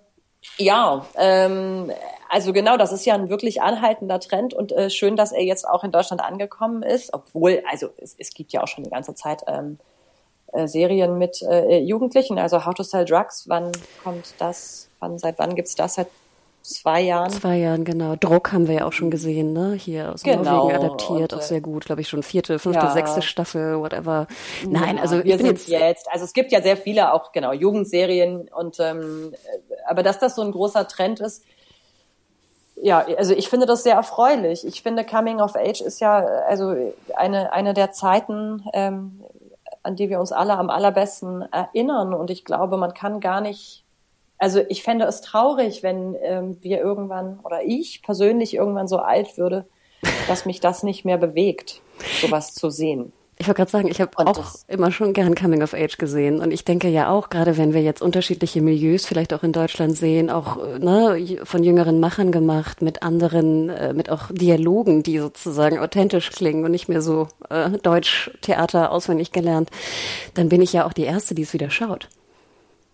ja, 0.57 1.05
ähm, 1.15 1.91
also 2.29 2.53
genau, 2.53 2.77
das 2.77 2.91
ist 2.91 3.05
ja 3.05 3.13
ein 3.15 3.29
wirklich 3.29 3.61
anhaltender 3.61 4.19
Trend 4.19 4.53
und 4.53 4.71
äh, 4.71 4.89
schön, 4.89 5.15
dass 5.15 5.31
er 5.31 5.43
jetzt 5.43 5.67
auch 5.67 5.83
in 5.83 5.91
Deutschland 5.91 6.23
angekommen 6.23 6.83
ist, 6.83 7.13
obwohl, 7.13 7.63
also 7.69 7.89
es, 7.97 8.15
es 8.17 8.33
gibt 8.33 8.53
ja 8.53 8.63
auch 8.63 8.67
schon 8.67 8.83
die 8.83 8.89
ganze 8.89 9.15
Zeit 9.15 9.43
ähm, 9.47 9.79
äh, 10.55 10.67
Serien 10.67 11.17
mit 11.17 11.41
äh, 11.41 11.79
Jugendlichen, 11.79 12.39
also 12.39 12.65
How 12.65 12.73
to 12.73 12.83
Sell 12.83 13.05
Drugs. 13.05 13.45
Wann 13.47 13.71
kommt 14.03 14.33
das? 14.39 14.89
Wann, 14.99 15.17
seit 15.17 15.39
wann 15.39 15.55
gibt's 15.55 15.75
das? 15.75 15.95
Seit 15.95 16.07
zwei 16.65 17.01
Jahren? 17.01 17.29
Zwei 17.29 17.57
Jahren, 17.57 17.85
genau. 17.85 18.15
Druck 18.15 18.51
haben 18.51 18.67
wir 18.67 18.75
ja 18.75 18.85
auch 18.85 18.93
schon 18.93 19.11
gesehen, 19.11 19.53
ne? 19.53 19.73
Hier 19.73 20.13
aus 20.13 20.23
genau. 20.23 20.43
Norwegen 20.43 20.79
adaptiert, 20.79 21.33
und, 21.33 21.39
auch 21.39 21.43
sehr 21.43 21.61
gut, 21.61 21.85
glaube 21.85 22.01
ich, 22.01 22.09
schon 22.09 22.23
vierte, 22.23 22.57
fünfte, 22.59 22.85
ja. 22.85 22.91
sechste 22.91 23.21
Staffel, 23.21 23.79
whatever. 23.79 24.27
Nein, 24.67 24.97
ja, 24.97 25.01
also 25.01 25.23
wir 25.23 25.37
sind 25.37 25.47
jetzt, 25.47 25.67
jetzt, 25.67 26.07
also 26.11 26.25
es 26.25 26.33
gibt 26.33 26.51
ja 26.51 26.61
sehr 26.61 26.77
viele 26.77 27.13
auch, 27.13 27.31
genau, 27.31 27.53
Jugendserien 27.53 28.49
und 28.49 28.79
ähm, 28.79 29.33
aber 29.87 30.01
dass 30.01 30.19
das 30.19 30.35
so 30.35 30.41
ein 30.41 30.51
großer 30.51 30.87
Trend 30.87 31.19
ist, 31.19 31.43
ja, 32.81 33.05
also 33.17 33.33
ich 33.33 33.49
finde 33.49 33.65
das 33.65 33.83
sehr 33.83 33.95
erfreulich. 33.95 34.65
Ich 34.67 34.83
finde 34.83 35.05
Coming 35.05 35.39
of 35.39 35.55
Age 35.55 35.81
ist 35.81 36.01
ja 36.01 36.17
also 36.17 36.75
eine 37.15 37.53
eine 37.53 37.73
der 37.73 37.91
Zeiten, 37.91 38.65
ähm, 38.73 39.23
an 39.85 39.95
die 39.95 40.09
wir 40.09 40.19
uns 40.19 40.31
alle 40.31 40.57
am 40.57 40.69
allerbesten 40.69 41.43
erinnern. 41.51 42.13
Und 42.13 42.31
ich 42.31 42.43
glaube, 42.43 42.77
man 42.77 42.93
kann 42.93 43.19
gar 43.19 43.39
nicht, 43.39 43.85
also 44.37 44.61
ich 44.67 44.83
fände 44.83 45.05
es 45.05 45.21
traurig, 45.21 45.83
wenn 45.83 46.15
ähm, 46.21 46.57
wir 46.61 46.79
irgendwann 46.79 47.39
oder 47.43 47.63
ich 47.63 48.01
persönlich 48.01 48.55
irgendwann 48.55 48.87
so 48.87 48.97
alt 48.97 49.37
würde, 49.37 49.65
dass 50.27 50.45
mich 50.45 50.59
das 50.59 50.83
nicht 50.83 51.05
mehr 51.05 51.17
bewegt, 51.17 51.81
sowas 52.21 52.53
zu 52.53 52.69
sehen. 52.69 53.13
Ich 53.37 53.47
wollte 53.47 53.57
gerade 53.57 53.71
sagen, 53.71 53.87
ich 53.89 53.99
habe 53.99 54.11
auch 54.17 54.55
immer 54.69 54.93
schon 54.93 55.11
gern 55.11 55.35
Coming 55.35 55.61
of 55.61 55.73
Age 55.73 55.97
gesehen 55.97 56.39
und 56.39 56.51
ich 56.51 56.63
denke 56.63 56.87
ja 56.87 57.09
auch, 57.09 57.29
gerade 57.29 57.57
wenn 57.57 57.73
wir 57.73 57.81
jetzt 57.81 58.01
unterschiedliche 58.01 58.61
Milieus 58.61 59.05
vielleicht 59.05 59.33
auch 59.33 59.43
in 59.43 59.51
Deutschland 59.51 59.97
sehen, 59.97 60.29
auch 60.29 60.55
ne, 60.79 61.39
von 61.43 61.61
jüngeren 61.61 61.99
Machern 61.99 62.31
gemacht, 62.31 62.81
mit 62.81 63.03
anderen, 63.03 63.69
äh, 63.69 63.91
mit 63.91 64.09
auch 64.09 64.31
Dialogen, 64.31 65.03
die 65.03 65.19
sozusagen 65.19 65.79
authentisch 65.79 66.31
klingen 66.31 66.63
und 66.63 66.71
nicht 66.71 66.87
mehr 66.87 67.01
so 67.01 67.27
äh, 67.49 67.71
Deutsch-Theater 67.71 68.91
auswendig 68.91 69.33
gelernt, 69.33 69.69
dann 70.33 70.47
bin 70.47 70.61
ich 70.61 70.71
ja 70.71 70.85
auch 70.85 70.93
die 70.93 71.03
Erste, 71.03 71.35
die 71.35 71.41
es 71.41 71.51
wieder 71.51 71.69
schaut. 71.69 72.07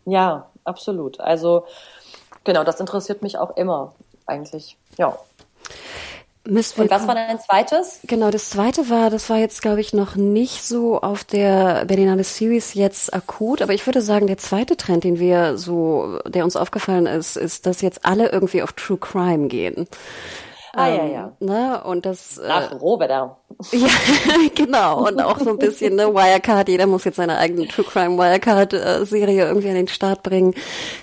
Ja, 0.06 0.50
absolut. 0.64 1.20
Also 1.20 1.66
genau, 2.44 2.64
das 2.64 2.80
interessiert 2.80 3.22
mich 3.22 3.38
auch 3.38 3.56
immer 3.58 3.94
eigentlich. 4.26 4.76
Ja. 4.98 5.18
Müssen 6.52 6.82
Und 6.82 6.92
was 6.92 7.08
war 7.08 7.16
dein 7.16 7.40
zweites? 7.40 8.02
Genau, 8.04 8.30
das 8.30 8.50
zweite 8.50 8.90
war, 8.90 9.10
das 9.10 9.30
war 9.30 9.38
jetzt, 9.38 9.62
glaube 9.62 9.80
ich, 9.80 9.94
noch 9.94 10.18
nicht 10.18 10.66
so 10.66 11.00
auf 11.00 11.24
der 11.24 11.86
Berlinale 11.86 12.26
Series 12.26 12.74
jetzt 12.74 13.14
akut, 13.14 13.62
aber 13.62 13.74
ich 13.74 13.86
würde 13.86 14.02
sagen, 14.02 14.28
der 14.28 14.38
zweite 14.38 14.76
Trend, 14.76 15.06
den 15.06 15.18
wir 15.18 15.58
so, 15.58 16.20
der 16.28 16.44
uns 16.44 16.58
aufgefallen 16.58 17.06
ist, 17.06 17.38
ist, 17.38 17.66
dass 17.66 17.80
jetzt 17.80 18.04
alle 18.04 18.34
irgendwie 18.34 18.64
auf 18.64 18.74
True 18.74 18.98
Crime 18.98 19.48
gehen. 19.48 19.88
Ah, 20.74 20.88
ähm, 20.88 20.96
ja, 20.96 21.06
ja. 21.06 21.32
Ne? 21.40 21.84
Und 21.84 22.06
das. 22.06 22.40
Nach 22.46 22.72
äh, 22.72 22.76
Roboter. 22.76 23.38
Ja, 23.72 23.90
genau. 24.56 25.08
Und 25.08 25.22
auch 25.22 25.38
so 25.40 25.50
ein 25.50 25.58
bisschen, 25.58 25.96
ne, 25.96 26.14
Wirecard, 26.14 26.70
jeder 26.70 26.88
muss 26.88 27.04
jetzt 27.04 27.18
seine 27.18 27.38
eigene 27.38 27.68
True 27.68 27.86
Crime 27.86 28.18
Wirecard-Serie 28.18 29.46
irgendwie 29.46 29.70
an 29.70 29.76
den 29.76 29.88
Start 29.88 30.24
bringen. 30.24 30.56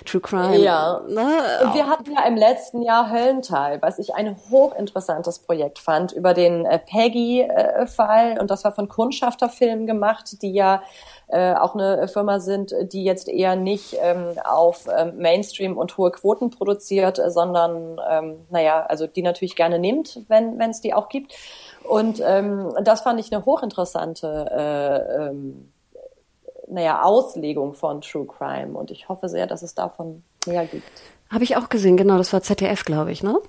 True 0.05 0.21
Crime. 0.21 0.57
Ja. 0.57 1.01
Ne? 1.07 1.27
Und 1.63 1.73
wir 1.73 1.87
hatten 1.87 2.11
ja 2.11 2.25
im 2.25 2.35
letzten 2.35 2.81
Jahr 2.81 3.11
Höllental, 3.11 3.81
was 3.81 3.99
ich 3.99 4.15
ein 4.15 4.35
hochinteressantes 4.49 5.39
Projekt 5.39 5.79
fand, 5.79 6.11
über 6.11 6.33
den 6.33 6.65
äh, 6.65 6.79
Peggy-Fall. 6.79 8.39
Und 8.39 8.51
das 8.51 8.63
war 8.63 8.73
von 8.73 8.89
Kundschafter 8.89 9.49
Film 9.49 9.85
gemacht, 9.85 10.41
die 10.41 10.51
ja 10.51 10.81
äh, 11.29 11.53
auch 11.53 11.75
eine 11.75 12.07
Firma 12.07 12.39
sind, 12.39 12.73
die 12.91 13.03
jetzt 13.03 13.29
eher 13.29 13.55
nicht 13.55 13.95
ähm, 14.01 14.33
auf 14.43 14.87
ähm, 14.95 15.17
Mainstream 15.17 15.77
und 15.77 15.97
hohe 15.97 16.11
Quoten 16.11 16.49
produziert, 16.49 17.19
äh, 17.19 17.29
sondern, 17.29 17.99
ähm, 18.09 18.35
naja, 18.49 18.85
also 18.87 19.07
die 19.07 19.21
natürlich 19.21 19.55
gerne 19.55 19.79
nimmt, 19.79 20.21
wenn 20.27 20.59
es 20.59 20.81
die 20.81 20.93
auch 20.93 21.07
gibt. 21.09 21.35
Und 21.83 22.21
ähm, 22.25 22.73
das 22.83 23.01
fand 23.01 23.19
ich 23.19 23.31
eine 23.31 23.45
hochinteressante 23.45 24.49
äh, 24.51 25.27
ähm, 25.29 25.71
naja, 26.69 27.01
Auslegung 27.01 27.73
von 27.73 28.01
True 28.01 28.25
Crime. 28.25 28.77
Und 28.77 28.91
ich 28.91 29.09
hoffe 29.09 29.29
sehr, 29.29 29.47
dass 29.47 29.63
es 29.63 29.75
davon 29.75 30.23
mehr 30.45 30.65
gibt. 30.65 30.89
Habe 31.29 31.43
ich 31.43 31.57
auch 31.57 31.69
gesehen, 31.69 31.97
genau, 31.97 32.17
das 32.17 32.33
war 32.33 32.41
ZDF, 32.41 32.85
glaube 32.85 33.11
ich, 33.11 33.23
ne? 33.23 33.39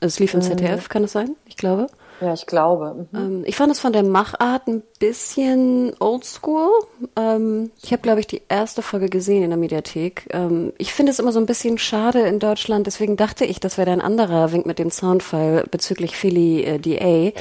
Es 0.00 0.18
lief 0.18 0.34
im 0.34 0.40
mhm. 0.40 0.44
ZDF, 0.44 0.88
kann 0.88 1.04
es 1.04 1.12
sein? 1.12 1.34
Ich 1.46 1.56
glaube. 1.56 1.88
Ja, 2.20 2.34
ich 2.34 2.46
glaube. 2.46 3.06
Mhm. 3.12 3.18
Ähm, 3.18 3.42
ich 3.46 3.56
fand 3.56 3.72
es 3.72 3.80
von 3.80 3.92
der 3.92 4.02
Machart 4.02 4.66
ein 4.66 4.82
bisschen 4.98 5.92
oldschool. 6.00 6.68
Ähm, 7.16 7.70
ich 7.82 7.92
habe, 7.92 8.02
glaube 8.02 8.20
ich, 8.20 8.26
die 8.26 8.42
erste 8.48 8.82
Folge 8.82 9.08
gesehen 9.08 9.42
in 9.42 9.50
der 9.50 9.58
Mediathek. 9.58 10.26
Ähm, 10.30 10.72
ich 10.78 10.92
finde 10.92 11.12
es 11.12 11.18
immer 11.18 11.32
so 11.32 11.38
ein 11.38 11.46
bisschen 11.46 11.78
schade 11.78 12.20
in 12.20 12.38
Deutschland, 12.38 12.86
deswegen 12.86 13.16
dachte 13.16 13.44
ich, 13.44 13.60
das 13.60 13.78
wäre 13.78 13.90
ein 13.90 14.00
anderer 14.00 14.52
Wink 14.52 14.66
mit 14.66 14.78
dem 14.78 14.90
Soundfall 14.90 15.64
bezüglich 15.70 16.16
Philly 16.16 16.64
äh, 16.64 16.78
DA. 16.78 17.32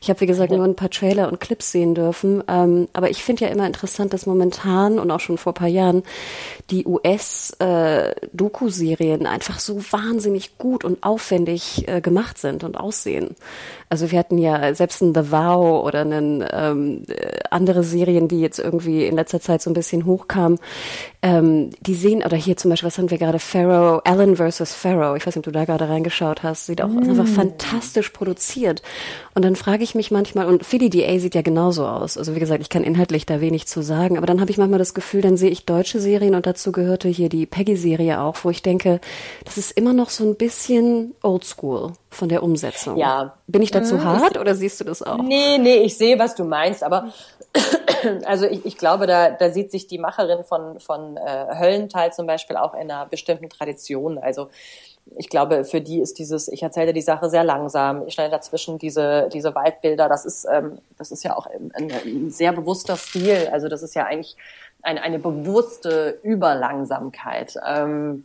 Ich 0.00 0.10
habe, 0.10 0.20
wie 0.20 0.26
gesagt, 0.26 0.52
ja. 0.52 0.58
nur 0.58 0.66
ein 0.66 0.76
paar 0.76 0.90
Trailer 0.90 1.30
und 1.30 1.40
Clips 1.40 1.72
sehen 1.72 1.94
dürfen. 1.94 2.42
Ähm, 2.48 2.88
aber 2.92 3.10
ich 3.10 3.22
finde 3.22 3.46
ja 3.46 3.50
immer 3.50 3.66
interessant, 3.66 4.12
dass 4.12 4.26
momentan 4.26 4.98
und 4.98 5.10
auch 5.10 5.20
schon 5.20 5.38
vor 5.38 5.54
paar 5.54 5.68
Jahren 5.68 6.02
die 6.70 6.86
US-Doku-Serien 6.86 9.24
äh, 9.24 9.28
einfach 9.28 9.58
so 9.58 9.80
wahnsinnig 9.90 10.58
gut 10.58 10.84
und 10.84 11.02
aufwendig 11.02 11.88
äh, 11.88 12.00
gemacht 12.00 12.38
sind 12.38 12.64
und 12.64 12.76
aussehen. 12.76 13.34
Also 13.88 14.10
wir 14.10 14.18
hatten 14.18 14.25
ja 14.30 14.74
selbst 14.74 15.02
ein 15.02 15.14
The 15.14 15.30
Vow 15.30 15.84
oder 15.84 16.00
einen, 16.00 16.44
ähm, 16.52 17.02
äh, 17.08 17.40
andere 17.50 17.82
Serien, 17.82 18.28
die 18.28 18.40
jetzt 18.40 18.58
irgendwie 18.58 19.06
in 19.06 19.16
letzter 19.16 19.40
Zeit 19.40 19.62
so 19.62 19.70
ein 19.70 19.74
bisschen 19.74 20.06
hochkamen, 20.06 20.58
ähm, 21.22 21.70
die 21.80 21.94
sehen, 21.94 22.22
oder 22.22 22.36
hier 22.36 22.56
zum 22.56 22.70
Beispiel, 22.70 22.86
was 22.86 22.98
haben 22.98 23.10
wir 23.10 23.18
gerade, 23.18 23.38
Pharaoh, 23.38 24.00
Allen 24.04 24.36
versus 24.36 24.74
Pharaoh, 24.74 25.16
ich 25.16 25.26
weiß 25.26 25.34
nicht, 25.34 25.46
ob 25.46 25.52
du 25.52 25.58
da 25.58 25.64
gerade 25.64 25.88
reingeschaut 25.88 26.42
hast, 26.42 26.66
sieht 26.66 26.82
auch 26.82 26.88
mm. 26.88 27.10
einfach 27.10 27.26
fantastisch 27.26 28.10
produziert. 28.10 28.82
Und 29.34 29.44
dann 29.44 29.56
frage 29.56 29.82
ich 29.82 29.94
mich 29.94 30.10
manchmal, 30.10 30.46
und 30.46 30.64
Philly 30.64 30.88
DA 30.90 31.18
sieht 31.18 31.34
ja 31.34 31.42
genauso 31.42 31.86
aus, 31.86 32.16
also 32.16 32.34
wie 32.34 32.40
gesagt, 32.40 32.62
ich 32.62 32.68
kann 32.68 32.84
inhaltlich 32.84 33.26
da 33.26 33.40
wenig 33.40 33.66
zu 33.66 33.82
sagen, 33.82 34.16
aber 34.16 34.26
dann 34.26 34.40
habe 34.40 34.50
ich 34.50 34.58
manchmal 34.58 34.78
das 34.78 34.94
Gefühl, 34.94 35.20
dann 35.20 35.36
sehe 35.36 35.50
ich 35.50 35.66
deutsche 35.66 36.00
Serien 36.00 36.34
und 36.34 36.46
dazu 36.46 36.72
gehörte 36.72 37.08
hier 37.08 37.28
die 37.28 37.46
Peggy-Serie 37.46 38.20
auch, 38.20 38.36
wo 38.42 38.50
ich 38.50 38.62
denke, 38.62 39.00
das 39.44 39.58
ist 39.58 39.72
immer 39.72 39.92
noch 39.92 40.10
so 40.10 40.24
ein 40.24 40.36
bisschen 40.36 41.14
oldschool 41.22 41.92
von 42.10 42.28
der 42.28 42.42
Umsetzung. 42.42 42.96
Ja. 42.96 43.34
Bin 43.46 43.62
ich 43.62 43.70
dazu 43.70 43.96
mhm. 43.96 44.04
hart 44.04 44.38
oder 44.38 44.54
siehst 44.54 44.80
du 44.80 44.84
das 44.84 45.02
auch? 45.02 45.18
Nee, 45.18 45.58
nee, 45.58 45.78
ich 45.78 45.96
sehe, 45.96 46.18
was 46.18 46.34
du 46.34 46.44
meinst, 46.44 46.82
aber 46.82 47.12
also 48.24 48.46
ich, 48.46 48.64
ich 48.64 48.78
glaube, 48.78 49.06
da, 49.06 49.30
da 49.30 49.50
sieht 49.50 49.70
sich 49.70 49.86
die 49.86 49.98
Macherin 49.98 50.44
von, 50.44 50.80
von 50.80 51.16
äh, 51.16 51.46
Höllental 51.58 52.12
zum 52.12 52.26
Beispiel 52.26 52.56
auch 52.56 52.74
in 52.74 52.90
einer 52.90 53.06
bestimmten 53.06 53.48
Tradition. 53.48 54.18
Also 54.18 54.48
ich 55.16 55.28
glaube, 55.28 55.64
für 55.64 55.80
die 55.80 56.00
ist 56.00 56.18
dieses, 56.18 56.48
ich 56.48 56.62
erzähle 56.62 56.92
die 56.92 57.02
Sache 57.02 57.30
sehr 57.30 57.44
langsam, 57.44 58.06
ich 58.06 58.14
schneide 58.14 58.32
dazwischen 58.32 58.78
diese, 58.78 59.28
diese 59.32 59.54
Waldbilder, 59.54 60.08
das 60.08 60.24
ist, 60.24 60.46
ähm, 60.50 60.78
das 60.98 61.12
ist 61.12 61.22
ja 61.22 61.36
auch 61.36 61.46
ein, 61.46 61.72
ein 61.74 62.30
sehr 62.30 62.52
bewusster 62.52 62.96
Stil. 62.96 63.48
Also 63.52 63.68
das 63.68 63.82
ist 63.82 63.94
ja 63.94 64.04
eigentlich 64.04 64.36
ein, 64.82 64.98
eine 64.98 65.18
bewusste 65.18 66.18
Überlangsamkeit. 66.22 67.56
Ähm, 67.66 68.24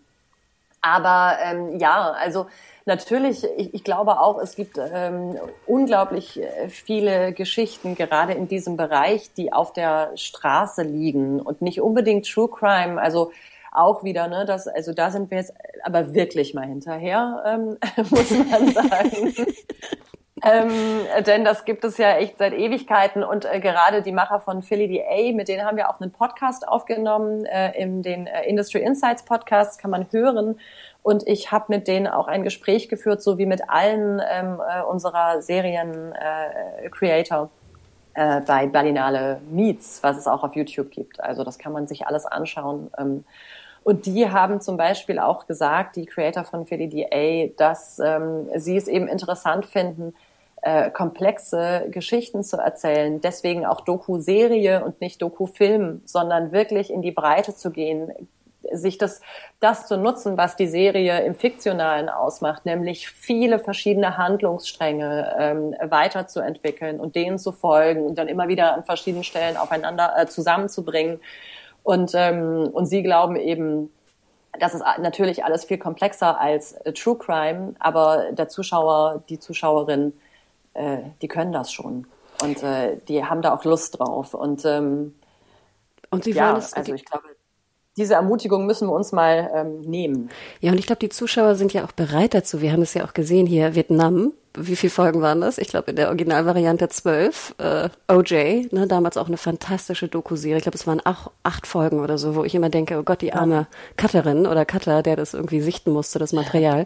aber 0.82 1.38
ähm, 1.44 1.80
ja, 1.80 2.12
also 2.12 2.48
natürlich, 2.86 3.44
ich, 3.58 3.74
ich 3.74 3.84
glaube 3.84 4.20
auch, 4.20 4.40
es 4.40 4.56
gibt 4.56 4.78
ähm, 4.78 5.38
unglaublich 5.66 6.42
äh, 6.42 6.70
viele 6.70 7.34
Geschichten, 7.34 7.96
gerade 7.96 8.34
in 8.34 8.48
diesem 8.48 8.78
Bereich, 8.78 9.34
die 9.34 9.54
auf 9.54 9.74
der 9.74 10.12
Straße 10.16 10.84
liegen 10.84 11.40
und 11.40 11.62
nicht 11.62 11.82
unbedingt 11.82 12.28
True 12.28 12.50
Crime. 12.50 13.00
Also 13.00 13.32
auch 13.72 14.04
wieder, 14.04 14.28
ne, 14.28 14.46
das, 14.46 14.68
also 14.68 14.94
da 14.94 15.12
sind 15.12 15.32
wir 15.32 15.38
jetzt 15.38 15.54
aber 15.84 16.14
wirklich 16.14 16.54
mal 16.54 16.66
hinterher, 16.66 17.44
ähm, 17.46 17.78
muss 18.10 18.32
man 18.32 18.72
sagen. 18.72 19.36
ähm, 20.44 20.70
denn 21.26 21.46
das 21.46 21.66
gibt 21.66 21.84
es 21.84 21.98
ja 21.98 22.18
echt 22.18 22.38
seit 22.38 22.54
Ewigkeiten 22.54 23.24
und 23.24 23.46
äh, 23.46 23.60
gerade 23.60 24.02
die 24.02 24.12
Macher 24.12 24.40
von 24.40 24.62
Philly 24.62 24.88
DA, 24.88 25.34
mit 25.34 25.48
denen 25.48 25.66
haben 25.66 25.78
wir 25.78 25.90
auch 25.90 26.00
einen 26.00 26.12
Podcast 26.12 26.68
aufgenommen, 26.68 27.46
äh, 27.46 27.72
in 27.82 28.02
den 28.02 28.28
äh, 28.28 28.48
Industry 28.48 28.80
Insights 28.80 29.24
Podcast 29.24 29.80
kann 29.80 29.92
man 29.92 30.08
hören 30.12 30.58
und 31.04 31.28
ich 31.28 31.52
habe 31.52 31.66
mit 31.70 31.88
denen 31.88 32.08
auch 32.08 32.28
ein 32.28 32.44
Gespräch 32.44 32.90
geführt, 32.90 33.24
so 33.24 33.38
wie 33.38 33.46
mit 33.46 33.70
allen 33.70 34.22
ähm, 34.30 34.60
äh, 34.60 34.84
unserer 34.84 35.42
Serien-Creator 35.42 37.44
äh, 37.44 37.48
äh, 38.38 38.42
bei 38.42 38.68
Berlinale 38.68 39.42
Meets, 39.50 40.04
was 40.04 40.18
es 40.18 40.28
auch 40.28 40.44
auf 40.44 40.56
YouTube 40.56 40.92
gibt. 40.92 41.24
Also 41.24 41.44
das 41.44 41.58
kann 41.58 41.72
man 41.72 41.88
sich 41.88 42.06
alles 42.06 42.26
anschauen. 42.26 42.92
Ähm, 42.98 43.24
und 43.84 44.06
die 44.06 44.30
haben 44.30 44.62
zum 44.62 44.78
Beispiel 44.78 45.18
auch 45.18 45.48
gesagt, 45.48 45.96
die 45.96 46.06
Creator 46.06 46.44
von 46.44 46.68
Philly 46.68 46.88
DA, 46.88 47.52
dass 47.58 47.98
ähm, 47.98 48.48
sie 48.56 48.78
es 48.78 48.88
eben 48.88 49.08
interessant 49.08 49.66
finden, 49.66 50.14
äh, 50.62 50.92
komplexe 50.92 51.88
Geschichten 51.90 52.44
zu 52.44 52.58
erzählen. 52.58 53.20
Deswegen 53.22 53.66
auch 53.66 53.82
Doku-Serie 53.82 54.84
und 54.84 55.02
nicht 55.02 55.22
Doku-Film, 55.22 56.02
sondern 56.06 56.52
wirklich 56.52 56.92
in 56.92 57.02
die 57.02 57.12
Breite 57.12 57.56
zu 57.56 57.72
gehen, 57.72 58.12
sich 58.72 58.98
das, 58.98 59.22
das 59.60 59.88
zu 59.88 59.98
nutzen, 59.98 60.38
was 60.38 60.56
die 60.56 60.68
Serie 60.68 61.22
im 61.22 61.36
Fiktionalen 61.36 62.10
ausmacht, 62.10 62.66
nämlich 62.66 63.10
viele 63.10 63.60
verschiedene 63.60 64.18
Handlungsstränge 64.18 65.36
ähm, 65.40 65.76
weiterzuentwickeln 65.82 67.00
und 67.00 67.16
denen 67.16 67.40
zu 67.40 67.52
folgen 67.52 68.06
und 68.06 68.18
dann 68.18 68.28
immer 68.28 68.48
wieder 68.48 68.74
an 68.76 68.84
verschiedenen 68.84 69.24
Stellen 69.24 69.58
aufeinander 69.58 70.14
äh, 70.18 70.28
zusammenzubringen. 70.28 71.20
Und, 71.84 72.12
ähm, 72.14 72.70
und 72.72 72.86
sie 72.86 73.02
glauben 73.02 73.36
eben, 73.36 73.92
das 74.60 74.74
ist 74.74 74.84
natürlich 75.00 75.44
alles 75.44 75.66
viel 75.66 75.78
komplexer 75.78 76.40
als 76.40 76.74
äh, 76.74 76.94
True 76.94 77.18
Crime, 77.18 77.74
aber 77.80 78.32
der 78.32 78.48
Zuschauer, 78.48 79.24
die 79.30 79.40
Zuschauerin, 79.40 80.14
äh, 80.74 80.98
die 81.22 81.28
können 81.28 81.52
das 81.52 81.72
schon. 81.72 82.08
Und 82.42 82.64
äh, 82.64 82.98
die 83.08 83.24
haben 83.24 83.42
da 83.42 83.54
auch 83.54 83.64
Lust 83.66 84.00
drauf. 84.00 84.34
Und, 84.34 84.66
ähm, 84.66 85.16
und 86.10 86.24
sie 86.24 86.36
wollen 86.36 86.46
ja, 86.46 86.58
es, 86.58 86.74
also 86.74 86.94
ich 86.94 87.06
glaube, 87.06 87.24
diese 87.98 88.16
Ermutigung 88.16 88.66
müssen 88.66 88.88
wir 88.88 88.94
uns 88.94 89.12
mal 89.12 89.52
ähm, 89.54 89.82
nehmen. 89.82 90.30
Ja, 90.60 90.72
und 90.72 90.80
ich 90.80 90.86
glaube, 90.86 91.00
die 91.00 91.10
Zuschauer 91.10 91.56
sind 91.56 91.74
ja 91.74 91.84
auch 91.84 91.92
bereit 91.92 92.34
dazu. 92.34 92.62
Wir 92.62 92.72
haben 92.72 92.82
es 92.82 92.94
ja 92.94 93.06
auch 93.06 93.14
gesehen 93.14 93.46
hier, 93.46 93.76
Vietnam. 93.76 94.34
Wie 94.54 94.76
viele 94.76 94.92
Folgen 94.92 95.22
waren 95.22 95.40
das? 95.40 95.58
Ich 95.58 95.70
glaube, 95.70 95.92
in 95.92 95.96
der 95.96 96.08
Originalvariante 96.08 96.90
zwölf. 96.90 97.56
Äh, 97.58 97.90
OJ, 98.10 98.68
ne, 98.72 98.86
damals 98.88 99.16
auch 99.16 99.28
eine 99.28 99.38
fantastische 99.38 100.10
Doku-Serie. 100.10 100.58
Ich 100.58 100.64
glaube, 100.64 100.78
es 100.78 100.86
waren 100.88 101.00
auch 101.00 101.32
acht 101.44 101.68
Folgen 101.68 102.02
oder 102.02 102.18
so, 102.18 102.36
wo 102.36 102.44
ich 102.44 102.54
immer 102.54 102.70
denke, 102.70 102.98
oh 103.00 103.04
Gott, 103.04 103.22
die 103.22 103.34
arme 103.34 103.68
Cutterin 103.98 104.46
oder 104.46 104.66
Cutter, 104.66 105.04
der 105.04 105.16
das 105.16 105.34
irgendwie 105.34 105.62
sichten 105.62 105.92
musste, 105.92 106.20
das 106.20 106.34
Material. 106.34 106.86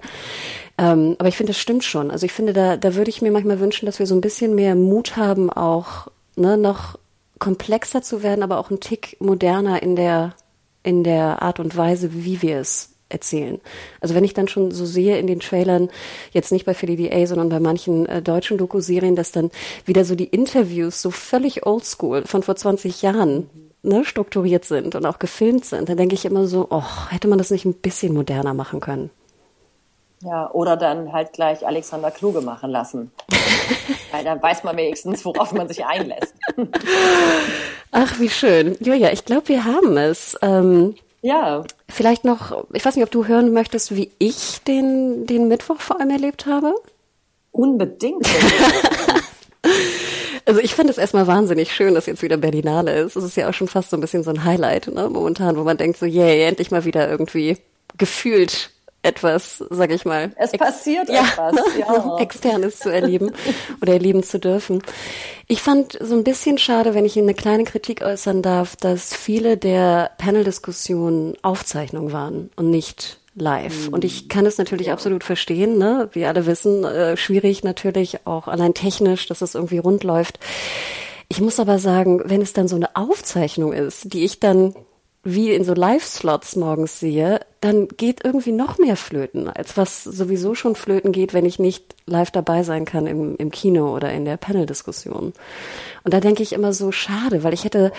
Ähm, 0.77 1.15
aber 1.17 1.27
ich 1.27 1.37
finde, 1.37 1.53
das 1.53 1.59
stimmt 1.59 1.83
schon. 1.83 2.11
Also 2.11 2.25
ich 2.25 2.33
finde, 2.33 2.53
da, 2.53 2.77
da 2.77 2.95
würde 2.95 3.09
ich 3.09 3.21
mir 3.21 3.31
manchmal 3.31 3.59
wünschen, 3.59 3.87
dass 3.87 3.97
wir 3.97 4.05
so 4.05 4.15
ein 4.15 4.21
bisschen 4.21 4.53
mehr 4.53 4.75
Mut 4.75 5.17
haben, 5.17 5.49
auch 5.49 6.07
ne, 6.35 6.57
noch 6.57 6.99
komplexer 7.39 8.01
zu 8.01 8.21
werden, 8.21 8.43
aber 8.43 8.59
auch 8.59 8.69
ein 8.69 8.79
Tick 8.79 9.17
moderner 9.19 9.81
in 9.81 9.95
der 9.95 10.33
in 10.85 11.03
der 11.03 11.41
Art 11.41 11.59
und 11.59 11.75
Weise, 11.75 12.13
wie 12.13 12.43
wir 12.43 12.59
es 12.59 12.94
erzählen. 13.15 13.59
Also 14.01 14.13
wenn 14.13 14.23
ich 14.23 14.33
dann 14.33 14.47
schon 14.47 14.71
so 14.71 14.85
sehe 14.85 15.17
in 15.17 15.25
den 15.25 15.39
Trailern, 15.39 15.89
jetzt 16.31 16.51
nicht 16.51 16.65
bei 16.65 16.73
Philly 16.73 16.97
DA, 16.97 17.25
sondern 17.25 17.49
bei 17.49 17.59
manchen 17.59 18.05
äh, 18.05 18.21
deutschen 18.21 18.57
Doku-Serien, 18.57 19.15
dass 19.15 19.31
dann 19.31 19.51
wieder 19.85 20.03
so 20.03 20.15
die 20.15 20.25
Interviews 20.25 21.01
so 21.01 21.09
völlig 21.09 21.65
oldschool 21.65 22.25
von 22.25 22.43
vor 22.43 22.55
20 22.55 23.01
Jahren 23.01 23.49
ne, 23.83 24.03
strukturiert 24.03 24.65
sind 24.65 24.95
und 24.95 25.05
auch 25.05 25.19
gefilmt 25.19 25.65
sind, 25.65 25.87
dann 25.89 25.97
denke 25.97 26.15
ich 26.15 26.25
immer 26.25 26.45
so, 26.45 26.67
oh, 26.69 26.83
hätte 27.09 27.27
man 27.27 27.37
das 27.37 27.51
nicht 27.51 27.65
ein 27.65 27.73
bisschen 27.73 28.13
moderner 28.13 28.53
machen 28.53 28.81
können. 28.81 29.09
Ja, 30.21 30.49
oder 30.51 30.75
dann 30.75 31.13
halt 31.13 31.33
gleich 31.33 31.65
Alexander 31.65 32.09
Kluge 32.09 32.41
machen 32.41 32.71
lassen. 32.71 33.11
Weil 34.11 34.23
dann 34.23 34.41
weiß 34.41 34.63
man 34.63 34.75
wenigstens, 34.75 35.23
worauf 35.23 35.51
man 35.51 35.67
sich 35.67 35.85
einlässt. 35.85 36.33
Ach, 37.91 38.19
wie 38.19 38.29
schön. 38.29 38.75
Julia, 38.79 39.11
ich 39.11 39.25
glaube, 39.25 39.49
wir 39.49 39.65
haben 39.65 39.97
es. 39.97 40.37
Ähm, 40.41 40.95
ja. 41.25 41.63
Vielleicht 41.89 42.23
noch, 42.23 42.65
ich 42.73 42.85
weiß 42.85 42.95
nicht, 42.95 43.03
ob 43.03 43.11
du 43.11 43.25
hören 43.25 43.51
möchtest, 43.51 43.95
wie 43.95 44.11
ich 44.19 44.61
den, 44.67 45.25
den 45.25 45.47
Mittwoch 45.47 45.79
vor 45.79 45.99
allem 45.99 46.11
erlebt 46.11 46.45
habe? 46.45 46.75
Unbedingt. 47.51 48.27
Also 50.47 50.59
ich 50.59 50.75
finde 50.75 50.91
es 50.91 50.99
erstmal 50.99 51.25
wahnsinnig 51.25 51.73
schön, 51.73 51.95
dass 51.95 52.05
jetzt 52.05 52.21
wieder 52.21 52.37
Berlinale 52.37 52.99
ist. 52.99 53.15
Es 53.15 53.23
ist 53.23 53.35
ja 53.35 53.49
auch 53.49 53.53
schon 53.55 53.67
fast 53.67 53.89
so 53.89 53.97
ein 53.97 53.99
bisschen 53.99 54.23
so 54.23 54.29
ein 54.29 54.43
Highlight, 54.43 54.93
ne, 54.93 55.09
momentan, 55.09 55.57
wo 55.57 55.63
man 55.63 55.77
denkt 55.77 55.97
so, 55.97 56.05
yay, 56.05 56.37
yeah, 56.37 56.49
endlich 56.49 56.69
mal 56.69 56.85
wieder 56.85 57.09
irgendwie 57.09 57.57
gefühlt 57.97 58.69
etwas, 59.05 59.63
sag 59.69 59.91
ich 59.91 60.03
mal. 60.03 60.31
Es 60.35 60.51
passiert 60.51 61.09
ja, 61.09 61.21
etwas, 61.21 61.53
ne? 61.53 61.63
ja. 61.79 62.01
So 62.01 62.17
Externes 62.17 62.79
zu 62.79 62.89
erleben 62.89 63.31
oder 63.81 63.93
erleben 63.93 64.23
zu 64.23 64.39
dürfen. 64.39 64.81
Ich 65.47 65.61
fand 65.61 65.97
so 66.01 66.15
ein 66.15 66.23
bisschen 66.23 66.57
schade, 66.57 66.93
wenn 66.93 67.05
ich 67.05 67.15
Ihnen 67.15 67.27
eine 67.27 67.35
kleine 67.35 67.63
Kritik 67.63 68.01
äußern 68.01 68.41
darf, 68.41 68.75
dass 68.75 69.13
viele 69.13 69.57
der 69.57 70.11
Panel-Diskussionen 70.17 71.35
Aufzeichnungen 71.43 72.11
waren 72.11 72.49
und 72.55 72.71
nicht 72.71 73.19
live. 73.35 73.89
Und 73.89 74.03
ich 74.03 74.29
kann 74.29 74.45
es 74.45 74.57
natürlich 74.57 74.87
ja. 74.87 74.93
absolut 74.93 75.23
verstehen, 75.23 75.77
ne? 75.77 76.09
Wir 76.13 76.29
alle 76.29 76.45
wissen, 76.45 76.83
äh, 76.83 77.17
schwierig 77.17 77.63
natürlich 77.63 78.25
auch 78.25 78.47
allein 78.47 78.73
technisch, 78.73 79.27
dass 79.27 79.41
es 79.41 79.55
irgendwie 79.55 79.77
rund 79.77 80.03
läuft. 80.03 80.39
Ich 81.27 81.41
muss 81.41 81.59
aber 81.59 81.79
sagen, 81.79 82.21
wenn 82.25 82.41
es 82.41 82.53
dann 82.53 82.67
so 82.67 82.75
eine 82.75 82.95
Aufzeichnung 82.95 83.73
ist, 83.73 84.13
die 84.13 84.23
ich 84.23 84.39
dann 84.39 84.73
wie 85.27 85.51
in 85.51 85.63
so 85.63 85.73
Live-Slots 85.73 86.55
morgens 86.55 86.99
sehe, 86.99 87.39
dann 87.59 87.87
geht 87.87 88.23
irgendwie 88.23 88.51
noch 88.51 88.77
mehr 88.77 88.95
flöten, 88.95 89.49
als 89.49 89.75
was 89.75 90.03
sowieso 90.03 90.53
schon 90.53 90.75
flöten 90.75 91.11
geht, 91.11 91.33
wenn 91.33 91.45
ich 91.45 91.57
nicht 91.57 91.95
live 92.05 92.29
dabei 92.29 92.61
sein 92.61 92.85
kann 92.85 93.07
im, 93.07 93.35
im 93.37 93.49
Kino 93.49 93.93
oder 93.93 94.13
in 94.13 94.23
der 94.23 94.37
Panel-Diskussion. 94.37 95.33
Und 96.03 96.13
da 96.13 96.19
denke 96.19 96.43
ich 96.43 96.53
immer 96.53 96.73
so, 96.73 96.91
schade, 96.91 97.43
weil 97.43 97.55
ich 97.55 97.63
hätte, 97.63 97.91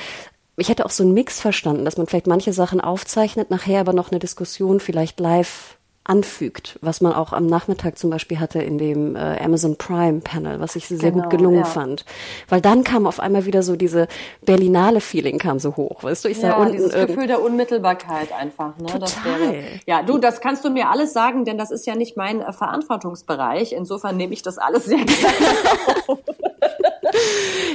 ich 0.56 0.68
hätte 0.68 0.86
auch 0.86 0.90
so 0.90 1.02
einen 1.02 1.14
Mix 1.14 1.40
verstanden, 1.40 1.84
dass 1.84 1.96
man 1.96 2.06
vielleicht 2.06 2.28
manche 2.28 2.52
Sachen 2.52 2.80
aufzeichnet, 2.80 3.50
nachher 3.50 3.80
aber 3.80 3.92
noch 3.92 4.12
eine 4.12 4.20
Diskussion 4.20 4.78
vielleicht 4.78 5.18
live 5.18 5.75
anfügt, 6.08 6.78
was 6.82 7.00
man 7.00 7.12
auch 7.12 7.32
am 7.32 7.46
Nachmittag 7.46 7.98
zum 7.98 8.10
Beispiel 8.10 8.38
hatte 8.38 8.60
in 8.60 8.78
dem 8.78 9.16
äh, 9.16 9.38
Amazon 9.42 9.76
Prime 9.76 10.20
Panel, 10.20 10.60
was 10.60 10.76
ich 10.76 10.86
sehr 10.86 11.10
genau, 11.10 11.22
gut 11.22 11.30
gelungen 11.30 11.60
ja. 11.60 11.64
fand. 11.64 12.04
Weil 12.48 12.60
dann 12.60 12.84
kam 12.84 13.06
auf 13.06 13.20
einmal 13.20 13.46
wieder 13.46 13.62
so 13.62 13.76
diese 13.76 14.06
Berlinale 14.42 15.00
Feeling 15.00 15.38
kam 15.38 15.58
so 15.58 15.76
hoch, 15.76 16.02
weißt 16.04 16.24
du? 16.24 16.28
Ich 16.28 16.38
sah 16.38 16.48
ja, 16.48 16.56
unten 16.56 16.72
dieses 16.72 16.92
Gefühl 16.92 17.26
der 17.26 17.42
Unmittelbarkeit 17.42 18.32
einfach. 18.32 18.76
Ne? 18.78 18.86
Total. 18.86 19.00
Das 19.00 19.24
wäre, 19.24 19.54
ja, 19.86 20.02
du, 20.02 20.18
das 20.18 20.40
kannst 20.40 20.64
du 20.64 20.70
mir 20.70 20.88
alles 20.88 21.12
sagen, 21.12 21.44
denn 21.44 21.58
das 21.58 21.70
ist 21.70 21.86
ja 21.86 21.96
nicht 21.96 22.16
mein 22.16 22.40
äh, 22.40 22.52
Verantwortungsbereich. 22.52 23.72
Insofern 23.72 24.16
nehme 24.16 24.32
ich 24.32 24.42
das 24.42 24.58
alles 24.58 24.84
sehr 24.84 24.98
gerne 25.04 26.06
auf. 26.06 26.18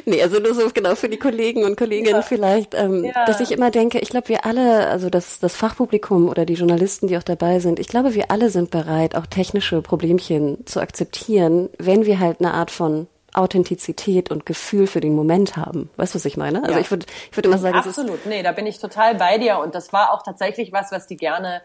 Nee, 0.05 0.21
also 0.21 0.39
nur 0.39 0.53
so 0.53 0.69
genau 0.73 0.95
für 0.95 1.09
die 1.09 1.17
Kollegen 1.17 1.63
und 1.63 1.77
Kolleginnen 1.77 2.15
ja. 2.17 2.21
vielleicht, 2.21 2.73
ähm, 2.75 3.05
ja. 3.05 3.25
dass 3.25 3.39
ich 3.39 3.51
immer 3.51 3.71
denke, 3.71 3.99
ich 3.99 4.09
glaube, 4.09 4.29
wir 4.29 4.45
alle, 4.45 4.87
also 4.87 5.09
das, 5.09 5.39
das 5.39 5.55
Fachpublikum 5.55 6.29
oder 6.29 6.45
die 6.45 6.53
Journalisten, 6.53 7.07
die 7.07 7.17
auch 7.17 7.23
dabei 7.23 7.59
sind, 7.59 7.79
ich 7.79 7.87
glaube, 7.87 8.13
wir 8.13 8.31
alle 8.31 8.49
sind 8.49 8.71
bereit, 8.71 9.15
auch 9.15 9.25
technische 9.25 9.81
Problemchen 9.81 10.65
zu 10.65 10.79
akzeptieren, 10.79 11.69
wenn 11.77 12.05
wir 12.05 12.19
halt 12.19 12.39
eine 12.39 12.53
Art 12.53 12.71
von 12.71 13.07
Authentizität 13.33 14.29
und 14.29 14.45
Gefühl 14.45 14.87
für 14.87 14.99
den 14.99 15.15
Moment 15.15 15.55
haben. 15.55 15.89
Weißt 15.95 16.13
du, 16.13 16.17
was 16.17 16.25
ich 16.25 16.35
meine? 16.35 16.63
Also 16.63 16.75
ja. 16.75 16.79
ich 16.79 16.91
würde 16.91 17.05
ich 17.29 17.37
würde 17.37 17.47
immer 17.47 17.57
sagen, 17.57 17.77
absolut. 17.77 18.25
Nee, 18.25 18.43
da 18.43 18.51
bin 18.51 18.65
ich 18.65 18.79
total 18.79 19.15
bei 19.15 19.37
dir 19.37 19.59
und 19.59 19.73
das 19.73 19.93
war 19.93 20.11
auch 20.13 20.21
tatsächlich 20.23 20.73
was, 20.73 20.91
was 20.91 21.07
die 21.07 21.15
gerne 21.15 21.61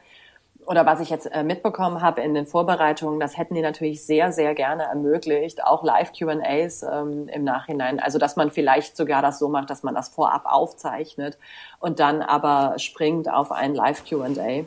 oder 0.67 0.85
was 0.85 1.01
ich 1.01 1.11
jetzt 1.11 1.27
äh, 1.27 1.45
mitbekommen 1.45 2.03
habe 2.03 2.21
in 2.23 2.35
den 2.35 2.47
Vorbereitungen, 2.47 3.21
das 3.21 3.39
hätten 3.39 3.55
die 3.55 3.63
natürlich 3.63 4.05
sehr, 4.05 4.33
sehr 4.33 4.55
gerne 4.55 4.85
ermöglicht, 4.85 5.65
auch 5.65 5.85
Live-QAs 5.85 6.83
ähm, 6.83 7.29
im 7.29 7.45
Nachhinein. 7.45 8.01
Also 8.01 8.19
dass 8.19 8.37
man 8.37 8.51
vielleicht 8.51 8.97
sogar 8.97 9.23
das 9.23 9.39
so 9.39 9.49
macht, 9.49 9.71
dass 9.71 9.83
man 9.83 9.95
das 9.95 10.09
vorab 10.09 10.43
aufzeichnet 10.45 11.39
und 11.79 12.01
dann 12.01 12.21
aber 12.21 12.79
springt 12.79 13.33
auf 13.33 13.53
ein 13.53 13.75
Live-QA. 13.75 14.65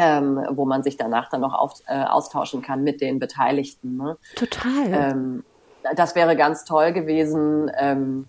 Ähm, 0.00 0.46
wo 0.50 0.64
man 0.64 0.84
sich 0.84 0.96
danach 0.96 1.28
dann 1.28 1.40
noch 1.40 1.54
auf, 1.54 1.72
äh, 1.88 2.04
austauschen 2.04 2.62
kann 2.62 2.84
mit 2.84 3.00
den 3.00 3.18
Beteiligten. 3.18 3.96
Ne? 3.96 4.16
Total. 4.36 4.92
Ähm, 4.92 5.44
das 5.96 6.14
wäre 6.14 6.36
ganz 6.36 6.64
toll 6.64 6.92
gewesen. 6.92 7.68
Ähm, 7.76 8.28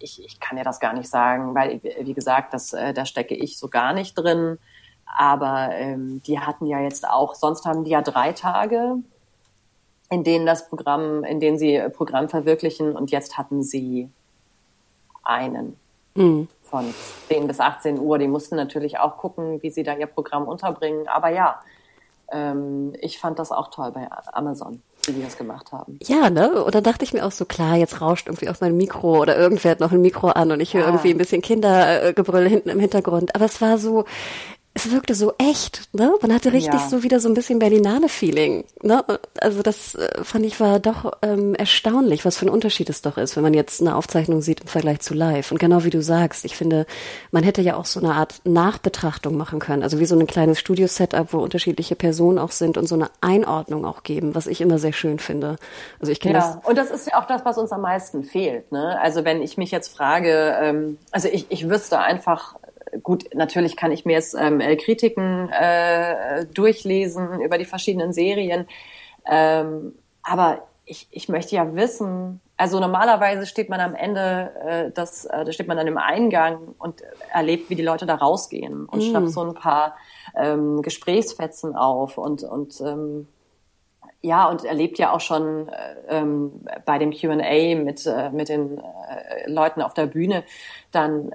ich, 0.00 0.24
ich 0.24 0.40
kann 0.40 0.58
ja 0.58 0.64
das 0.64 0.80
gar 0.80 0.92
nicht 0.92 1.08
sagen, 1.08 1.54
weil, 1.54 1.80
wie 1.82 2.14
gesagt, 2.14 2.52
das, 2.54 2.72
äh, 2.72 2.92
da 2.92 3.06
stecke 3.06 3.36
ich 3.36 3.56
so 3.56 3.68
gar 3.68 3.92
nicht 3.92 4.14
drin. 4.14 4.58
Aber 5.06 5.70
ähm, 5.72 6.22
die 6.26 6.40
hatten 6.40 6.66
ja 6.66 6.80
jetzt 6.80 7.08
auch, 7.08 7.34
sonst 7.34 7.64
haben 7.64 7.84
die 7.84 7.90
ja 7.90 8.02
drei 8.02 8.32
Tage, 8.32 8.96
in 10.10 10.24
denen 10.24 10.46
das 10.46 10.68
Programm, 10.68 11.24
in 11.24 11.40
denen 11.40 11.58
sie 11.58 11.80
Programm 11.92 12.28
verwirklichen 12.28 12.94
und 12.96 13.10
jetzt 13.10 13.38
hatten 13.38 13.62
sie 13.62 14.10
einen 15.22 15.76
mhm. 16.14 16.48
von 16.62 16.92
10 17.28 17.46
bis 17.46 17.60
18 17.60 17.98
Uhr. 17.98 18.18
Die 18.18 18.28
mussten 18.28 18.56
natürlich 18.56 18.98
auch 18.98 19.16
gucken, 19.16 19.62
wie 19.62 19.70
sie 19.70 19.82
da 19.82 19.96
ihr 19.96 20.06
Programm 20.06 20.46
unterbringen. 20.46 21.08
Aber 21.08 21.30
ja, 21.30 21.60
ähm, 22.30 22.94
ich 23.00 23.18
fand 23.18 23.38
das 23.38 23.52
auch 23.52 23.68
toll 23.70 23.92
bei 23.92 24.08
Amazon 24.32 24.82
wie 25.06 25.12
die 25.12 25.22
das 25.22 25.36
gemacht 25.36 25.72
haben. 25.72 25.98
Ja, 26.02 26.30
ne? 26.30 26.64
Und 26.64 26.74
dann 26.74 26.84
dachte 26.84 27.04
ich 27.04 27.12
mir 27.12 27.24
auch 27.24 27.32
so, 27.32 27.44
klar, 27.44 27.76
jetzt 27.76 28.00
rauscht 28.00 28.26
irgendwie 28.26 28.48
auf 28.48 28.60
mein 28.60 28.76
Mikro 28.76 29.20
oder 29.20 29.36
irgendwer 29.36 29.72
hat 29.72 29.80
noch 29.80 29.92
ein 29.92 30.00
Mikro 30.00 30.28
an 30.28 30.50
und 30.52 30.60
ich 30.60 30.74
höre 30.74 30.82
ja. 30.82 30.88
irgendwie 30.88 31.10
ein 31.10 31.18
bisschen 31.18 31.42
Kindergebrüll 31.42 32.48
hinten 32.48 32.70
im 32.70 32.80
Hintergrund. 32.80 33.34
Aber 33.34 33.44
es 33.44 33.60
war 33.60 33.78
so, 33.78 34.04
es 34.76 34.90
wirkte 34.90 35.14
so 35.14 35.32
echt, 35.38 35.88
ne? 35.94 36.12
Man 36.20 36.34
hatte 36.34 36.52
richtig 36.52 36.80
ja. 36.80 36.88
so 36.88 37.04
wieder 37.04 37.20
so 37.20 37.28
ein 37.28 37.34
bisschen 37.34 37.60
Berlinale-Feeling, 37.60 38.64
ne? 38.82 39.04
Also 39.40 39.62
das 39.62 39.94
äh, 39.94 40.24
fand 40.24 40.44
ich 40.44 40.58
war 40.58 40.80
doch 40.80 41.12
ähm, 41.22 41.54
erstaunlich, 41.54 42.24
was 42.24 42.36
für 42.36 42.46
ein 42.46 42.50
Unterschied 42.50 42.90
es 42.90 43.00
doch 43.00 43.16
ist, 43.16 43.36
wenn 43.36 43.44
man 43.44 43.54
jetzt 43.54 43.80
eine 43.80 43.94
Aufzeichnung 43.94 44.42
sieht 44.42 44.62
im 44.62 44.66
Vergleich 44.66 44.98
zu 44.98 45.14
live. 45.14 45.52
Und 45.52 45.58
genau 45.60 45.84
wie 45.84 45.90
du 45.90 46.02
sagst, 46.02 46.44
ich 46.44 46.56
finde, 46.56 46.86
man 47.30 47.44
hätte 47.44 47.62
ja 47.62 47.76
auch 47.76 47.84
so 47.84 48.00
eine 48.00 48.14
Art 48.14 48.40
Nachbetrachtung 48.42 49.36
machen 49.36 49.60
können, 49.60 49.84
also 49.84 50.00
wie 50.00 50.06
so 50.06 50.18
ein 50.18 50.26
kleines 50.26 50.58
Studio-Setup, 50.58 51.32
wo 51.32 51.38
unterschiedliche 51.38 51.94
Personen 51.94 52.40
auch 52.40 52.50
sind 52.50 52.76
und 52.76 52.88
so 52.88 52.96
eine 52.96 53.10
Einordnung 53.20 53.84
auch 53.84 54.02
geben, 54.02 54.34
was 54.34 54.48
ich 54.48 54.60
immer 54.60 54.80
sehr 54.80 54.92
schön 54.92 55.20
finde. 55.20 55.56
Also 56.00 56.10
ich 56.10 56.18
kenne 56.18 56.38
ja. 56.38 56.40
das. 56.40 56.68
Und 56.68 56.76
das 56.76 56.90
ist 56.90 57.06
ja 57.06 57.20
auch 57.20 57.28
das, 57.28 57.44
was 57.44 57.58
uns 57.58 57.70
am 57.70 57.82
meisten 57.82 58.24
fehlt, 58.24 58.72
ne? 58.72 58.98
Also 59.00 59.24
wenn 59.24 59.40
ich 59.40 59.56
mich 59.56 59.70
jetzt 59.70 59.96
frage, 59.96 60.56
ähm, 60.60 60.98
also 61.12 61.28
ich, 61.28 61.46
ich 61.50 61.68
wüsste 61.70 62.00
einfach 62.00 62.56
gut, 63.02 63.24
natürlich 63.34 63.76
kann 63.76 63.92
ich 63.92 64.04
mir 64.04 64.12
jetzt 64.12 64.34
ähm, 64.38 64.60
äh, 64.60 64.76
Kritiken 64.76 65.50
äh, 65.50 66.46
durchlesen 66.46 67.40
über 67.40 67.58
die 67.58 67.64
verschiedenen 67.64 68.12
Serien, 68.12 68.66
ähm, 69.26 69.94
aber 70.22 70.66
ich, 70.86 71.08
ich 71.10 71.28
möchte 71.28 71.56
ja 71.56 71.74
wissen, 71.74 72.40
also 72.56 72.78
normalerweise 72.78 73.46
steht 73.46 73.68
man 73.68 73.80
am 73.80 73.94
Ende, 73.94 74.52
äh, 74.64 74.90
das, 74.92 75.24
äh, 75.24 75.44
da 75.44 75.52
steht 75.52 75.66
man 75.66 75.76
dann 75.76 75.86
im 75.86 75.98
Eingang 75.98 76.74
und 76.78 77.02
erlebt, 77.32 77.70
wie 77.70 77.74
die 77.74 77.82
Leute 77.82 78.06
da 78.06 78.14
rausgehen 78.14 78.86
und 78.86 78.98
mm. 78.98 79.02
schnappt 79.02 79.30
so 79.30 79.42
ein 79.42 79.54
paar 79.54 79.96
ähm, 80.36 80.82
Gesprächsfetzen 80.82 81.74
auf 81.74 82.16
und, 82.18 82.42
und 82.44 82.80
ähm, 82.80 83.26
ja, 84.20 84.48
und 84.48 84.64
erlebt 84.64 84.98
ja 84.98 85.12
auch 85.12 85.20
schon 85.20 85.68
äh, 85.68 85.96
ähm, 86.08 86.64
bei 86.86 86.98
dem 86.98 87.12
Q&A 87.12 87.74
mit, 87.76 88.06
äh, 88.06 88.30
mit 88.30 88.48
den 88.48 88.78
äh, 88.78 89.50
Leuten 89.50 89.82
auf 89.82 89.92
der 89.92 90.06
Bühne 90.06 90.44
dann 90.92 91.34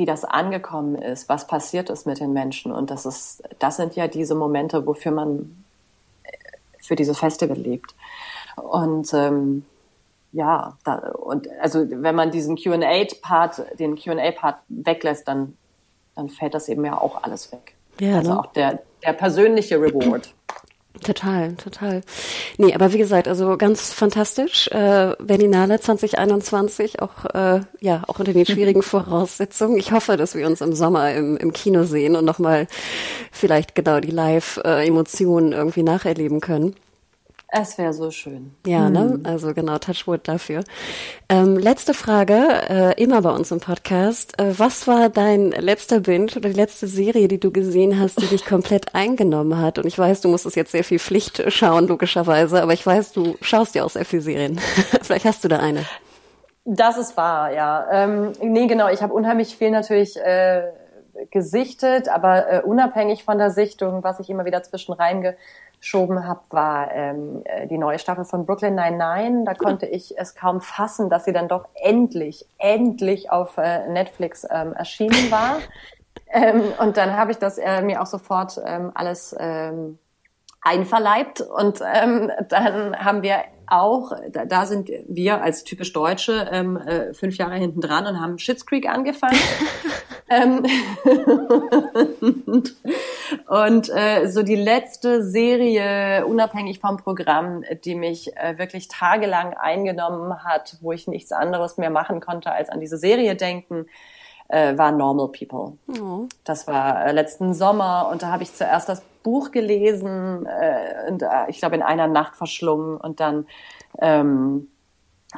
wie 0.00 0.06
das 0.06 0.24
angekommen 0.24 0.94
ist, 0.94 1.28
was 1.28 1.46
passiert 1.46 1.90
ist 1.90 2.06
mit 2.06 2.20
den 2.20 2.32
Menschen. 2.32 2.72
Und 2.72 2.90
das 2.90 3.04
ist, 3.04 3.42
das 3.58 3.76
sind 3.76 3.96
ja 3.96 4.08
diese 4.08 4.34
Momente, 4.34 4.86
wofür 4.86 5.12
man 5.12 5.62
für 6.78 6.96
dieses 6.96 7.18
Festival 7.18 7.58
lebt. 7.58 7.94
Und 8.56 9.12
ähm, 9.12 9.66
ja, 10.32 10.78
da, 10.84 10.94
und 11.10 11.48
also 11.60 11.84
wenn 11.86 12.14
man 12.14 12.30
diesen 12.30 12.56
Q&A-Part, 12.56 13.78
den 13.78 13.94
Q&A-Part 13.94 14.56
weglässt, 14.68 15.28
dann, 15.28 15.58
dann 16.16 16.30
fällt 16.30 16.54
das 16.54 16.70
eben 16.70 16.82
ja 16.86 16.98
auch 16.98 17.22
alles 17.22 17.52
weg. 17.52 17.74
Ja, 18.00 18.16
also 18.16 18.32
ne? 18.32 18.40
auch 18.40 18.46
der, 18.46 18.78
der 19.04 19.12
persönliche 19.12 19.78
Reward. 19.78 20.32
Total, 21.02 21.54
total. 21.54 22.02
Nee, 22.58 22.74
aber 22.74 22.92
wie 22.92 22.98
gesagt, 22.98 23.26
also 23.26 23.56
ganz 23.56 23.92
fantastisch. 23.92 24.68
Äh, 24.68 25.14
Berlinale 25.18 25.80
2021, 25.80 27.00
auch, 27.00 27.24
äh, 27.32 27.60
ja, 27.80 28.02
auch 28.06 28.18
unter 28.18 28.32
den 28.32 28.44
schwierigen 28.46 28.82
Voraussetzungen. 28.82 29.78
Ich 29.78 29.92
hoffe, 29.92 30.16
dass 30.16 30.34
wir 30.34 30.46
uns 30.46 30.60
im 30.60 30.74
Sommer 30.74 31.14
im, 31.14 31.36
im 31.38 31.52
Kino 31.52 31.84
sehen 31.84 32.16
und 32.16 32.24
nochmal 32.24 32.66
vielleicht 33.30 33.74
genau 33.74 34.00
die 34.00 34.10
Live-Emotionen 34.10 35.52
irgendwie 35.52 35.84
nacherleben 35.84 36.40
können. 36.40 36.74
Es 37.52 37.78
wäre 37.78 37.92
so 37.92 38.12
schön. 38.12 38.54
Ja, 38.64 38.86
hm. 38.86 38.92
ne? 38.92 39.20
Also 39.24 39.52
genau, 39.54 39.78
Touchwood 39.78 40.28
dafür. 40.28 40.62
Ähm, 41.28 41.56
letzte 41.58 41.94
Frage, 41.94 42.34
äh, 42.68 43.02
immer 43.02 43.22
bei 43.22 43.30
uns 43.30 43.50
im 43.50 43.58
Podcast. 43.58 44.40
Äh, 44.40 44.58
was 44.58 44.86
war 44.86 45.08
dein 45.08 45.50
letzter 45.50 46.00
Binge 46.00 46.30
oder 46.36 46.48
die 46.48 46.54
letzte 46.54 46.86
Serie, 46.86 47.26
die 47.26 47.40
du 47.40 47.50
gesehen 47.50 47.98
hast, 47.98 48.20
die 48.20 48.26
dich 48.26 48.44
komplett 48.44 48.94
eingenommen 48.94 49.60
hat? 49.60 49.78
Und 49.78 49.86
ich 49.86 49.98
weiß, 49.98 50.20
du 50.20 50.28
musstest 50.28 50.54
jetzt 50.54 50.70
sehr 50.70 50.84
viel 50.84 51.00
Pflicht 51.00 51.42
schauen, 51.48 51.88
logischerweise, 51.88 52.62
aber 52.62 52.72
ich 52.72 52.86
weiß, 52.86 53.12
du 53.12 53.36
schaust 53.40 53.74
ja 53.74 53.84
auch 53.84 53.90
sehr 53.90 54.04
viel 54.04 54.20
Serien. 54.20 54.58
Vielleicht 55.02 55.24
hast 55.24 55.42
du 55.42 55.48
da 55.48 55.58
eine. 55.58 55.84
Das 56.64 56.98
ist 56.98 57.16
wahr, 57.16 57.52
ja. 57.52 57.86
Ähm, 57.90 58.32
nee, 58.42 58.68
genau, 58.68 58.88
ich 58.88 59.02
habe 59.02 59.12
unheimlich 59.12 59.56
viel 59.56 59.72
natürlich 59.72 60.16
äh, 60.18 60.70
gesichtet, 61.32 62.08
aber 62.08 62.52
äh, 62.52 62.62
unabhängig 62.62 63.24
von 63.24 63.38
der 63.38 63.50
Sichtung, 63.50 64.04
was 64.04 64.20
ich 64.20 64.30
immer 64.30 64.44
wieder 64.44 64.62
zwischen 64.62 64.92
reinge 64.92 65.36
geschoben 65.80 66.26
habe, 66.26 66.40
war 66.50 66.92
ähm, 66.92 67.42
äh, 67.44 67.66
die 67.66 67.78
neue 67.78 67.98
Staffel 67.98 68.24
von 68.24 68.46
Brooklyn 68.46 68.74
Nine-Nine. 68.74 69.44
Da 69.44 69.54
konnte 69.54 69.86
ich 69.86 70.16
es 70.18 70.34
kaum 70.34 70.60
fassen, 70.60 71.10
dass 71.10 71.24
sie 71.24 71.32
dann 71.32 71.48
doch 71.48 71.66
endlich, 71.74 72.46
endlich 72.58 73.30
auf 73.30 73.56
äh, 73.56 73.88
Netflix 73.88 74.46
ähm, 74.50 74.74
erschienen 74.74 75.30
war. 75.30 75.58
ähm, 76.30 76.62
und 76.78 76.96
dann 76.96 77.16
habe 77.16 77.32
ich 77.32 77.38
das 77.38 77.58
äh, 77.58 77.82
mir 77.82 78.02
auch 78.02 78.06
sofort 78.06 78.60
ähm, 78.64 78.92
alles 78.94 79.34
ähm, 79.38 79.98
einverleibt. 80.60 81.40
Und 81.40 81.80
ähm, 81.80 82.30
dann 82.48 82.96
haben 82.96 83.22
wir 83.22 83.38
auch, 83.66 84.12
da, 84.30 84.44
da 84.44 84.66
sind 84.66 84.90
wir 85.08 85.42
als 85.42 85.64
typisch 85.64 85.92
Deutsche 85.92 86.48
ähm, 86.52 86.76
äh, 86.76 87.14
fünf 87.14 87.36
Jahre 87.36 87.54
hinten 87.54 87.80
dran 87.80 88.06
und 88.06 88.20
haben 88.20 88.38
Schitt's 88.38 88.66
Creek 88.66 88.88
angefangen. 88.88 89.38
ähm, 90.30 90.64
und 93.48 93.90
äh, 93.90 94.28
so 94.28 94.42
die 94.42 94.56
letzte 94.56 95.22
Serie, 95.24 96.24
unabhängig 96.26 96.78
vom 96.78 96.96
Programm, 96.96 97.64
die 97.84 97.94
mich 97.94 98.36
äh, 98.36 98.56
wirklich 98.56 98.88
tagelang 98.88 99.54
eingenommen 99.54 100.44
hat, 100.44 100.76
wo 100.80 100.92
ich 100.92 101.08
nichts 101.08 101.32
anderes 101.32 101.76
mehr 101.78 101.90
machen 101.90 102.20
konnte, 102.20 102.52
als 102.52 102.70
an 102.70 102.80
diese 102.80 102.96
Serie 102.96 103.34
denken, 103.34 103.86
äh, 104.48 104.76
war 104.78 104.92
Normal 104.92 105.28
People. 105.28 105.78
Oh. 106.00 106.26
Das 106.44 106.66
war 106.66 107.06
äh, 107.06 107.12
letzten 107.12 107.54
Sommer 107.54 108.08
und 108.10 108.22
da 108.22 108.28
habe 108.28 108.42
ich 108.42 108.54
zuerst 108.54 108.88
das 108.88 109.02
Buch 109.22 109.50
gelesen 109.50 110.46
äh, 110.46 111.10
und 111.10 111.22
äh, 111.22 111.26
ich 111.48 111.58
glaube 111.58 111.76
in 111.76 111.82
einer 111.82 112.06
Nacht 112.06 112.36
verschlungen 112.36 112.96
und 112.96 113.20
dann 113.20 113.46
ähm, 114.00 114.68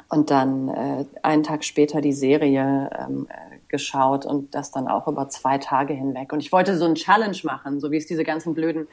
und 0.09 0.31
dann 0.31 0.69
äh, 0.69 1.05
einen 1.23 1.43
Tag 1.43 1.65
später 1.65 2.01
die 2.01 2.13
Serie 2.13 2.91
ähm, 2.99 3.27
äh, 3.29 3.52
geschaut 3.73 4.25
und 4.25 4.55
das 4.55 4.71
dann 4.71 4.87
auch 4.87 5.09
über 5.09 5.29
zwei 5.29 5.59
Tage 5.59 5.95
hinweg. 5.95 6.33
Und 6.33 6.39
ich 6.39 6.53
wollte 6.53 6.77
so 6.77 6.85
ein 6.85 6.95
Challenge 6.95 7.37
machen, 7.43 7.81
so 7.81 7.91
wie 7.91 7.97
es 7.97 8.07
diese 8.07 8.23
ganzen 8.23 8.55
blöden 8.55 8.87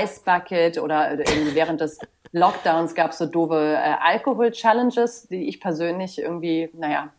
Ice 0.00 0.20
Bucket 0.24 0.78
oder 0.78 1.18
äh, 1.18 1.24
während 1.54 1.80
des 1.80 1.98
Lockdowns 2.30 2.94
gab 2.94 3.10
es 3.10 3.18
so 3.18 3.26
doofe 3.26 3.74
äh, 3.74 3.94
Alkohol-Challenges, 4.00 5.26
die 5.28 5.48
ich 5.48 5.60
persönlich 5.60 6.20
irgendwie, 6.20 6.70
naja, 6.74 7.10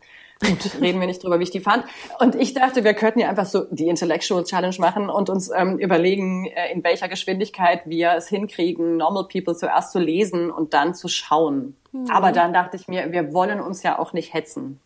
Gut, 0.41 0.71
reden 0.81 1.01
wir 1.01 1.07
nicht 1.07 1.21
drüber, 1.21 1.39
wie 1.39 1.43
ich 1.43 1.51
die 1.51 1.59
fand. 1.59 1.83
Und 2.19 2.35
ich 2.35 2.53
dachte, 2.53 2.83
wir 2.83 2.93
könnten 2.93 3.19
ja 3.19 3.29
einfach 3.29 3.45
so 3.45 3.65
die 3.71 3.89
Intellectual 3.89 4.43
Challenge 4.43 4.75
machen 4.79 5.09
und 5.09 5.29
uns 5.29 5.51
ähm, 5.53 5.77
überlegen, 5.77 6.45
äh, 6.45 6.71
in 6.71 6.83
welcher 6.83 7.09
Geschwindigkeit 7.09 7.81
wir 7.85 8.13
es 8.13 8.29
hinkriegen, 8.29 8.97
Normal 8.97 9.27
People 9.27 9.55
zuerst 9.55 9.91
zu 9.91 9.99
lesen 9.99 10.49
und 10.49 10.73
dann 10.73 10.95
zu 10.95 11.09
schauen. 11.09 11.75
Mhm. 11.91 12.09
Aber 12.09 12.31
dann 12.31 12.53
dachte 12.53 12.77
ich 12.77 12.87
mir, 12.87 13.11
wir 13.11 13.33
wollen 13.33 13.59
uns 13.59 13.83
ja 13.83 13.99
auch 13.99 14.13
nicht 14.13 14.33
hetzen. 14.33 14.79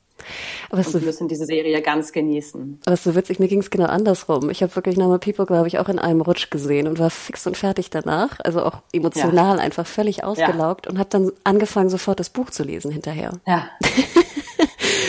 Aber 0.70 0.78
und 0.78 0.88
so, 0.88 1.00
wir 1.00 1.06
müssen 1.06 1.28
diese 1.28 1.46
Serie 1.46 1.82
ganz 1.82 2.12
genießen. 2.12 2.82
Aber 2.86 2.98
so 2.98 3.16
witzig, 3.16 3.40
mir 3.40 3.48
ging 3.48 3.60
es 3.60 3.70
genau 3.70 3.86
andersrum. 3.86 4.50
Ich 4.50 4.64
habe 4.64 4.76
wirklich 4.76 4.98
Normal 4.98 5.20
People, 5.20 5.46
glaube 5.46 5.68
ich, 5.68 5.80
auch 5.80 5.90
in 5.90 6.00
einem 6.00 6.22
Rutsch 6.22 6.50
gesehen 6.50 6.88
und 6.88 7.00
war 7.00 7.10
fix 7.10 7.46
und 7.48 7.58
fertig 7.58 7.90
danach. 7.90 8.40
Also 8.44 8.64
auch 8.64 8.82
emotional 8.92 9.58
ja. 9.58 9.64
einfach 9.64 9.86
völlig 9.86 10.24
ausgelaugt 10.24 10.86
ja. 10.86 10.92
und 10.92 11.00
habe 11.00 11.10
dann 11.10 11.32
angefangen, 11.44 11.90
sofort 11.90 12.20
das 12.20 12.30
Buch 12.30 12.50
zu 12.50 12.64
lesen 12.64 12.92
hinterher. 12.92 13.34
Ja. 13.46 13.70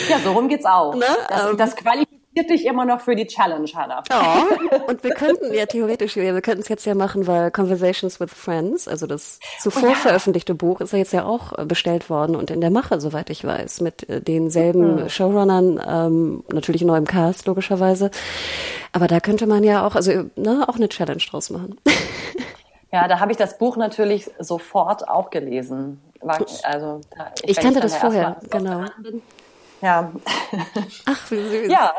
Ja, 0.09 0.19
so 0.19 0.31
rum 0.33 0.47
geht's 0.47 0.65
auch. 0.65 0.95
Ne? 0.95 1.05
Das, 1.29 1.49
ähm, 1.49 1.57
das 1.57 1.75
qualifiziert 1.75 2.14
dich 2.43 2.65
immer 2.65 2.85
noch 2.85 3.01
für 3.01 3.15
die 3.15 3.25
Challenge, 3.25 3.69
Hannah. 3.73 4.03
Ja, 4.09 4.45
und 4.87 5.03
wir 5.03 5.11
könnten 5.11 5.53
ja 5.53 5.65
theoretisch, 5.65 6.15
wir 6.15 6.41
könnten 6.41 6.61
es 6.61 6.67
jetzt 6.67 6.85
ja 6.85 6.95
machen, 6.95 7.27
weil 7.27 7.51
Conversations 7.51 8.19
with 8.19 8.31
Friends, 8.31 8.87
also 8.87 9.07
das 9.07 9.39
zuvor 9.59 9.83
oh, 9.83 9.91
ja. 9.91 9.95
veröffentlichte 9.95 10.53
Buch, 10.55 10.81
ist 10.81 10.93
ja 10.93 10.99
jetzt 10.99 11.13
ja 11.13 11.25
auch 11.25 11.57
äh, 11.57 11.65
bestellt 11.65 12.09
worden 12.09 12.35
und 12.35 12.51
in 12.51 12.61
der 12.61 12.71
Mache, 12.71 12.99
soweit 12.99 13.29
ich 13.29 13.43
weiß, 13.43 13.81
mit 13.81 14.09
äh, 14.09 14.21
denselben 14.21 15.03
mhm. 15.03 15.09
Showrunnern, 15.09 15.81
ähm, 15.87 16.43
natürlich 16.51 16.83
neu 16.83 16.97
im 16.97 17.05
Cast, 17.05 17.47
logischerweise. 17.47 18.11
Aber 18.91 19.07
da 19.07 19.19
könnte 19.19 19.47
man 19.47 19.63
ja 19.63 19.85
auch, 19.85 19.95
also 19.95 20.11
ne, 20.35 20.65
auch 20.67 20.75
eine 20.75 20.89
Challenge 20.89 21.23
draus 21.29 21.49
machen. 21.49 21.79
Ja, 22.91 23.09
da 23.09 23.19
habe 23.19 23.33
ich 23.33 23.37
das 23.37 23.57
Buch 23.57 23.75
natürlich 23.75 24.31
sofort 24.39 25.09
auch 25.09 25.29
gelesen. 25.29 26.01
War, 26.21 26.39
also, 26.63 27.01
ich, 27.43 27.49
ich 27.49 27.57
kannte 27.57 27.81
das 27.81 27.97
vorher, 27.97 28.37
genau. 28.49 28.85
Bin, 29.03 29.21
ja. 29.81 30.11
Ach, 31.05 31.31
wie 31.31 31.41
süß. 31.41 31.71
Ja, 31.71 31.93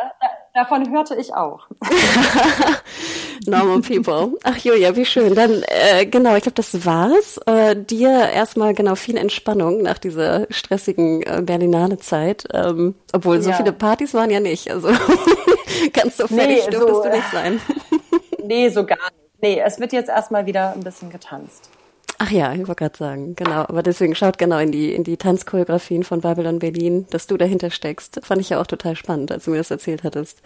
davon 0.54 0.90
hörte 0.90 1.14
ich 1.16 1.34
auch. 1.34 1.66
Normal 3.46 3.80
People. 3.80 4.38
Ach 4.42 4.56
Julia, 4.56 4.96
wie 4.96 5.04
schön. 5.04 5.34
Dann 5.34 5.62
äh, 5.66 6.06
genau, 6.06 6.34
ich 6.36 6.42
glaube, 6.42 6.56
das 6.56 6.84
war's. 6.84 7.38
Äh, 7.46 7.76
dir 7.76 8.10
erstmal 8.10 8.74
genau 8.74 8.94
viel 8.94 9.16
Entspannung 9.16 9.82
nach 9.82 9.98
dieser 9.98 10.46
stressigen 10.50 11.22
äh, 11.22 11.42
Berlinale 11.42 11.98
Zeit. 11.98 12.44
Ähm, 12.52 12.94
obwohl 13.12 13.40
so 13.40 13.50
ja. 13.50 13.56
viele 13.56 13.72
Partys 13.72 14.14
waren 14.14 14.30
ja 14.30 14.40
nicht. 14.40 14.70
Also 14.70 14.88
ganz 15.92 16.16
so 16.16 16.26
fertig 16.26 16.64
nee, 16.64 16.70
dürftest 16.70 16.96
so, 16.96 17.02
du 17.02 17.10
nicht 17.10 17.30
sein. 17.30 17.60
nee, 18.44 18.68
so 18.68 18.84
gar 18.84 18.96
nicht. 18.96 19.42
Nee, 19.42 19.62
es 19.64 19.78
wird 19.78 19.92
jetzt 19.92 20.08
erstmal 20.08 20.46
wieder 20.46 20.72
ein 20.72 20.80
bisschen 20.80 21.10
getanzt. 21.10 21.70
Ach 22.18 22.30
ja, 22.30 22.52
ich 22.52 22.66
wollte 22.66 22.76
gerade 22.76 22.96
sagen, 22.96 23.36
genau. 23.36 23.60
Aber 23.60 23.82
deswegen 23.82 24.14
schaut 24.14 24.38
genau 24.38 24.58
in 24.58 24.72
die, 24.72 24.94
in 24.94 25.04
die 25.04 25.16
Tanzchoreografien 25.16 26.02
von 26.02 26.20
Babylon 26.20 26.58
Berlin, 26.58 27.06
dass 27.10 27.26
du 27.26 27.36
dahinter 27.36 27.70
steckst. 27.70 28.20
Fand 28.24 28.40
ich 28.40 28.50
ja 28.50 28.60
auch 28.60 28.66
total 28.66 28.96
spannend, 28.96 29.30
als 29.32 29.44
du 29.44 29.50
mir 29.50 29.58
das 29.58 29.70
erzählt 29.70 30.02
hattest. 30.02 30.40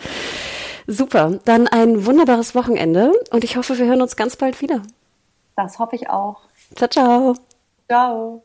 Super. 0.87 1.39
Dann 1.45 1.68
ein 1.68 2.07
wunderbares 2.07 2.55
Wochenende 2.55 3.12
und 3.31 3.45
ich 3.45 3.57
hoffe, 3.57 3.79
wir 3.79 3.87
hören 3.87 4.03
uns 4.03 4.16
ganz 4.16 4.37
bald 4.37 4.61
wieder. 4.61 4.83
Das 5.57 5.79
hoffe 5.79 5.97
ich 5.97 6.11
auch. 6.11 6.41
Ciao, 6.75 6.89
ciao. 6.89 7.35
Ciao. 7.89 8.45